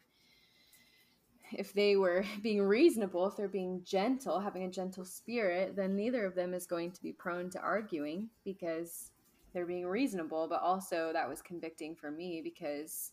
if 1.54 1.72
they 1.72 1.96
were 1.96 2.24
being 2.42 2.62
reasonable, 2.62 3.26
if 3.26 3.36
they're 3.36 3.48
being 3.48 3.82
gentle, 3.84 4.40
having 4.40 4.64
a 4.64 4.70
gentle 4.70 5.04
spirit, 5.04 5.76
then 5.76 5.96
neither 5.96 6.24
of 6.26 6.34
them 6.34 6.54
is 6.54 6.66
going 6.66 6.92
to 6.92 7.02
be 7.02 7.12
prone 7.12 7.50
to 7.50 7.60
arguing 7.60 8.28
because 8.44 9.10
they're 9.52 9.66
being 9.66 9.86
reasonable, 9.86 10.46
but 10.48 10.62
also 10.62 11.10
that 11.12 11.28
was 11.28 11.42
convicting 11.42 11.94
for 11.94 12.10
me 12.10 12.40
because 12.42 13.12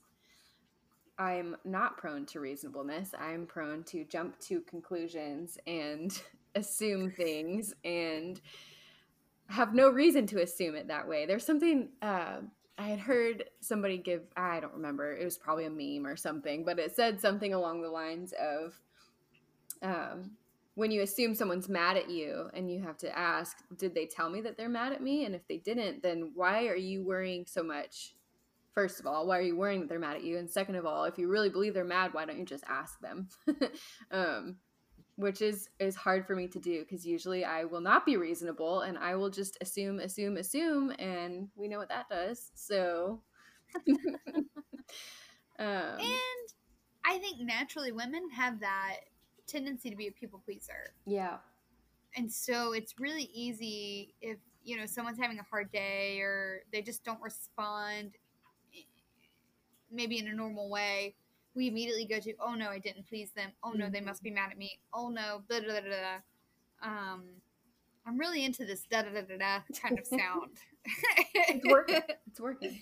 I'm 1.17 1.57
not 1.65 1.97
prone 1.97 2.25
to 2.27 2.39
reasonableness. 2.39 3.11
I'm 3.19 3.45
prone 3.45 3.83
to 3.85 4.05
jump 4.05 4.39
to 4.41 4.61
conclusions 4.61 5.57
and 5.67 6.17
assume 6.55 7.11
things 7.11 7.73
and 7.83 8.39
have 9.47 9.73
no 9.73 9.89
reason 9.89 10.27
to 10.27 10.41
assume 10.41 10.75
it 10.75 10.87
that 10.87 11.07
way. 11.07 11.25
There's 11.25 11.45
something 11.45 11.89
uh, 12.01 12.37
I 12.79 12.83
had 12.83 12.99
heard 12.99 13.43
somebody 13.59 13.97
give, 13.97 14.21
I 14.37 14.61
don't 14.61 14.73
remember, 14.73 15.13
it 15.13 15.25
was 15.25 15.37
probably 15.37 15.65
a 15.65 15.69
meme 15.69 16.09
or 16.09 16.15
something, 16.15 16.63
but 16.63 16.79
it 16.79 16.95
said 16.95 17.19
something 17.19 17.53
along 17.53 17.81
the 17.81 17.89
lines 17.89 18.33
of, 18.39 18.79
um, 19.81 20.31
when 20.75 20.89
you 20.89 21.01
assume 21.01 21.35
someone's 21.35 21.67
mad 21.67 21.97
at 21.97 22.09
you 22.09 22.49
and 22.53 22.71
you 22.71 22.81
have 22.81 22.97
to 22.99 23.17
ask, 23.17 23.57
did 23.77 23.93
they 23.93 24.05
tell 24.05 24.29
me 24.29 24.39
that 24.41 24.55
they're 24.55 24.69
mad 24.69 24.93
at 24.93 25.03
me? 25.03 25.25
And 25.25 25.35
if 25.35 25.45
they 25.49 25.57
didn't, 25.57 26.01
then 26.01 26.31
why 26.35 26.67
are 26.67 26.75
you 26.75 27.03
worrying 27.03 27.45
so 27.45 27.63
much? 27.63 28.15
First 28.73 29.01
of 29.01 29.05
all, 29.05 29.27
why 29.27 29.39
are 29.39 29.41
you 29.41 29.57
worrying 29.57 29.81
that 29.81 29.89
they're 29.89 29.99
mad 29.99 30.15
at 30.15 30.23
you? 30.23 30.37
And 30.37 30.49
second 30.49 30.75
of 30.75 30.85
all, 30.85 31.03
if 31.03 31.17
you 31.17 31.27
really 31.27 31.49
believe 31.49 31.73
they're 31.73 31.83
mad, 31.83 32.13
why 32.13 32.23
don't 32.23 32.39
you 32.39 32.45
just 32.45 32.63
ask 32.65 32.97
them? 33.01 33.27
um, 34.11 34.55
which 35.19 35.41
is 35.41 35.69
is 35.79 35.97
hard 35.97 36.25
for 36.25 36.33
me 36.33 36.47
to 36.47 36.59
do 36.59 36.79
because 36.79 37.05
usually 37.05 37.43
I 37.43 37.65
will 37.65 37.81
not 37.81 38.05
be 38.05 38.15
reasonable 38.15 38.81
and 38.81 38.97
I 38.97 39.15
will 39.15 39.29
just 39.29 39.57
assume, 39.59 39.99
assume, 39.99 40.37
assume, 40.37 40.93
and 40.97 41.49
we 41.55 41.67
know 41.67 41.77
what 41.77 41.89
that 41.89 42.07
does. 42.09 42.51
So, 42.55 43.21
um, 45.59 45.97
And 45.99 46.47
I 47.05 47.17
think 47.19 47.41
naturally 47.41 47.91
women 47.91 48.29
have 48.29 48.61
that 48.61 48.97
tendency 49.45 49.89
to 49.89 49.95
be 49.97 50.07
a 50.07 50.11
people 50.11 50.41
pleaser. 50.45 50.93
yeah, 51.05 51.37
And 52.15 52.31
so 52.31 52.71
it's 52.71 52.95
really 52.97 53.29
easy 53.33 54.15
if, 54.21 54.37
you 54.63 54.77
know, 54.77 54.85
someone's 54.85 55.19
having 55.19 55.39
a 55.39 55.43
hard 55.43 55.69
day 55.71 56.19
or 56.21 56.61
they 56.71 56.81
just 56.81 57.03
don't 57.03 57.21
respond 57.21 58.15
eh, 58.73 58.83
maybe 59.91 60.17
in 60.17 60.27
a 60.27 60.33
normal 60.33 60.69
way. 60.69 61.15
We 61.59 61.67
immediately 61.67 62.05
go 62.05 62.19
to, 62.21 62.33
oh 62.39 62.53
no, 62.55 62.69
I 62.69 62.79
didn't 62.79 63.05
please 63.09 63.31
them. 63.35 63.51
Oh 63.65 63.71
no, 63.71 63.89
they 63.89 63.99
must 63.99 64.23
be 64.23 64.31
mad 64.31 64.49
at 64.51 64.57
me. 64.57 64.79
Oh 64.93 65.09
no, 65.09 65.41
blah, 65.49 65.59
blah, 65.59 65.81
blah. 65.81 66.19
Um, 66.81 67.23
I'm 68.07 68.17
really 68.17 68.45
into 68.45 68.63
this 68.63 68.83
da 68.89 69.01
da 69.01 69.09
da 69.09 69.21
da 69.23 69.37
da 69.37 69.59
kind 69.81 69.99
of 69.99 70.07
sound. 70.07 70.51
it's 71.35 71.65
working. 71.67 71.99
It's 72.27 72.39
working. 72.39 72.79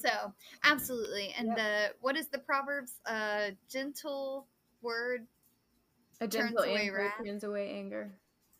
so 0.00 0.32
absolutely. 0.64 1.32
And 1.38 1.46
Yep. 1.48 1.56
the 1.56 1.94
what 2.00 2.16
is 2.16 2.26
the 2.26 2.38
proverbs? 2.40 2.94
Uh, 3.06 3.50
gentle 3.70 4.48
word. 4.82 5.28
A 6.20 6.26
Turns 6.26 6.46
gentle 6.50 6.64
away 6.64 6.80
anger 6.80 6.96
wrath. 6.96 7.24
turns 7.24 7.44
away 7.44 7.70
anger. 7.70 8.10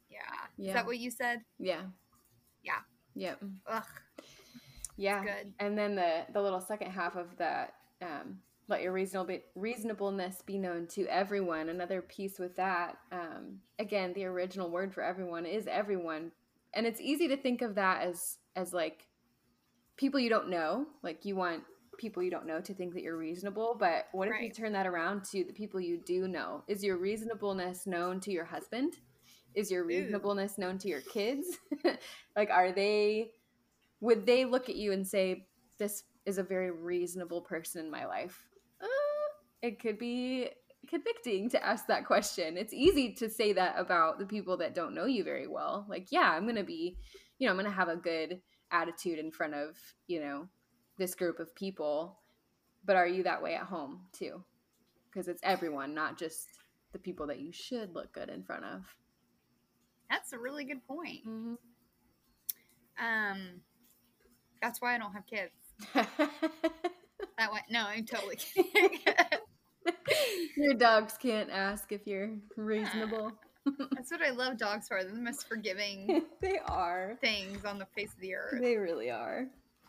Yeah. 0.08 0.18
Yeah. 0.58 0.68
Is 0.68 0.74
that 0.74 0.86
what 0.86 0.98
you 0.98 1.10
said? 1.10 1.40
Yeah. 1.58 1.82
Yeah. 2.62 2.78
Yep. 3.16 3.42
Ugh, 3.66 3.82
Yeah. 4.96 5.24
good. 5.24 5.52
And 5.58 5.76
then 5.76 5.96
the 5.96 6.22
the 6.32 6.40
little 6.40 6.60
second 6.60 6.92
half 6.92 7.16
of 7.16 7.36
that, 7.38 7.74
um, 8.00 8.38
let 8.70 8.82
your 8.82 8.92
reasonable 8.92 9.38
reasonableness 9.54 10.42
be 10.46 10.56
known 10.56 10.86
to 10.88 11.06
everyone. 11.06 11.68
Another 11.68 12.00
piece 12.00 12.38
with 12.38 12.56
that, 12.56 12.98
um, 13.12 13.58
again, 13.78 14.12
the 14.14 14.24
original 14.24 14.70
word 14.70 14.94
for 14.94 15.02
everyone 15.02 15.44
is 15.44 15.66
everyone, 15.66 16.30
and 16.72 16.86
it's 16.86 17.00
easy 17.00 17.28
to 17.28 17.36
think 17.36 17.62
of 17.62 17.74
that 17.74 18.02
as 18.02 18.38
as 18.56 18.72
like 18.72 19.06
people 19.96 20.20
you 20.20 20.30
don't 20.30 20.48
know. 20.48 20.86
Like 21.02 21.24
you 21.24 21.36
want 21.36 21.64
people 21.98 22.22
you 22.22 22.30
don't 22.30 22.46
know 22.46 22.60
to 22.60 22.72
think 22.72 22.94
that 22.94 23.02
you're 23.02 23.18
reasonable, 23.18 23.76
but 23.78 24.06
what 24.12 24.28
if 24.28 24.40
you 24.40 24.50
turn 24.50 24.72
that 24.72 24.86
around 24.86 25.24
to 25.24 25.44
the 25.44 25.52
people 25.52 25.80
you 25.80 25.98
do 25.98 26.28
know? 26.28 26.62
Is 26.68 26.82
your 26.82 26.96
reasonableness 26.96 27.86
known 27.86 28.20
to 28.20 28.30
your 28.30 28.46
husband? 28.46 28.94
Is 29.54 29.70
your 29.70 29.84
reasonableness 29.84 30.58
known 30.58 30.78
to 30.78 30.88
your 30.88 31.00
kids? 31.00 31.58
like 32.36 32.50
are 32.50 32.72
they 32.72 33.32
would 34.00 34.24
they 34.24 34.44
look 34.44 34.68
at 34.68 34.76
you 34.76 34.92
and 34.92 35.06
say 35.06 35.46
this 35.78 36.04
is 36.24 36.38
a 36.38 36.42
very 36.42 36.70
reasonable 36.70 37.40
person 37.40 37.84
in 37.84 37.90
my 37.90 38.06
life 38.06 38.49
it 39.62 39.80
could 39.80 39.98
be 39.98 40.48
convicting 40.88 41.50
to 41.50 41.64
ask 41.64 41.86
that 41.86 42.06
question. 42.06 42.56
It's 42.56 42.72
easy 42.72 43.12
to 43.14 43.28
say 43.28 43.52
that 43.52 43.74
about 43.78 44.18
the 44.18 44.26
people 44.26 44.56
that 44.58 44.74
don't 44.74 44.94
know 44.94 45.04
you 45.06 45.24
very 45.24 45.46
well. 45.46 45.86
Like, 45.88 46.08
yeah, 46.10 46.30
I'm 46.32 46.44
going 46.44 46.56
to 46.56 46.64
be, 46.64 46.96
you 47.38 47.46
know, 47.46 47.52
I'm 47.52 47.58
going 47.58 47.70
to 47.70 47.76
have 47.76 47.88
a 47.88 47.96
good 47.96 48.40
attitude 48.70 49.18
in 49.18 49.30
front 49.30 49.54
of, 49.54 49.76
you 50.06 50.20
know, 50.20 50.48
this 50.98 51.14
group 51.14 51.38
of 51.38 51.54
people. 51.54 52.18
But 52.84 52.96
are 52.96 53.06
you 53.06 53.22
that 53.24 53.42
way 53.42 53.54
at 53.54 53.64
home 53.64 54.00
too? 54.12 54.42
Because 55.10 55.28
it's 55.28 55.40
everyone, 55.42 55.94
not 55.94 56.18
just 56.18 56.48
the 56.92 56.98
people 56.98 57.26
that 57.26 57.40
you 57.40 57.52
should 57.52 57.94
look 57.94 58.12
good 58.12 58.28
in 58.28 58.42
front 58.42 58.64
of. 58.64 58.82
That's 60.08 60.32
a 60.32 60.38
really 60.38 60.64
good 60.64 60.84
point. 60.86 61.26
Mm-hmm. 61.26 61.54
Um, 63.04 63.40
that's 64.60 64.80
why 64.80 64.94
I 64.94 64.98
don't 64.98 65.12
have 65.12 65.26
kids. 65.26 65.52
That 67.40 67.52
way, 67.52 67.60
no, 67.70 67.86
I'm 67.86 68.04
totally 68.04 68.36
kidding. 68.36 68.98
Your 70.56 70.74
dogs 70.74 71.16
can't 71.16 71.50
ask 71.50 71.92
if 71.92 72.06
you're 72.06 72.30
reasonable. 72.56 73.32
that's 73.92 74.10
what 74.10 74.22
I 74.22 74.30
love 74.30 74.58
dogs 74.58 74.88
for. 74.88 75.02
They're 75.02 75.12
the 75.12 75.20
most 75.20 75.48
forgiving 75.48 76.22
they 76.40 76.58
are. 76.66 77.16
things 77.20 77.64
on 77.64 77.78
the 77.78 77.86
face 77.94 78.12
of 78.12 78.20
the 78.20 78.34
earth. 78.34 78.60
They 78.60 78.76
really 78.76 79.10
are. 79.10 79.46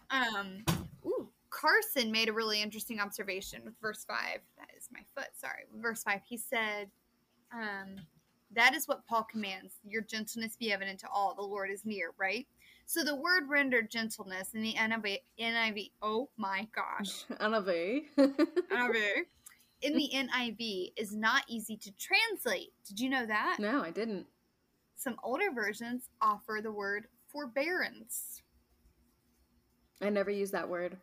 Um, 0.09 0.63
ooh, 1.05 1.29
Carson 1.49 2.11
made 2.11 2.29
a 2.29 2.33
really 2.33 2.61
interesting 2.61 2.99
observation 2.99 3.61
with 3.63 3.73
verse 3.81 4.05
five. 4.05 4.39
That 4.57 4.69
is 4.77 4.89
my 4.91 5.01
foot. 5.15 5.29
Sorry, 5.37 5.63
verse 5.81 6.03
five. 6.03 6.21
He 6.27 6.37
said, 6.37 6.89
um, 7.53 7.95
"That 8.53 8.73
is 8.73 8.87
what 8.87 9.05
Paul 9.07 9.23
commands: 9.23 9.75
your 9.87 10.01
gentleness 10.01 10.57
be 10.57 10.71
evident 10.71 10.99
to 10.99 11.07
all. 11.09 11.33
The 11.35 11.41
Lord 11.41 11.71
is 11.71 11.85
near." 11.85 12.11
Right. 12.17 12.47
So 12.85 13.05
the 13.05 13.15
word 13.15 13.43
rendered 13.47 13.89
gentleness 13.89 14.53
in 14.53 14.61
the 14.61 14.73
NIV, 14.73 15.19
NIV 15.39 15.91
oh 16.01 16.29
my 16.35 16.67
gosh, 16.75 17.23
Anave. 17.39 18.03
NIV, 18.17 19.07
in 19.81 19.93
mm. 19.93 19.97
the 19.97 20.11
NIV 20.15 20.93
is 20.97 21.15
not 21.15 21.43
easy 21.47 21.77
to 21.77 21.91
translate. 21.97 22.73
Did 22.87 22.99
you 22.99 23.09
know 23.09 23.25
that? 23.25 23.57
no, 23.59 23.81
I 23.81 23.91
didn't. 23.91 24.27
Some 24.95 25.15
older 25.23 25.51
versions 25.53 26.09
offer 26.21 26.59
the 26.61 26.71
word 26.71 27.07
forbearance. 27.27 28.43
I 30.01 30.09
never 30.09 30.31
use 30.31 30.51
that 30.51 30.69
word. 30.69 30.97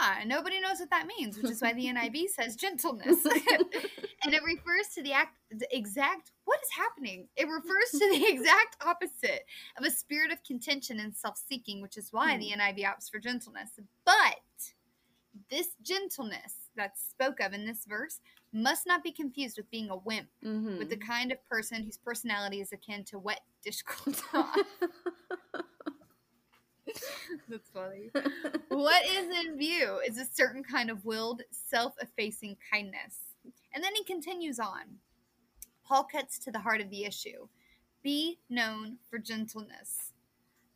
Yeah, 0.00 0.24
nobody 0.24 0.60
knows 0.60 0.80
what 0.80 0.90
that 0.90 1.06
means, 1.06 1.36
which 1.36 1.50
is 1.50 1.60
why 1.60 1.72
the 1.72 1.84
NIV 1.86 2.28
says 2.28 2.56
gentleness. 2.56 3.24
and 4.24 4.34
it 4.34 4.42
refers 4.42 4.88
to 4.94 5.02
the, 5.02 5.12
act, 5.12 5.36
the 5.50 5.66
exact 5.76 6.32
what 6.44 6.60
is 6.62 6.68
happening? 6.76 7.28
It 7.36 7.46
refers 7.48 7.90
to 7.92 8.10
the 8.10 8.26
exact 8.26 8.76
opposite 8.84 9.44
of 9.78 9.84
a 9.84 9.90
spirit 9.90 10.32
of 10.32 10.42
contention 10.44 11.00
and 11.00 11.14
self-seeking, 11.14 11.82
which 11.82 11.96
is 11.96 12.08
why 12.10 12.36
the 12.38 12.50
mm. 12.50 12.58
NIV 12.58 12.84
opts 12.84 13.10
for 13.10 13.18
gentleness. 13.18 13.70
But 14.04 14.40
this 15.50 15.68
gentleness 15.82 16.54
that's 16.76 17.08
spoke 17.08 17.40
of 17.40 17.52
in 17.52 17.64
this 17.64 17.84
verse 17.86 18.20
must 18.52 18.86
not 18.86 19.02
be 19.02 19.10
confused 19.12 19.56
with 19.56 19.70
being 19.70 19.90
a 19.90 19.96
wimp, 19.96 20.28
Mhm. 20.44 20.78
with 20.78 20.88
the 20.90 20.96
kind 20.96 21.32
of 21.32 21.44
person 21.48 21.82
whose 21.84 21.96
personality 21.98 22.60
is 22.60 22.72
akin 22.72 23.04
to 23.04 23.18
wet 23.18 23.40
dishcloth. 23.62 24.22
That's 27.48 27.70
funny. 27.70 28.10
what 28.68 29.04
is 29.06 29.26
in 29.46 29.56
view 29.58 30.00
is 30.06 30.18
a 30.18 30.24
certain 30.26 30.62
kind 30.62 30.90
of 30.90 31.04
willed, 31.04 31.42
self 31.50 31.94
effacing 32.00 32.56
kindness. 32.72 33.18
And 33.72 33.82
then 33.82 33.94
he 33.94 34.04
continues 34.04 34.58
on. 34.60 34.98
Paul 35.84 36.04
cuts 36.04 36.38
to 36.40 36.50
the 36.50 36.60
heart 36.60 36.80
of 36.80 36.90
the 36.90 37.04
issue 37.04 37.48
be 38.02 38.38
known 38.50 38.98
for 39.08 39.18
gentleness. 39.18 40.12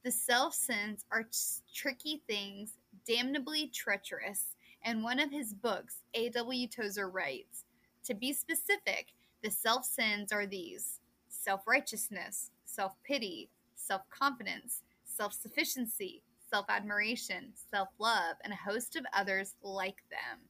The 0.02 0.10
self 0.10 0.54
sins 0.54 1.04
are 1.12 1.24
t- 1.24 1.38
tricky 1.74 2.22
things, 2.26 2.78
damnably 3.06 3.66
treacherous, 3.68 4.56
and 4.84 5.02
one 5.02 5.18
of 5.18 5.30
his 5.30 5.52
books, 5.54 6.02
A.W. 6.14 6.68
Tozer 6.68 7.08
writes 7.08 7.64
To 8.04 8.14
be 8.14 8.32
specific, 8.32 9.08
the 9.42 9.50
self 9.50 9.84
sins 9.84 10.32
are 10.32 10.46
these 10.46 11.00
self 11.28 11.66
righteousness, 11.66 12.50
self 12.64 12.92
pity, 13.04 13.50
self 13.74 14.02
confidence, 14.10 14.82
self 15.04 15.32
sufficiency, 15.32 16.22
self 16.50 16.66
admiration, 16.68 17.52
self 17.70 17.88
love, 17.98 18.36
and 18.42 18.52
a 18.52 18.70
host 18.70 18.96
of 18.96 19.04
others 19.12 19.54
like 19.62 20.02
them. 20.10 20.40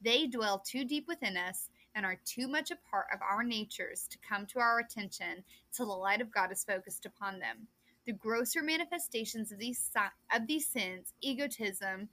They 0.00 0.26
dwell 0.26 0.58
too 0.58 0.84
deep 0.84 1.06
within 1.06 1.36
us 1.36 1.68
and 1.94 2.06
are 2.06 2.18
too 2.24 2.48
much 2.48 2.70
a 2.70 2.78
part 2.90 3.06
of 3.12 3.20
our 3.22 3.42
natures 3.44 4.08
to 4.10 4.18
come 4.26 4.46
to 4.46 4.58
our 4.58 4.78
attention 4.78 5.44
till 5.72 5.86
the 5.86 5.92
light 5.92 6.20
of 6.20 6.32
God 6.32 6.50
is 6.50 6.64
focused 6.64 7.06
upon 7.06 7.38
them. 7.38 7.68
The 8.06 8.12
grosser 8.12 8.62
manifestations 8.62 9.52
of 9.52 9.58
these 9.58 9.90
of 10.34 10.46
these 10.46 10.66
sins, 10.66 11.12
egotism, 11.20 12.08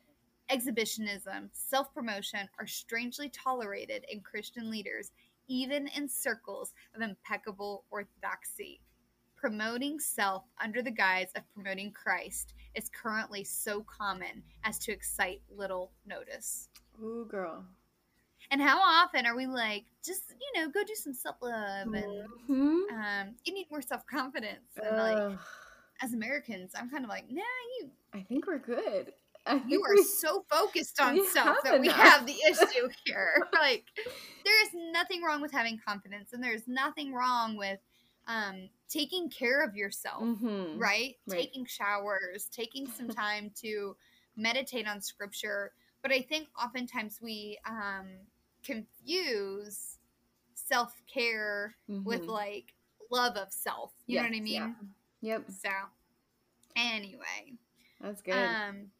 exhibitionism, 0.49 1.49
self-promotion, 1.53 2.49
are 2.59 2.67
strangely 2.67 3.29
tolerated 3.29 4.05
in 4.09 4.21
Christian 4.21 4.69
leaders, 4.69 5.11
even 5.47 5.87
in 5.89 6.07
circles 6.07 6.73
of 6.95 7.01
impeccable 7.01 7.85
orthodoxy. 7.91 8.81
Promoting 9.35 9.99
self 9.99 10.43
under 10.61 10.81
the 10.81 10.91
guise 10.91 11.31
of 11.35 11.43
promoting 11.53 11.91
Christ 11.91 12.53
is 12.75 12.89
currently 12.89 13.43
so 13.43 13.83
common 13.83 14.43
as 14.65 14.77
to 14.79 14.91
excite 14.91 15.41
little 15.49 15.91
notice. 16.05 16.67
Ooh, 17.01 17.25
girl. 17.29 17.63
And 18.51 18.61
how 18.61 18.79
often 18.81 19.25
are 19.25 19.35
we 19.35 19.45
like, 19.45 19.85
just 20.03 20.23
you 20.31 20.61
know, 20.61 20.69
go 20.69 20.83
do 20.83 20.95
some 20.95 21.13
self 21.13 21.37
love 21.41 21.93
and 21.93 22.29
Mhm. 22.49 22.89
um, 22.91 23.35
you 23.45 23.53
need 23.53 23.69
more 23.69 23.81
self 23.81 24.05
confidence. 24.07 24.77
And 24.83 24.97
like, 24.97 25.39
as 26.01 26.13
Americans, 26.13 26.73
I'm 26.75 26.89
kind 26.89 27.03
of 27.05 27.09
like, 27.09 27.29
nah, 27.29 27.41
you 27.79 27.91
I 28.13 28.23
think 28.23 28.47
we're 28.47 28.57
good. 28.57 29.13
You 29.67 29.83
are 29.83 29.95
we- 29.95 30.03
so 30.03 30.45
focused 30.49 30.99
on 31.01 31.19
self 31.29 31.57
that 31.63 31.79
we 31.79 31.87
enough. 31.87 31.97
have 31.99 32.25
the 32.25 32.35
issue 32.49 32.89
here. 33.05 33.47
like, 33.53 33.85
there 34.45 34.61
is 34.63 34.69
nothing 34.91 35.21
wrong 35.23 35.41
with 35.41 35.51
having 35.51 35.79
confidence, 35.85 36.33
and 36.33 36.43
there's 36.43 36.67
nothing 36.67 37.13
wrong 37.13 37.55
with 37.57 37.79
um, 38.27 38.69
taking 38.89 39.29
care 39.29 39.63
of 39.63 39.75
yourself. 39.75 40.21
Mhm. 40.23 40.79
right? 40.79 41.15
Right. 41.27 41.39
Taking 41.41 41.65
showers, 41.65 42.47
taking 42.51 42.87
some 42.87 43.09
time 43.25 43.51
to 43.61 43.95
meditate 44.35 44.87
on 44.87 45.01
scripture. 45.01 45.71
But 46.01 46.11
I 46.11 46.21
think 46.21 46.47
oftentimes 46.63 47.19
we 47.21 47.57
um, 47.67 48.07
confuse 48.63 49.97
self 50.53 50.93
care 51.11 51.75
with 51.87 52.21
Mhm. 52.21 52.27
like 52.27 52.73
love 53.11 53.35
of 53.35 53.51
self. 53.51 53.91
You 54.05 54.17
know 54.17 54.23
what 54.23 54.35
I 54.35 54.39
mean? 54.39 54.45
yeah. 54.53 54.73
Yep, 55.21 55.51
So, 55.51 55.69
anyway, 56.75 57.57
that's 57.99 58.21
good. 58.21 58.33
um, 58.35 58.91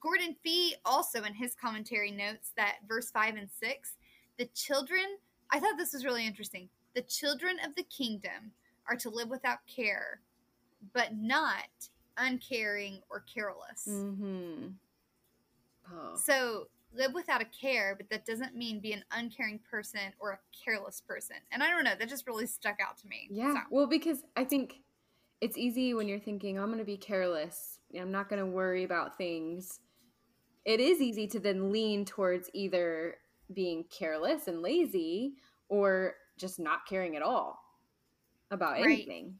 Gordon 0.00 0.36
Fee 0.42 0.74
also 0.84 1.22
in 1.24 1.34
his 1.34 1.54
commentary 1.54 2.10
notes 2.10 2.52
that 2.56 2.76
verse 2.88 3.10
5 3.10 3.36
and 3.36 3.48
6, 3.50 3.92
the 4.38 4.46
children, 4.54 5.04
I 5.50 5.60
thought 5.60 5.76
this 5.78 5.92
was 5.92 6.04
really 6.04 6.26
interesting. 6.26 6.68
The 6.94 7.02
children 7.02 7.56
of 7.64 7.74
the 7.74 7.84
kingdom 7.84 8.52
are 8.88 8.96
to 8.96 9.10
live 9.10 9.28
without 9.28 9.58
care, 9.66 10.20
but 10.92 11.16
not 11.16 11.68
uncaring 12.16 13.00
or 13.10 13.24
careless. 13.32 13.86
mm-hmm. 13.88 14.68
Oh. 15.92 16.16
So, 16.16 16.66
live 16.94 17.14
without 17.14 17.40
a 17.42 17.44
care, 17.44 17.94
but 17.96 18.08
that 18.10 18.24
doesn't 18.24 18.56
mean 18.56 18.80
be 18.80 18.92
an 18.92 19.04
uncaring 19.12 19.60
person 19.70 20.00
or 20.18 20.32
a 20.32 20.38
careless 20.64 21.00
person. 21.00 21.36
And 21.52 21.62
I 21.62 21.70
don't 21.70 21.84
know, 21.84 21.94
that 21.96 22.08
just 22.08 22.26
really 22.26 22.46
stuck 22.46 22.78
out 22.80 22.96
to 22.98 23.06
me. 23.06 23.28
Yeah. 23.30 23.52
So, 23.52 23.60
Well, 23.70 23.86
because 23.86 24.24
I 24.36 24.44
think 24.44 24.80
it's 25.40 25.56
easy 25.56 25.94
when 25.94 26.08
you're 26.08 26.18
thinking, 26.18 26.58
I'm 26.58 26.66
going 26.66 26.78
to 26.78 26.84
be 26.84 26.96
careless. 26.96 27.78
I'm 27.98 28.10
not 28.10 28.28
going 28.28 28.40
to 28.40 28.46
worry 28.46 28.84
about 28.84 29.18
things. 29.18 29.80
It 30.66 30.80
is 30.80 31.00
easy 31.00 31.28
to 31.28 31.38
then 31.38 31.70
lean 31.70 32.04
towards 32.04 32.50
either 32.52 33.14
being 33.54 33.84
careless 33.84 34.48
and 34.48 34.60
lazy 34.60 35.34
or 35.68 36.16
just 36.36 36.58
not 36.58 36.86
caring 36.86 37.14
at 37.14 37.22
all 37.22 37.58
about 38.50 38.72
Right. 38.72 38.84
anything. 38.84 39.38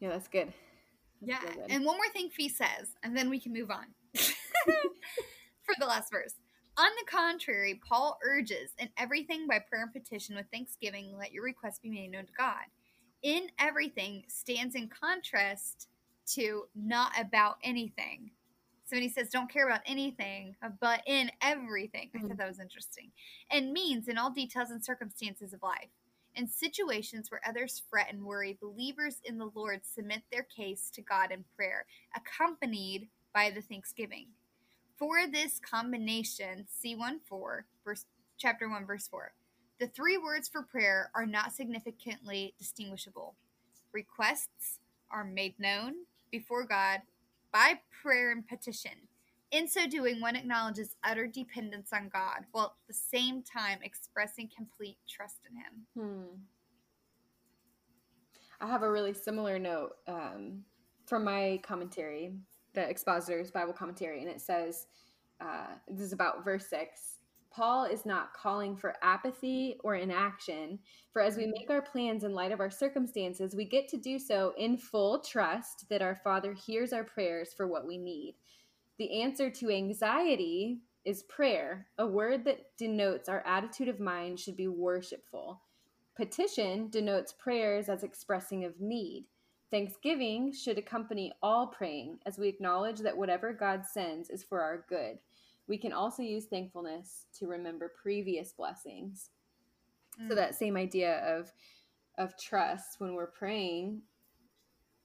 Yeah, 0.00 0.08
that's 0.08 0.26
good. 0.26 0.52
That's 1.20 1.44
Yeah. 1.44 1.54
good. 1.54 1.70
And 1.70 1.84
one 1.84 1.96
more 1.96 2.08
thing 2.12 2.28
Fee 2.30 2.48
says, 2.48 2.96
and 3.04 3.16
then 3.16 3.30
we 3.30 3.38
can 3.38 3.52
move 3.52 3.70
on 3.70 3.94
for 4.14 5.74
the 5.78 5.86
last 5.86 6.10
verse. 6.10 6.34
On 6.76 6.90
the 6.98 7.04
contrary, 7.08 7.80
Paul 7.86 8.18
urges, 8.24 8.72
in 8.78 8.88
everything 8.96 9.46
by 9.46 9.60
prayer 9.60 9.82
and 9.84 9.92
petition 9.92 10.34
with 10.34 10.46
thanksgiving, 10.52 11.16
let 11.16 11.32
your 11.32 11.44
requests 11.44 11.78
be 11.78 11.90
made 11.90 12.10
known 12.10 12.26
to 12.26 12.32
God. 12.32 12.64
In 13.22 13.48
everything 13.60 14.24
stands 14.26 14.74
in 14.74 14.88
contrast 14.88 15.88
to 16.34 16.66
not 16.74 17.12
about 17.16 17.58
anything. 17.62 18.32
So 18.92 18.96
when 18.96 19.04
he 19.04 19.08
says 19.08 19.30
don't 19.30 19.50
care 19.50 19.66
about 19.66 19.80
anything, 19.86 20.54
uh, 20.62 20.68
but 20.78 21.00
in 21.06 21.30
everything, 21.40 22.10
I 22.14 22.18
thought 22.18 22.32
mm. 22.32 22.36
that 22.36 22.46
was 22.46 22.60
interesting. 22.60 23.10
And 23.50 23.72
means 23.72 24.06
in 24.06 24.18
all 24.18 24.30
details 24.30 24.68
and 24.68 24.84
circumstances 24.84 25.54
of 25.54 25.62
life. 25.62 25.88
In 26.34 26.46
situations 26.46 27.30
where 27.30 27.40
others 27.48 27.80
fret 27.88 28.12
and 28.12 28.22
worry, 28.22 28.58
believers 28.60 29.16
in 29.24 29.38
the 29.38 29.50
Lord 29.54 29.80
submit 29.82 30.20
their 30.30 30.42
case 30.42 30.90
to 30.92 31.00
God 31.00 31.32
in 31.32 31.42
prayer, 31.56 31.86
accompanied 32.14 33.08
by 33.32 33.50
the 33.50 33.62
thanksgiving. 33.62 34.26
For 34.98 35.26
this 35.26 35.58
combination, 35.58 36.66
C1 36.84 37.20
4, 37.24 37.64
verse, 37.86 38.04
chapter 38.36 38.68
1, 38.68 38.84
verse 38.84 39.08
4, 39.08 39.32
the 39.80 39.86
three 39.86 40.18
words 40.18 40.50
for 40.50 40.64
prayer 40.64 41.10
are 41.14 41.24
not 41.24 41.52
significantly 41.52 42.52
distinguishable. 42.58 43.36
Requests 43.90 44.80
are 45.10 45.24
made 45.24 45.58
known 45.58 45.94
before 46.30 46.66
God 46.66 47.00
by 47.52 47.80
prayer 48.02 48.32
and 48.32 48.46
petition. 48.46 48.92
In 49.50 49.68
so 49.68 49.86
doing, 49.86 50.20
one 50.20 50.34
acknowledges 50.34 50.96
utter 51.04 51.26
dependence 51.26 51.90
on 51.92 52.08
God 52.10 52.46
while 52.52 52.64
at 52.64 52.88
the 52.88 52.94
same 52.94 53.42
time 53.42 53.78
expressing 53.82 54.48
complete 54.54 54.96
trust 55.06 55.40
in 55.48 55.56
Him. 55.56 55.86
Hmm. 55.94 56.36
I 58.62 58.66
have 58.68 58.82
a 58.82 58.90
really 58.90 59.12
similar 59.12 59.58
note 59.58 59.96
um, 60.06 60.64
from 61.06 61.24
my 61.24 61.60
commentary, 61.62 62.32
the 62.74 62.88
Expositor's 62.88 63.50
Bible 63.50 63.72
commentary, 63.72 64.20
and 64.20 64.30
it 64.30 64.40
says 64.40 64.86
uh, 65.40 65.66
this 65.88 66.00
is 66.00 66.12
about 66.12 66.44
verse 66.44 66.66
6. 66.68 67.11
Paul 67.54 67.84
is 67.84 68.06
not 68.06 68.32
calling 68.32 68.76
for 68.76 68.94
apathy 69.02 69.76
or 69.84 69.94
inaction, 69.94 70.78
for 71.12 71.20
as 71.20 71.36
we 71.36 71.46
make 71.46 71.68
our 71.68 71.82
plans 71.82 72.24
in 72.24 72.32
light 72.32 72.52
of 72.52 72.60
our 72.60 72.70
circumstances, 72.70 73.54
we 73.54 73.64
get 73.64 73.88
to 73.88 73.96
do 73.96 74.18
so 74.18 74.54
in 74.56 74.76
full 74.78 75.20
trust 75.20 75.84
that 75.90 76.02
our 76.02 76.20
Father 76.24 76.54
hears 76.54 76.92
our 76.92 77.04
prayers 77.04 77.52
for 77.54 77.66
what 77.66 77.86
we 77.86 77.98
need. 77.98 78.36
The 78.98 79.22
answer 79.22 79.50
to 79.50 79.70
anxiety 79.70 80.80
is 81.04 81.24
prayer, 81.24 81.88
a 81.98 82.06
word 82.06 82.44
that 82.44 82.76
denotes 82.78 83.28
our 83.28 83.44
attitude 83.46 83.88
of 83.88 84.00
mind 84.00 84.38
should 84.38 84.56
be 84.56 84.68
worshipful. 84.68 85.60
Petition 86.16 86.88
denotes 86.88 87.32
prayers 87.32 87.88
as 87.88 88.02
expressing 88.02 88.64
of 88.64 88.80
need. 88.80 89.26
Thanksgiving 89.70 90.52
should 90.52 90.78
accompany 90.78 91.32
all 91.42 91.66
praying 91.66 92.18
as 92.26 92.38
we 92.38 92.48
acknowledge 92.48 93.00
that 93.00 93.16
whatever 93.16 93.52
God 93.52 93.86
sends 93.86 94.28
is 94.28 94.44
for 94.44 94.60
our 94.60 94.84
good. 94.88 95.18
We 95.72 95.78
can 95.78 95.94
also 95.94 96.20
use 96.20 96.44
thankfulness 96.44 97.24
to 97.38 97.46
remember 97.46 97.94
previous 98.02 98.52
blessings. 98.52 99.30
Mm. 100.20 100.28
So 100.28 100.34
that 100.34 100.54
same 100.54 100.76
idea 100.76 101.20
of 101.20 101.50
of 102.18 102.38
trust 102.38 102.96
when 103.00 103.14
we're 103.14 103.30
praying, 103.30 104.02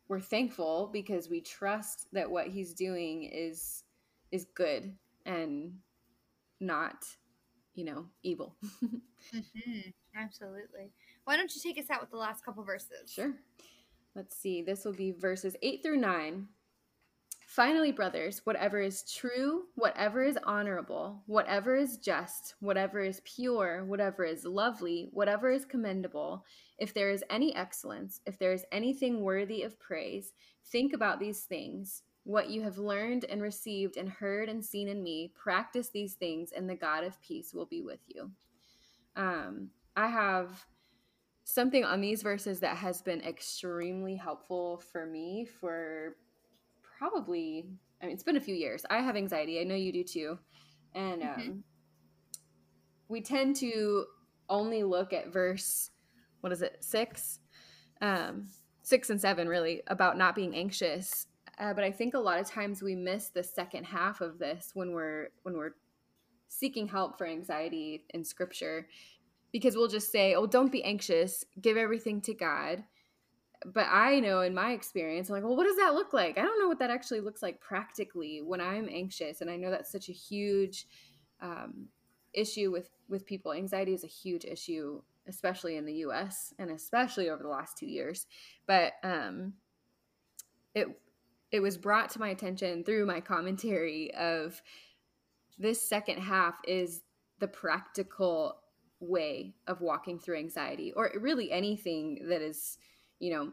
we're 0.10 0.20
thankful 0.20 0.90
because 0.92 1.30
we 1.30 1.40
trust 1.40 2.08
that 2.12 2.30
what 2.30 2.48
he's 2.48 2.74
doing 2.74 3.30
is 3.32 3.86
is 4.34 4.48
good 4.56 4.94
and 5.26 5.72
not, 6.60 7.06
you 7.74 7.86
know, 7.86 8.06
evil. 8.24 8.58
mm-hmm. 8.84 9.90
Absolutely. 10.18 10.92
Why 11.24 11.38
don't 11.38 11.56
you 11.56 11.62
take 11.64 11.82
us 11.82 11.90
out 11.90 12.02
with 12.02 12.12
the 12.12 12.18
last 12.18 12.44
couple 12.44 12.66
verses? 12.66 13.10
Sure. 13.10 13.34
Let's 14.16 14.36
see. 14.36 14.64
This 14.64 14.84
will 14.84 14.92
be 14.92 15.14
verses 15.14 15.56
8 15.62 15.82
through 15.82 16.02
9. 16.02 16.46
Finally, 17.48 17.94
brothers, 17.94 18.42
whatever 18.44 18.82
is 18.82 19.10
true, 19.10 19.64
whatever 19.76 20.22
is 20.22 20.38
honorable, 20.44 21.24
whatever 21.28 21.78
is 21.78 21.98
just, 21.98 22.56
whatever 22.60 23.00
is 23.00 23.22
pure, 23.24 23.86
whatever 23.86 24.26
is 24.26 24.44
lovely, 24.44 25.08
whatever 25.14 25.50
is 25.50 25.64
commendable, 25.64 26.44
if 26.78 26.94
there 26.94 27.10
is 27.10 27.24
any 27.30 27.56
excellence, 27.56 28.20
if 28.26 28.38
there 28.38 28.52
is 28.52 28.66
anything 28.74 29.22
worthy 29.22 29.64
of 29.64 29.80
praise, 29.80 30.34
think 30.66 30.92
about 30.92 31.22
these 31.22 31.44
things. 31.44 32.04
What 32.26 32.50
you 32.50 32.64
have 32.64 32.80
learned 32.80 33.24
and 33.24 33.42
received 33.42 33.96
and 33.96 34.10
heard 34.10 34.50
and 34.50 34.64
seen 34.64 34.90
in 34.90 35.02
me, 35.02 35.32
practice 35.34 35.88
these 35.88 36.16
things, 36.16 36.52
and 36.52 36.70
the 36.70 36.76
God 36.76 37.06
of 37.06 37.20
peace 37.22 37.54
will 37.54 37.66
be 37.66 37.82
with 37.82 38.02
you. 38.08 38.30
Um, 39.16 39.70
I 39.96 40.08
have 40.08 40.66
something 41.46 41.86
on 41.86 42.02
these 42.02 42.24
verses 42.24 42.60
that 42.60 42.76
has 42.76 43.02
been 43.02 43.22
extremely 43.22 44.18
helpful 44.18 44.84
for 44.92 45.06
me 45.06 45.46
for 45.46 46.18
probably 46.98 47.66
I 48.02 48.06
mean 48.06 48.14
it's 48.14 48.24
been 48.24 48.38
a 48.38 48.42
few 48.42 48.56
years. 48.56 48.86
I 48.90 49.00
have 49.00 49.16
anxiety. 49.16 49.60
I 49.60 49.64
know 49.64 49.76
you 49.76 49.92
do 49.92 50.04
too. 50.04 50.40
And 50.94 51.22
mm-hmm. 51.22 51.42
um, 51.42 51.64
we 53.08 53.22
tend 53.22 53.56
to 53.58 54.06
only 54.50 54.84
look 54.84 55.14
at 55.14 55.32
verse 55.32 55.92
what 56.42 56.54
is 56.54 56.62
it? 56.62 56.78
6 56.82 57.40
um 58.02 58.48
6 58.84 59.10
and 59.10 59.20
7 59.20 59.48
really 59.48 59.82
about 59.88 60.18
not 60.18 60.36
being 60.36 60.56
anxious. 60.56 61.28
Uh, 61.60 61.74
but 61.74 61.84
I 61.84 61.92
think 61.92 62.14
a 62.14 62.20
lot 62.20 62.40
of 62.40 62.48
times 62.48 62.82
we 62.82 62.96
miss 62.96 63.30
the 63.30 63.44
second 63.44 63.86
half 63.86 64.22
of 64.22 64.38
this 64.38 64.72
when 64.74 64.92
we're 64.92 65.30
when 65.44 65.58
we're 65.58 65.76
seeking 66.48 66.88
help 66.88 67.18
for 67.18 67.28
anxiety 67.28 68.06
in 68.14 68.24
scripture 68.24 68.88
because 69.52 69.76
we'll 69.76 69.88
just 69.88 70.12
say, 70.12 70.36
"Oh, 70.36 70.46
don't 70.46 70.72
be 70.72 70.84
anxious. 70.84 71.44
Give 71.60 71.78
everything 71.78 72.22
to 72.22 72.34
God." 72.34 72.84
But 73.66 73.88
I 73.90 74.20
know 74.20 74.42
in 74.42 74.54
my 74.54 74.72
experience, 74.72 75.30
I'm 75.30 75.36
like, 75.36 75.44
"Well, 75.44 75.56
what 75.56 75.66
does 75.66 75.78
that 75.78 75.94
look 75.94 76.14
like?" 76.14 76.38
I 76.38 76.42
don't 76.42 76.60
know 76.60 76.68
what 76.68 76.80
that 76.80 76.90
actually 76.92 77.22
looks 77.22 77.42
like 77.42 77.60
practically 77.60 78.42
when 78.42 78.62
I'm 78.62 78.88
anxious, 78.90 79.42
and 79.42 79.50
I 79.50 79.58
know 79.58 79.72
that's 79.72 79.92
such 79.92 80.10
a 80.10 80.14
huge 80.14 80.88
um, 81.42 81.88
issue 82.34 82.72
with 82.72 82.90
with 83.10 83.26
people. 83.26 83.54
Anxiety 83.54 83.94
is 83.94 84.04
a 84.04 84.08
huge 84.08 84.46
issue, 84.46 85.02
especially 85.28 85.76
in 85.76 85.86
the 85.86 85.94
U.S. 85.96 86.54
and 86.60 86.70
especially 86.72 87.30
over 87.30 87.42
the 87.42 87.50
last 87.50 87.78
two 87.78 87.88
years. 87.88 88.28
But 88.68 88.94
um, 89.04 89.54
it 90.76 90.88
it 91.52 91.60
was 91.60 91.78
brought 91.78 92.10
to 92.12 92.20
my 92.20 92.30
attention 92.30 92.84
through 92.84 93.06
my 93.06 93.22
commentary 93.22 94.14
of 94.14 94.62
this 95.58 95.82
second 95.82 96.20
half 96.20 96.56
is 96.68 97.02
the 97.40 97.48
practical 97.48 98.58
way 99.00 99.56
of 99.68 99.82
walking 99.82 100.20
through 100.20 100.38
anxiety 100.38 100.92
or 100.94 101.12
really 101.20 101.52
anything 101.52 102.28
that 102.28 102.42
is 102.42 102.78
you 103.20 103.34
know 103.34 103.52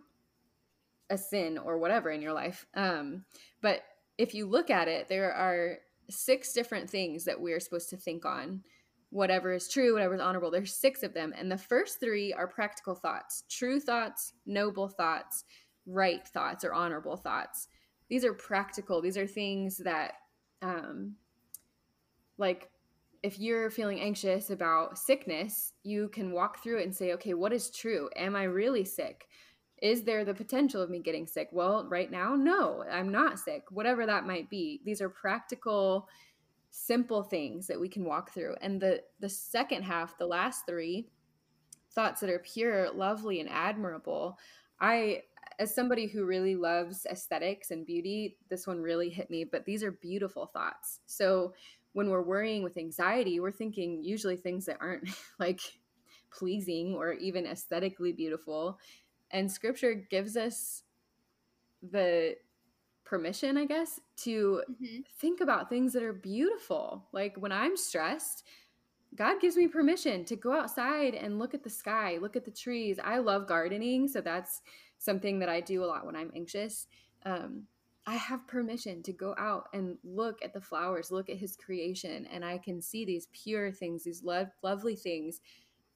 a 1.10 1.18
sin 1.18 1.58
or 1.58 1.78
whatever 1.78 2.10
in 2.10 2.22
your 2.22 2.32
life. 2.32 2.66
Um, 2.74 3.24
but 3.60 3.82
if 4.16 4.34
you 4.34 4.46
look 4.46 4.70
at 4.70 4.88
it 4.88 5.08
there 5.08 5.32
are 5.32 5.78
six 6.10 6.52
different 6.52 6.88
things 6.88 7.24
that 7.24 7.40
we're 7.40 7.60
supposed 7.60 7.90
to 7.90 7.96
think 7.96 8.24
on. 8.24 8.62
Whatever 9.10 9.52
is 9.52 9.68
true 9.68 9.94
whatever 9.94 10.14
is 10.14 10.20
honorable 10.20 10.50
there's 10.50 10.74
six 10.74 11.02
of 11.02 11.14
them. 11.14 11.32
And 11.36 11.50
the 11.50 11.58
first 11.58 12.00
three 12.00 12.32
are 12.32 12.48
practical 12.48 12.94
thoughts 12.94 13.44
true 13.48 13.80
thoughts 13.80 14.32
noble 14.46 14.88
thoughts 14.88 15.44
right 15.86 16.26
thoughts 16.26 16.64
or 16.64 16.72
honorable 16.72 17.16
thoughts. 17.16 17.68
These 18.08 18.24
are 18.24 18.34
practical. 18.34 19.00
These 19.00 19.18
are 19.18 19.26
things 19.26 19.78
that 19.78 20.14
um, 20.62 21.16
like 22.38 22.70
if 23.22 23.38
you're 23.38 23.70
feeling 23.70 24.00
anxious 24.00 24.50
about 24.50 24.98
sickness, 24.98 25.72
you 25.82 26.08
can 26.08 26.32
walk 26.32 26.62
through 26.62 26.80
it 26.80 26.84
and 26.84 26.94
say, 26.94 27.14
okay, 27.14 27.32
what 27.32 27.54
is 27.54 27.70
true? 27.70 28.10
Am 28.16 28.36
I 28.36 28.42
really 28.42 28.84
sick? 28.84 29.28
Is 29.82 30.04
there 30.04 30.24
the 30.24 30.34
potential 30.34 30.80
of 30.80 30.90
me 30.90 31.00
getting 31.00 31.26
sick? 31.26 31.48
Well, 31.52 31.86
right 31.88 32.10
now, 32.10 32.34
no, 32.34 32.84
I'm 32.90 33.10
not 33.10 33.38
sick, 33.38 33.64
whatever 33.70 34.06
that 34.06 34.26
might 34.26 34.48
be. 34.48 34.80
These 34.84 35.00
are 35.00 35.08
practical, 35.08 36.08
simple 36.70 37.22
things 37.22 37.66
that 37.66 37.80
we 37.80 37.88
can 37.88 38.04
walk 38.04 38.32
through. 38.32 38.54
And 38.60 38.80
the, 38.80 39.02
the 39.20 39.28
second 39.28 39.82
half, 39.82 40.16
the 40.16 40.26
last 40.26 40.66
three 40.66 41.08
thoughts 41.92 42.20
that 42.20 42.30
are 42.30 42.40
pure, 42.40 42.90
lovely, 42.92 43.40
and 43.40 43.48
admirable, 43.48 44.38
I, 44.80 45.22
as 45.58 45.74
somebody 45.74 46.06
who 46.06 46.24
really 46.24 46.56
loves 46.56 47.06
aesthetics 47.06 47.70
and 47.70 47.86
beauty, 47.86 48.36
this 48.50 48.66
one 48.66 48.80
really 48.80 49.08
hit 49.08 49.30
me, 49.30 49.44
but 49.44 49.64
these 49.64 49.82
are 49.82 49.92
beautiful 49.92 50.46
thoughts. 50.46 51.00
So 51.06 51.54
when 51.92 52.10
we're 52.10 52.22
worrying 52.22 52.62
with 52.62 52.76
anxiety, 52.76 53.40
we're 53.40 53.52
thinking 53.52 54.02
usually 54.02 54.36
things 54.36 54.66
that 54.66 54.78
aren't 54.80 55.08
like 55.38 55.60
pleasing 56.30 56.94
or 56.94 57.12
even 57.12 57.46
aesthetically 57.46 58.12
beautiful. 58.12 58.78
And 59.30 59.50
scripture 59.50 59.94
gives 59.94 60.36
us 60.36 60.82
the 61.82 62.36
permission, 63.04 63.56
I 63.56 63.66
guess, 63.66 64.00
to 64.18 64.62
mm-hmm. 64.70 65.00
think 65.18 65.40
about 65.40 65.68
things 65.68 65.92
that 65.92 66.02
are 66.02 66.12
beautiful. 66.12 67.04
Like 67.12 67.36
when 67.36 67.52
I'm 67.52 67.76
stressed, 67.76 68.44
God 69.14 69.40
gives 69.40 69.56
me 69.56 69.68
permission 69.68 70.24
to 70.24 70.36
go 70.36 70.52
outside 70.52 71.14
and 71.14 71.38
look 71.38 71.54
at 71.54 71.62
the 71.62 71.70
sky, 71.70 72.18
look 72.20 72.36
at 72.36 72.44
the 72.44 72.50
trees. 72.50 72.98
I 73.02 73.18
love 73.18 73.46
gardening, 73.46 74.08
so 74.08 74.20
that's 74.20 74.62
something 74.98 75.38
that 75.38 75.48
I 75.48 75.60
do 75.60 75.84
a 75.84 75.86
lot 75.86 76.06
when 76.06 76.16
I'm 76.16 76.32
anxious. 76.34 76.88
Um, 77.24 77.64
I 78.06 78.14
have 78.16 78.46
permission 78.46 79.02
to 79.04 79.12
go 79.12 79.34
out 79.38 79.68
and 79.72 79.96
look 80.02 80.44
at 80.44 80.52
the 80.52 80.60
flowers, 80.60 81.10
look 81.10 81.30
at 81.30 81.36
his 81.36 81.56
creation, 81.56 82.26
and 82.26 82.44
I 82.44 82.58
can 82.58 82.80
see 82.82 83.04
these 83.04 83.28
pure 83.32 83.70
things, 83.70 84.04
these 84.04 84.22
lo- 84.22 84.48
lovely 84.62 84.96
things, 84.96 85.40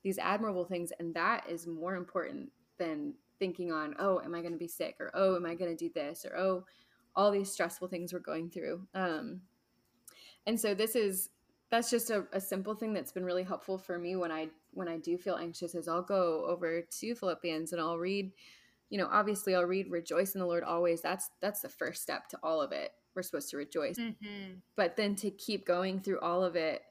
these 0.02 0.18
admirable 0.18 0.64
things. 0.64 0.92
And 1.00 1.12
that 1.14 1.44
is 1.50 1.66
more 1.66 1.96
important 1.96 2.50
than 2.78 3.14
thinking 3.38 3.72
on, 3.72 3.94
oh, 3.98 4.20
am 4.20 4.34
I 4.34 4.40
going 4.40 4.52
to 4.52 4.58
be 4.58 4.68
sick? 4.68 4.96
Or, 5.00 5.10
oh, 5.14 5.36
am 5.36 5.46
I 5.46 5.54
going 5.54 5.74
to 5.74 5.76
do 5.76 5.90
this? 5.94 6.24
Or, 6.24 6.36
oh, 6.36 6.64
all 7.14 7.30
these 7.30 7.52
stressful 7.52 7.88
things 7.88 8.12
we're 8.12 8.20
going 8.20 8.50
through. 8.50 8.86
Um, 8.94 9.40
and 10.46 10.58
so 10.58 10.74
this 10.74 10.96
is 10.96 11.30
that's 11.70 11.90
just 11.90 12.08
a, 12.10 12.24
a 12.32 12.40
simple 12.40 12.74
thing 12.74 12.94
that's 12.94 13.12
been 13.12 13.24
really 13.24 13.42
helpful 13.42 13.76
for 13.76 13.98
me 13.98 14.16
when 14.16 14.32
I 14.32 14.48
when 14.72 14.88
I 14.88 14.96
do 14.96 15.18
feel 15.18 15.36
anxious 15.36 15.74
is 15.74 15.88
I'll 15.88 16.02
go 16.02 16.46
over 16.46 16.80
to 16.80 17.14
Philippians 17.14 17.72
and 17.72 17.80
I'll 17.80 17.98
read 17.98 18.32
you 18.90 18.96
know, 18.96 19.08
obviously 19.12 19.54
I'll 19.54 19.64
read 19.64 19.90
rejoice 19.90 20.34
in 20.34 20.40
the 20.40 20.46
Lord 20.46 20.64
always. 20.64 21.02
That's 21.02 21.30
that's 21.40 21.60
the 21.60 21.68
first 21.68 22.02
step 22.02 22.28
to 22.30 22.38
all 22.42 22.62
of 22.62 22.72
it. 22.72 22.92
We're 23.14 23.22
supposed 23.22 23.50
to 23.50 23.56
rejoice. 23.56 23.98
Mm-hmm. 23.98 24.54
But 24.76 24.96
then 24.96 25.14
to 25.16 25.30
keep 25.30 25.66
going 25.66 26.00
through 26.00 26.20
all 26.20 26.42
of 26.42 26.56
it, 26.56 26.82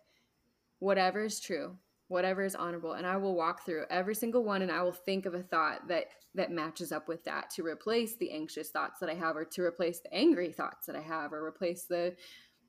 whatever 0.79 1.23
is 1.23 1.39
true, 1.39 1.75
whatever 2.07 2.43
is 2.43 2.55
honorable, 2.55 2.93
and 2.93 3.05
I 3.05 3.17
will 3.17 3.35
walk 3.35 3.65
through 3.65 3.85
every 3.89 4.15
single 4.15 4.43
one 4.43 4.61
and 4.61 4.71
I 4.71 4.81
will 4.81 4.93
think 4.93 5.25
of 5.25 5.33
a 5.33 5.43
thought 5.43 5.87
that 5.87 6.05
that 6.35 6.51
matches 6.51 6.91
up 6.91 7.07
with 7.07 7.23
that 7.25 7.49
to 7.49 7.65
replace 7.65 8.15
the 8.15 8.31
anxious 8.31 8.69
thoughts 8.69 8.99
that 8.99 9.09
I 9.09 9.15
have 9.15 9.35
or 9.35 9.43
to 9.45 9.63
replace 9.63 9.99
the 9.99 10.13
angry 10.13 10.51
thoughts 10.51 10.85
that 10.85 10.95
I 10.95 11.01
have 11.01 11.33
or 11.33 11.45
replace 11.45 11.85
the 11.85 12.15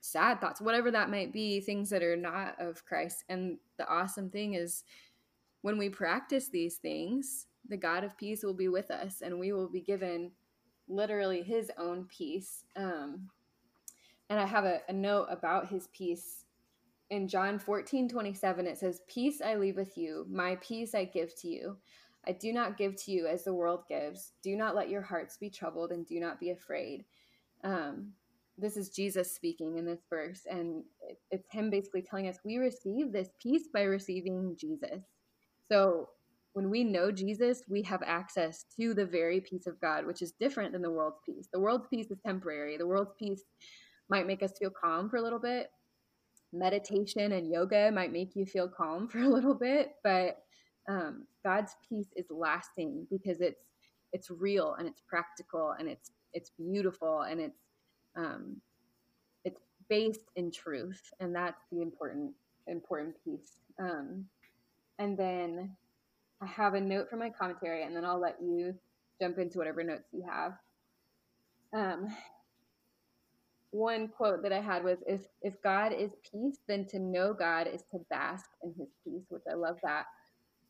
sad 0.00 0.40
thoughts, 0.40 0.60
whatever 0.60 0.90
that 0.90 1.10
might 1.10 1.32
be, 1.32 1.60
things 1.60 1.90
that 1.90 2.02
are 2.02 2.16
not 2.16 2.58
of 2.58 2.84
Christ. 2.84 3.24
And 3.28 3.58
the 3.76 3.86
awesome 3.88 4.30
thing 4.30 4.54
is 4.54 4.84
when 5.62 5.76
we 5.76 5.88
practice 5.88 6.48
these 6.48 6.76
things, 6.76 7.46
the 7.68 7.76
God 7.76 8.04
of 8.04 8.16
peace 8.16 8.42
will 8.42 8.54
be 8.54 8.68
with 8.68 8.90
us 8.90 9.20
and 9.20 9.38
we 9.38 9.52
will 9.52 9.68
be 9.68 9.80
given 9.80 10.30
literally 10.88 11.42
his 11.42 11.70
own 11.76 12.06
peace. 12.06 12.64
Um, 12.76 13.28
and 14.30 14.38
I 14.38 14.46
have 14.46 14.64
a, 14.64 14.80
a 14.88 14.92
note 14.92 15.26
about 15.30 15.68
his 15.68 15.88
peace. 15.88 16.44
In 17.10 17.26
John 17.26 17.58
14, 17.58 18.08
27, 18.08 18.66
it 18.66 18.78
says, 18.78 19.00
Peace 19.08 19.40
I 19.40 19.54
leave 19.54 19.76
with 19.76 19.96
you, 19.96 20.26
my 20.30 20.56
peace 20.56 20.94
I 20.94 21.04
give 21.04 21.34
to 21.40 21.48
you. 21.48 21.76
I 22.26 22.32
do 22.32 22.52
not 22.52 22.76
give 22.76 22.96
to 23.04 23.10
you 23.10 23.26
as 23.26 23.44
the 23.44 23.54
world 23.54 23.84
gives. 23.88 24.32
Do 24.42 24.54
not 24.56 24.74
let 24.74 24.90
your 24.90 25.00
hearts 25.00 25.38
be 25.38 25.48
troubled 25.48 25.90
and 25.90 26.06
do 26.06 26.20
not 26.20 26.38
be 26.38 26.50
afraid. 26.50 27.04
Um, 27.64 28.12
this 28.58 28.76
is 28.76 28.90
Jesus 28.90 29.34
speaking 29.34 29.78
in 29.78 29.86
this 29.86 30.02
verse, 30.10 30.42
and 30.50 30.82
it's 31.30 31.48
him 31.50 31.70
basically 31.70 32.02
telling 32.02 32.28
us 32.28 32.38
we 32.44 32.58
receive 32.58 33.12
this 33.12 33.28
peace 33.40 33.68
by 33.72 33.82
receiving 33.82 34.56
Jesus. 34.58 35.04
So 35.70 36.08
when 36.52 36.68
we 36.68 36.82
know 36.82 37.12
Jesus, 37.12 37.62
we 37.68 37.82
have 37.82 38.02
access 38.04 38.64
to 38.78 38.94
the 38.94 39.06
very 39.06 39.40
peace 39.40 39.66
of 39.66 39.80
God, 39.80 40.04
which 40.06 40.22
is 40.22 40.32
different 40.32 40.72
than 40.72 40.82
the 40.82 40.90
world's 40.90 41.20
peace. 41.24 41.48
The 41.52 41.60
world's 41.60 41.86
peace 41.88 42.10
is 42.10 42.18
temporary. 42.26 42.76
The 42.76 42.86
world's 42.86 43.12
peace 43.18 43.44
might 44.10 44.26
make 44.26 44.42
us 44.42 44.58
feel 44.58 44.70
calm 44.70 45.08
for 45.08 45.16
a 45.16 45.22
little 45.22 45.38
bit. 45.38 45.70
Meditation 46.52 47.32
and 47.32 47.50
yoga 47.50 47.90
might 47.92 48.12
make 48.12 48.34
you 48.34 48.46
feel 48.46 48.68
calm 48.68 49.08
for 49.10 49.20
a 49.20 49.28
little 49.28 49.54
bit, 49.54 49.92
but 50.02 50.38
um, 50.88 51.26
God's 51.44 51.76
peace 51.88 52.08
is 52.16 52.26
lasting 52.30 53.06
because 53.10 53.40
it's 53.40 53.64
it's 54.12 54.30
real 54.30 54.74
and 54.78 54.88
it's 54.88 55.02
practical 55.06 55.74
and 55.78 55.88
it's 55.88 56.12
it's 56.32 56.50
beautiful 56.58 57.22
and 57.22 57.40
it's 57.40 57.60
um, 58.16 58.56
it's 59.44 59.60
based 59.88 60.30
in 60.36 60.50
truth, 60.50 61.12
and 61.20 61.34
that's 61.34 61.62
the 61.70 61.82
important 61.82 62.32
important 62.66 63.14
piece. 63.24 63.60
Um, 63.78 64.24
and 64.98 65.16
then 65.16 65.76
I 66.40 66.46
have 66.46 66.74
a 66.74 66.80
note 66.80 67.08
for 67.10 67.16
my 67.16 67.30
commentary, 67.30 67.84
and 67.84 67.94
then 67.94 68.04
I'll 68.04 68.20
let 68.20 68.36
you 68.40 68.74
jump 69.20 69.38
into 69.38 69.58
whatever 69.58 69.82
notes 69.84 70.08
you 70.12 70.24
have. 70.28 70.52
Um, 71.72 72.08
one 73.70 74.08
quote 74.08 74.42
that 74.42 74.52
I 74.52 74.60
had 74.60 74.84
was 74.84 74.98
if 75.06 75.22
if 75.42 75.60
God 75.62 75.92
is 75.92 76.12
peace, 76.30 76.58
then 76.66 76.86
to 76.86 76.98
know 76.98 77.34
God 77.34 77.66
is 77.66 77.82
to 77.92 77.98
bask 78.10 78.46
in 78.62 78.74
his 78.78 78.88
peace, 79.04 79.24
which 79.28 79.42
I 79.50 79.54
love 79.54 79.78
that. 79.82 80.06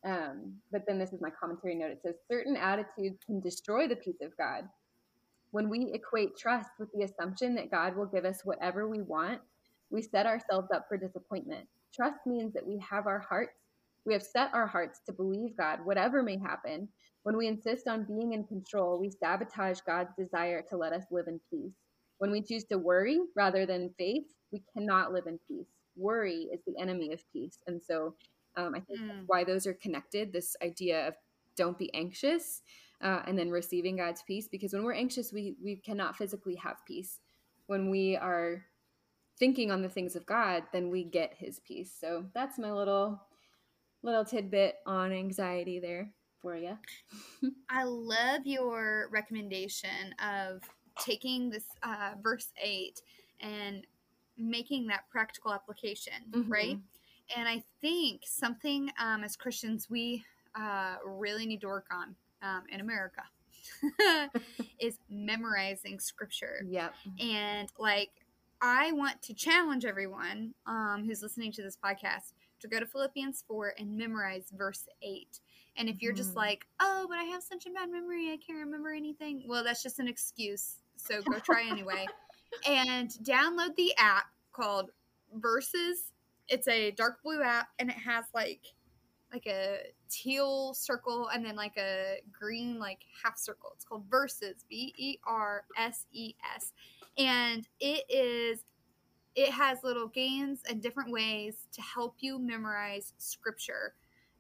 Um, 0.05 0.55
but 0.71 0.83
then 0.87 0.99
this 0.99 1.13
is 1.13 1.21
my 1.21 1.31
commentary 1.31 1.75
note. 1.75 1.91
It 1.91 2.01
says 2.03 2.15
certain 2.31 2.57
attitudes 2.57 3.19
can 3.25 3.41
destroy 3.41 3.89
the 3.89 3.97
peace 3.97 4.21
of 4.23 4.37
God. 4.37 4.65
When 5.51 5.69
we 5.69 5.93
equate 5.93 6.37
trust 6.37 6.71
with 6.79 6.91
the 6.93 7.03
assumption 7.05 7.55
that 7.55 7.71
God 7.71 7.97
will 7.97 8.07
give 8.07 8.25
us 8.25 8.45
whatever 8.45 8.89
we 8.89 9.01
want, 9.03 9.41
we 9.91 10.03
set 10.03 10.27
ourselves 10.27 10.69
up 10.75 10.87
for 10.89 10.97
disappointment. 10.97 11.67
Trust 11.95 12.19
means 12.27 12.53
that 12.53 12.67
we 12.67 12.79
have 12.79 13.07
our 13.07 13.21
hearts, 13.21 13.55
we 14.05 14.13
have 14.13 14.23
set 14.23 14.53
our 14.53 14.67
hearts 14.67 15.01
to 15.07 15.13
believe 15.13 15.57
God, 15.57 15.85
whatever 15.85 16.23
may 16.23 16.39
happen. 16.39 16.89
When 17.23 17.37
we 17.37 17.47
insist 17.47 17.89
on 17.89 18.05
being 18.05 18.33
in 18.33 18.45
control, 18.45 19.01
we 19.01 19.11
sabotage 19.11 19.81
God's 19.81 20.15
desire 20.19 20.63
to 20.69 20.77
let 20.77 20.93
us 20.93 21.05
live 21.11 21.27
in 21.29 21.41
peace. 21.51 21.73
When 22.19 22.31
we 22.31 22.43
choose 22.43 22.65
to 22.65 22.79
worry 22.79 23.21
rather 23.35 23.67
than 23.67 23.95
faith, 23.99 24.27
we 24.53 24.63
cannot 24.73 25.13
live 25.13 25.27
in 25.27 25.39
peace. 25.47 25.69
Worry 25.97 26.49
is 26.53 26.61
the 26.67 26.79
enemy 26.81 27.13
of 27.13 27.23
peace. 27.33 27.59
And 27.67 27.81
so 27.83 28.15
um, 28.57 28.75
I 28.75 28.81
think 28.81 29.01
mm. 29.01 29.23
why 29.27 29.45
those 29.45 29.67
are 29.67 29.75
connected 29.75 30.33
this 30.33 30.57
idea 30.63 31.09
of 31.09 31.15
don't 31.57 31.79
be 31.79 31.93
anxious 31.95 32.63
uh, 33.03 33.23
and 33.27 33.39
then 33.39 33.51
receiving 33.51 33.97
God's 33.97 34.23
peace. 34.23 34.49
Because 34.49 34.73
when 34.73 34.85
we're 34.85 34.95
anxious, 34.95 35.33
we, 35.33 35.57
we 35.63 35.77
cannot 35.77 36.17
physically 36.17 36.57
have 36.57 36.77
peace. 36.87 37.21
When 37.67 37.91
we 37.91 38.17
are 38.17 38.65
thinking 39.39 39.71
on 39.71 39.83
the 39.83 39.89
things 39.89 40.17
of 40.17 40.27
God, 40.27 40.65
then 40.73 40.91
we 40.91 41.05
get 41.05 41.35
his 41.37 41.61
peace. 41.61 41.95
So 41.99 42.25
that's 42.35 42.59
my 42.59 42.73
little 42.73 43.21
little 44.03 44.25
tidbit 44.25 44.77
on 44.87 45.13
anxiety 45.13 45.81
there 45.81 46.13
for 46.41 46.57
you. 46.57 46.79
I 47.71 47.83
love 47.85 48.43
your 48.45 49.09
recommendation 49.11 50.15
of 50.25 50.63
taking 50.99 51.51
this 51.51 51.65
uh, 51.83 52.13
verse 52.23 52.53
8 52.63 53.01
and 53.41 53.87
making 54.37 54.87
that 54.89 55.09
practical 55.11 55.53
application, 55.53 56.15
mm-hmm. 56.31 56.51
right? 56.51 56.79
And 57.37 57.49
I 57.49 57.63
think 57.81 58.23
something 58.25 58.91
um, 58.99 59.25
as 59.25 59.37
Christians 59.37 59.89
we 59.91 60.25
uh, 60.59 60.97
really 61.05 61.47
need 61.47 61.61
to 61.61 61.67
work 61.67 61.87
on 61.93 62.15
um, 62.43 62.63
in 62.71 62.81
America 62.81 63.23
is 64.81 64.99
memorizing 65.11 65.99
scripture. 65.99 66.65
Yep. 66.67 66.95
And 67.21 67.69
like, 67.79 68.11
I 68.61 68.93
want 68.93 69.23
to 69.23 69.35
challenge 69.35 69.85
everyone 69.85 70.55
um, 70.67 71.05
who's 71.07 71.23
listening 71.23 71.53
to 71.53 71.63
this 71.63 71.77
podcast 71.77 72.33
to 72.61 72.69
go 72.69 72.81
to 72.81 72.87
Philippians 72.87 73.45
4 73.47 73.75
and 73.79 73.97
memorize 73.97 74.47
verse 74.57 74.87
8. 75.03 75.41
And 75.77 75.89
if 75.89 76.03
you're 76.03 76.13
just 76.13 76.31
mm-hmm. 76.31 76.39
like, 76.39 76.67
oh, 76.81 77.07
but 77.09 77.19
I 77.19 77.25
have 77.25 77.43
such 77.43 77.67
a 77.67 77.71
bad 77.71 77.91
memory, 77.91 78.33
I 78.33 78.39
can't 78.45 78.59
remember 78.59 78.93
anything, 78.93 79.45
well, 79.47 79.63
that's 79.63 79.83
just 79.83 80.01
an 80.01 80.09
excuse. 80.09 80.77
So 80.99 81.23
go 81.23 81.39
try 81.39 81.65
anyway. 81.69 82.07
and 82.67 83.11
download 83.23 83.75
the 83.77 83.95
app 83.99 84.27
called 84.53 84.91
Verses. 85.35 86.13
It's 86.49 86.69
a 86.69 86.91
dark 86.93 87.23
blue 87.23 87.43
app 87.43 87.69
and 87.79 87.91
it 87.91 87.97
has 87.97 88.25
like 88.35 88.61
like 89.33 89.47
a 89.47 89.81
teal 90.09 90.73
circle 90.73 91.29
and 91.29 91.45
then 91.45 91.55
like 91.55 91.77
a 91.77 92.21
green 92.33 92.79
like 92.79 93.01
half 93.23 93.37
circle. 93.37 93.71
It's 93.75 93.85
called 93.85 94.05
Verses, 94.11 94.65
V 94.69 94.95
E 94.97 95.19
R 95.27 95.65
S 95.77 96.07
E 96.13 96.35
S. 96.55 96.73
And 97.19 97.69
it 97.81 98.05
is 98.09 98.65
it 99.35 99.51
has 99.51 99.85
little 99.85 100.09
games 100.09 100.61
and 100.69 100.83
different 100.83 101.13
ways 101.13 101.67
to 101.73 101.83
help 101.83 102.17
you 102.21 102.39
memorize 102.39 103.13
scripture. 103.19 103.95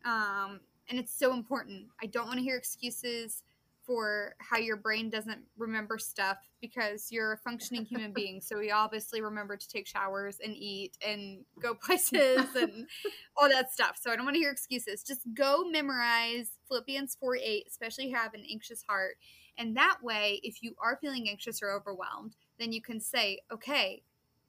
Um, 0.04 0.60
and 0.88 0.98
it's 0.98 1.16
so 1.16 1.34
important. 1.34 1.86
I 2.02 2.06
don't 2.06 2.26
want 2.26 2.38
to 2.38 2.42
hear 2.42 2.56
excuses 2.56 3.42
for 3.88 4.34
how 4.38 4.58
your 4.58 4.76
brain 4.76 5.08
doesn't 5.08 5.40
remember 5.56 5.96
stuff 5.96 6.36
because 6.60 7.10
you're 7.10 7.32
a 7.32 7.38
functioning 7.38 7.86
human 7.86 8.12
being. 8.12 8.38
So 8.42 8.58
we 8.58 8.70
obviously 8.70 9.22
remember 9.22 9.56
to 9.56 9.68
take 9.68 9.86
showers 9.86 10.36
and 10.44 10.54
eat 10.54 10.98
and 11.04 11.38
go 11.58 11.72
places 11.82 12.54
and 12.54 12.86
all 13.34 13.48
that 13.48 13.72
stuff. 13.72 13.98
So 13.98 14.10
I 14.12 14.16
don't 14.16 14.26
want 14.26 14.34
to 14.34 14.40
hear 14.40 14.50
excuses. 14.50 15.02
Just 15.02 15.22
go 15.32 15.64
memorize 15.64 16.50
Philippians 16.68 17.16
4 17.18 17.36
8, 17.36 17.64
especially 17.66 18.04
if 18.04 18.10
you 18.10 18.16
have 18.16 18.34
an 18.34 18.44
anxious 18.48 18.84
heart. 18.86 19.16
And 19.56 19.74
that 19.78 19.96
way, 20.02 20.38
if 20.42 20.62
you 20.62 20.74
are 20.78 20.98
feeling 21.00 21.26
anxious 21.26 21.62
or 21.62 21.72
overwhelmed, 21.72 22.36
then 22.60 22.72
you 22.72 22.82
can 22.82 23.00
say, 23.00 23.40
okay, 23.50 24.02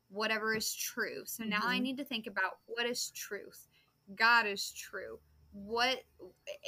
whatever 0.10 0.54
is 0.54 0.76
true. 0.76 1.22
So 1.24 1.46
now 1.46 1.60
mm-hmm. 1.60 1.70
I 1.70 1.80
need 1.80 1.98
to 1.98 2.04
think 2.04 2.28
about 2.28 2.58
what 2.66 2.86
is 2.86 3.10
truth. 3.12 3.68
God 4.18 4.48
is 4.48 4.72
true 4.72 5.20
what 5.52 6.04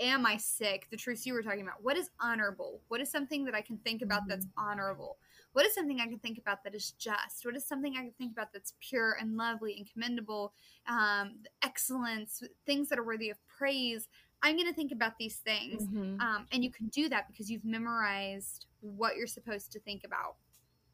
am 0.01 0.25
I 0.25 0.37
sick? 0.37 0.87
The 0.89 0.97
truths 0.97 1.25
you 1.25 1.33
were 1.33 1.43
talking 1.43 1.61
about. 1.61 1.83
What 1.83 1.97
is 1.97 2.09
honorable? 2.19 2.81
What 2.87 3.01
is 3.01 3.11
something 3.11 3.45
that 3.45 3.55
I 3.55 3.61
can 3.61 3.77
think 3.77 4.01
about 4.01 4.23
that's 4.27 4.45
mm-hmm. 4.45 4.69
honorable? 4.69 5.17
What 5.53 5.65
is 5.65 5.75
something 5.75 5.99
I 5.99 6.07
can 6.07 6.19
think 6.19 6.37
about 6.37 6.63
that 6.63 6.73
is 6.73 6.91
just? 6.91 7.45
What 7.45 7.55
is 7.55 7.67
something 7.67 7.95
I 7.97 8.01
can 8.01 8.13
think 8.17 8.31
about 8.31 8.53
that's 8.53 8.73
pure 8.79 9.17
and 9.19 9.35
lovely 9.35 9.75
and 9.77 9.91
commendable? 9.91 10.53
Um, 10.87 11.39
excellence, 11.63 12.41
things 12.65 12.89
that 12.89 12.97
are 12.97 13.03
worthy 13.03 13.29
of 13.29 13.37
praise. 13.47 14.07
I'm 14.43 14.55
going 14.55 14.67
to 14.67 14.73
think 14.73 14.91
about 14.91 15.17
these 15.19 15.37
things. 15.37 15.83
Mm-hmm. 15.83 16.19
Um, 16.19 16.47
and 16.51 16.63
you 16.63 16.71
can 16.71 16.87
do 16.87 17.09
that 17.09 17.27
because 17.27 17.51
you've 17.51 17.65
memorized 17.65 18.65
what 18.79 19.15
you're 19.15 19.27
supposed 19.27 19.71
to 19.73 19.79
think 19.81 20.03
about. 20.03 20.35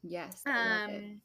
Yes. 0.02 0.42
Um, 0.46 1.20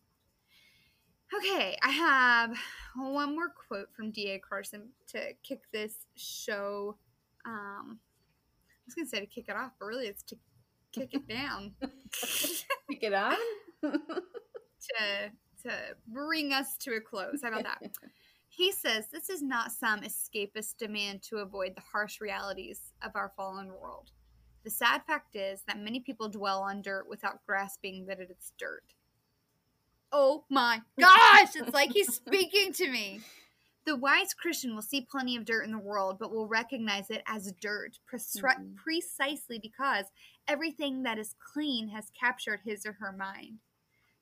Okay, 1.38 1.78
I 1.82 1.90
have 1.90 2.58
one 2.96 3.36
more 3.36 3.50
quote 3.50 3.88
from 3.96 4.12
D.A. 4.12 4.40
Carson 4.40 4.90
to 5.08 5.34
kick 5.42 5.62
this 5.72 6.06
show. 6.16 6.98
Um, 7.46 8.00
I 8.00 8.84
was 8.86 8.94
going 8.94 9.06
to 9.06 9.10
say 9.10 9.20
to 9.20 9.26
kick 9.26 9.46
it 9.48 9.56
off, 9.56 9.72
but 9.80 9.86
really 9.86 10.08
it's 10.08 10.24
to 10.24 10.36
kick 10.92 11.14
it 11.14 11.28
down. 11.28 11.74
kick 11.82 13.04
it 13.04 13.14
on? 13.14 13.38
to, 13.82 15.32
to 15.64 15.72
bring 16.08 16.54
us 16.54 16.78
to 16.78 16.92
a 16.94 17.02
close. 17.02 17.40
How 17.42 17.50
about 17.50 17.64
that? 17.64 17.92
He 18.50 18.72
says 18.72 19.08
this 19.12 19.30
is 19.30 19.42
not 19.42 19.72
some 19.72 20.02
escapist 20.02 20.78
demand 20.78 21.24
to 21.24 21.38
avoid 21.38 21.76
the 21.76 21.82
harsh 21.92 22.22
realities 22.22 22.94
of 23.02 23.12
our 23.16 23.32
fallen 23.36 23.70
world. 23.82 24.12
The 24.64 24.70
sad 24.70 25.02
fact 25.08 25.36
is 25.36 25.64
that 25.68 25.80
many 25.80 26.00
people 26.00 26.30
dwell 26.30 26.62
on 26.62 26.82
dirt 26.82 27.10
without 27.10 27.44
grasping 27.48 28.06
that 28.06 28.20
it's 28.20 28.54
dirt 28.60 28.84
oh 30.14 30.46
my 30.50 30.80
gosh, 31.00 31.56
it's 31.56 31.74
like 31.74 31.92
he's 31.92 32.14
speaking 32.14 32.72
to 32.74 32.90
me. 32.90 33.22
The 33.86 33.98
wise 33.98 34.34
Christian 34.34 34.76
will 34.76 34.82
see 34.82 35.06
plenty 35.12 35.36
of 35.36 35.44
dirt 35.44 35.66
in 35.66 35.72
the 35.72 35.80
world, 35.80 36.18
but 36.18 36.32
will 36.32 36.48
recognize 36.48 37.10
it 37.10 37.22
as 37.28 37.52
dirt 37.60 37.98
mm-hmm. 38.14 38.76
precisely 38.76 39.60
because 39.60 40.06
everything 40.48 41.04
that 41.04 41.18
is 41.18 41.36
clean 41.54 41.90
has 41.90 42.12
captured 42.18 42.62
his 42.64 42.86
or 42.86 42.94
her 42.94 43.12
mind. 43.12 43.60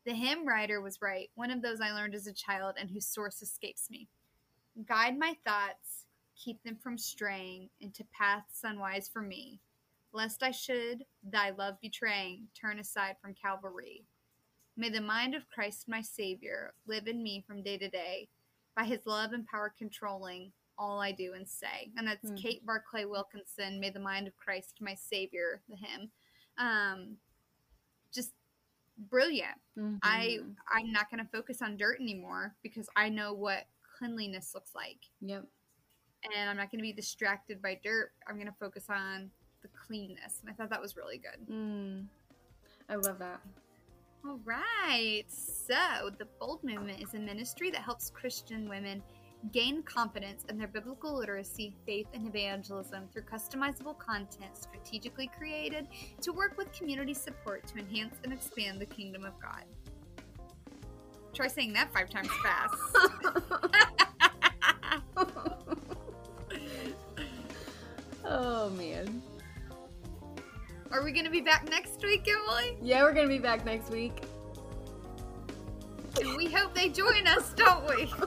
The 0.04 0.14
hymn 0.14 0.48
writer 0.48 0.82
was 0.82 1.00
right, 1.00 1.30
one 1.36 1.52
of 1.52 1.62
those 1.62 1.80
I 1.80 1.92
learned 1.92 2.16
as 2.16 2.26
a 2.26 2.34
child 2.34 2.76
and 2.80 2.90
whose 2.90 3.06
source 3.06 3.44
escapes 3.44 3.88
me. 3.92 4.08
Guide 4.88 5.20
my 5.20 5.36
thoughts, 5.46 6.06
keep 6.36 6.64
them 6.64 6.78
from 6.82 6.98
straying 6.98 7.70
into 7.80 8.04
paths 8.06 8.62
unwise 8.64 9.08
for 9.08 9.22
me, 9.22 9.60
lest 10.12 10.42
I 10.42 10.50
should, 10.50 11.04
thy 11.24 11.52
love 11.52 11.76
betraying, 11.82 12.48
turn 12.60 12.80
aside 12.80 13.18
from 13.22 13.36
Calvary. 13.36 14.06
May 14.82 14.90
the 14.90 15.00
mind 15.00 15.36
of 15.36 15.48
Christ 15.48 15.88
my 15.88 16.02
Savior 16.02 16.74
live 16.88 17.06
in 17.06 17.22
me 17.22 17.44
from 17.46 17.62
day 17.62 17.78
to 17.78 17.88
day, 17.88 18.28
by 18.76 18.84
his 18.84 19.06
love 19.06 19.32
and 19.32 19.46
power 19.46 19.72
controlling 19.78 20.52
all 20.76 21.00
I 21.00 21.12
do 21.12 21.34
and 21.36 21.48
say. 21.48 21.92
And 21.98 22.08
that's 22.08 22.32
mm. 22.32 22.42
Kate 22.42 22.66
Barclay 22.66 23.06
Wilkinson, 23.06 23.80
May 23.80 23.92
the 23.92 24.00
mind 24.00 24.26
of 24.26 24.36
Christ 24.38 24.80
my 24.82 24.96
Savior, 24.96 25.62
the 25.70 25.76
hymn. 25.76 26.10
Um, 26.58 27.18
just 28.12 28.32
brilliant. 28.98 29.54
I 30.02 30.40
Mhm. 30.42 30.56
I'm 30.68 30.92
not 30.92 31.12
going 31.12 31.24
to 31.24 31.30
focus 31.32 31.62
on 31.62 31.78
dirt 31.78 32.00
anymore 32.00 32.56
because 32.64 32.90
I 32.96 33.08
know 33.08 33.34
what 33.34 33.68
cleanliness 34.00 34.56
looks 34.56 34.74
like. 34.74 35.06
Yep. 35.20 35.46
And 36.24 36.50
I'm 36.50 36.58
not 36.58 36.72
going 36.72 36.80
to 36.80 36.84
be 36.84 36.92
distracted 36.94 37.62
by 37.62 37.80
dirt. 37.84 38.14
I'm 38.28 38.34
going 38.34 38.48
to 38.48 38.58
focus 38.60 38.90
on 38.90 39.30
the 39.62 39.68
cleanness. 39.68 40.40
And 40.42 40.50
I 40.50 40.54
thought 40.54 40.72
that 40.72 40.82
was 40.82 40.98
really 40.98 41.20
good. 41.20 41.48
Mm. 41.48 42.08
I 42.90 42.96
love 42.96 43.20
that. 43.20 43.42
All 44.24 44.40
right. 44.46 45.24
So, 45.28 46.12
the 46.20 46.28
Bold 46.40 46.64
Movement 46.64 47.02
is 47.02 47.16
a 47.16 47.20
ministry 47.20 47.72
that 47.72 47.82
helps 47.82 48.12
Christian 48.12 48.70
women 48.70 49.02
gain 49.52 49.82
confidence 49.82 50.46
in 50.48 50.60
their 50.60 50.68
biblical 50.68 51.18
literacy, 51.18 51.76
faith, 51.88 52.06
and 52.14 52.28
evangelism 52.28 53.08
through 53.12 53.24
customizable 53.24 53.98
content 53.98 54.56
strategically 54.56 55.32
created 55.36 55.88
to 56.22 56.32
work 56.32 56.56
with 56.56 56.72
community 56.72 57.16
support 57.16 57.66
to 57.68 57.80
enhance 57.80 58.14
and 58.24 58.32
expand 58.32 58.80
the 58.80 58.86
kingdom 58.86 59.26
of 59.26 59.34
God. 59.42 59.64
Try 61.34 61.48
saying 61.48 61.74
that 61.74 61.92
five 61.92 62.12
times 62.12 62.30
fast. 62.44 62.76
oh 68.26 68.70
man. 68.72 69.24
Are 70.92 71.02
we 71.04 71.14
to 71.14 71.30
be 71.30 71.40
back 71.42 71.70
next 71.70 72.04
week, 72.04 72.28
Emily? 72.28 72.78
Yeah, 72.82 73.04
we're 73.04 73.14
gonna 73.14 73.30
be 73.30 73.40
back 73.40 73.66
next 73.66 73.90
week. 73.90 74.24
And 76.20 76.36
we 76.36 76.48
hope 76.48 76.76
they 76.76 76.90
join 76.90 77.28
us, 77.28 77.54
don't 77.54 77.88
we? 77.88 78.12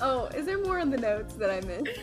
Oh, 0.00 0.26
is 0.26 0.46
there 0.46 0.62
more 0.62 0.78
on 0.78 0.90
the 0.90 0.96
notes 0.96 1.34
that 1.34 1.50
I 1.50 1.60
missed? 1.66 1.98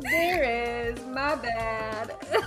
there 0.00 0.88
is. 0.88 0.98
My 1.04 1.34
bad. 1.34 2.16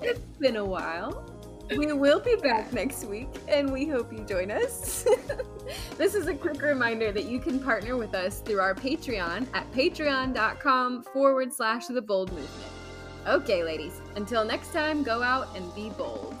it's 0.00 0.38
been 0.38 0.56
a 0.56 0.64
while. 0.64 1.31
We 1.76 1.92
will 1.92 2.20
be 2.20 2.36
back 2.36 2.72
next 2.72 3.04
week, 3.04 3.28
and 3.48 3.72
we 3.72 3.86
hope 3.86 4.12
you 4.12 4.24
join 4.24 4.50
us. 4.50 5.06
this 5.96 6.14
is 6.14 6.26
a 6.26 6.34
quick 6.34 6.60
reminder 6.60 7.12
that 7.12 7.24
you 7.24 7.38
can 7.38 7.58
partner 7.60 7.96
with 7.96 8.14
us 8.14 8.40
through 8.40 8.60
our 8.60 8.74
Patreon 8.74 9.46
at 9.54 9.70
patreon.com 9.72 11.02
forward 11.04 11.52
slash 11.52 11.86
the 11.86 12.02
bold 12.02 12.30
movement. 12.32 12.72
Okay, 13.26 13.62
ladies, 13.62 14.00
until 14.16 14.44
next 14.44 14.72
time, 14.72 15.02
go 15.02 15.22
out 15.22 15.48
and 15.56 15.74
be 15.74 15.90
bold. 15.90 16.34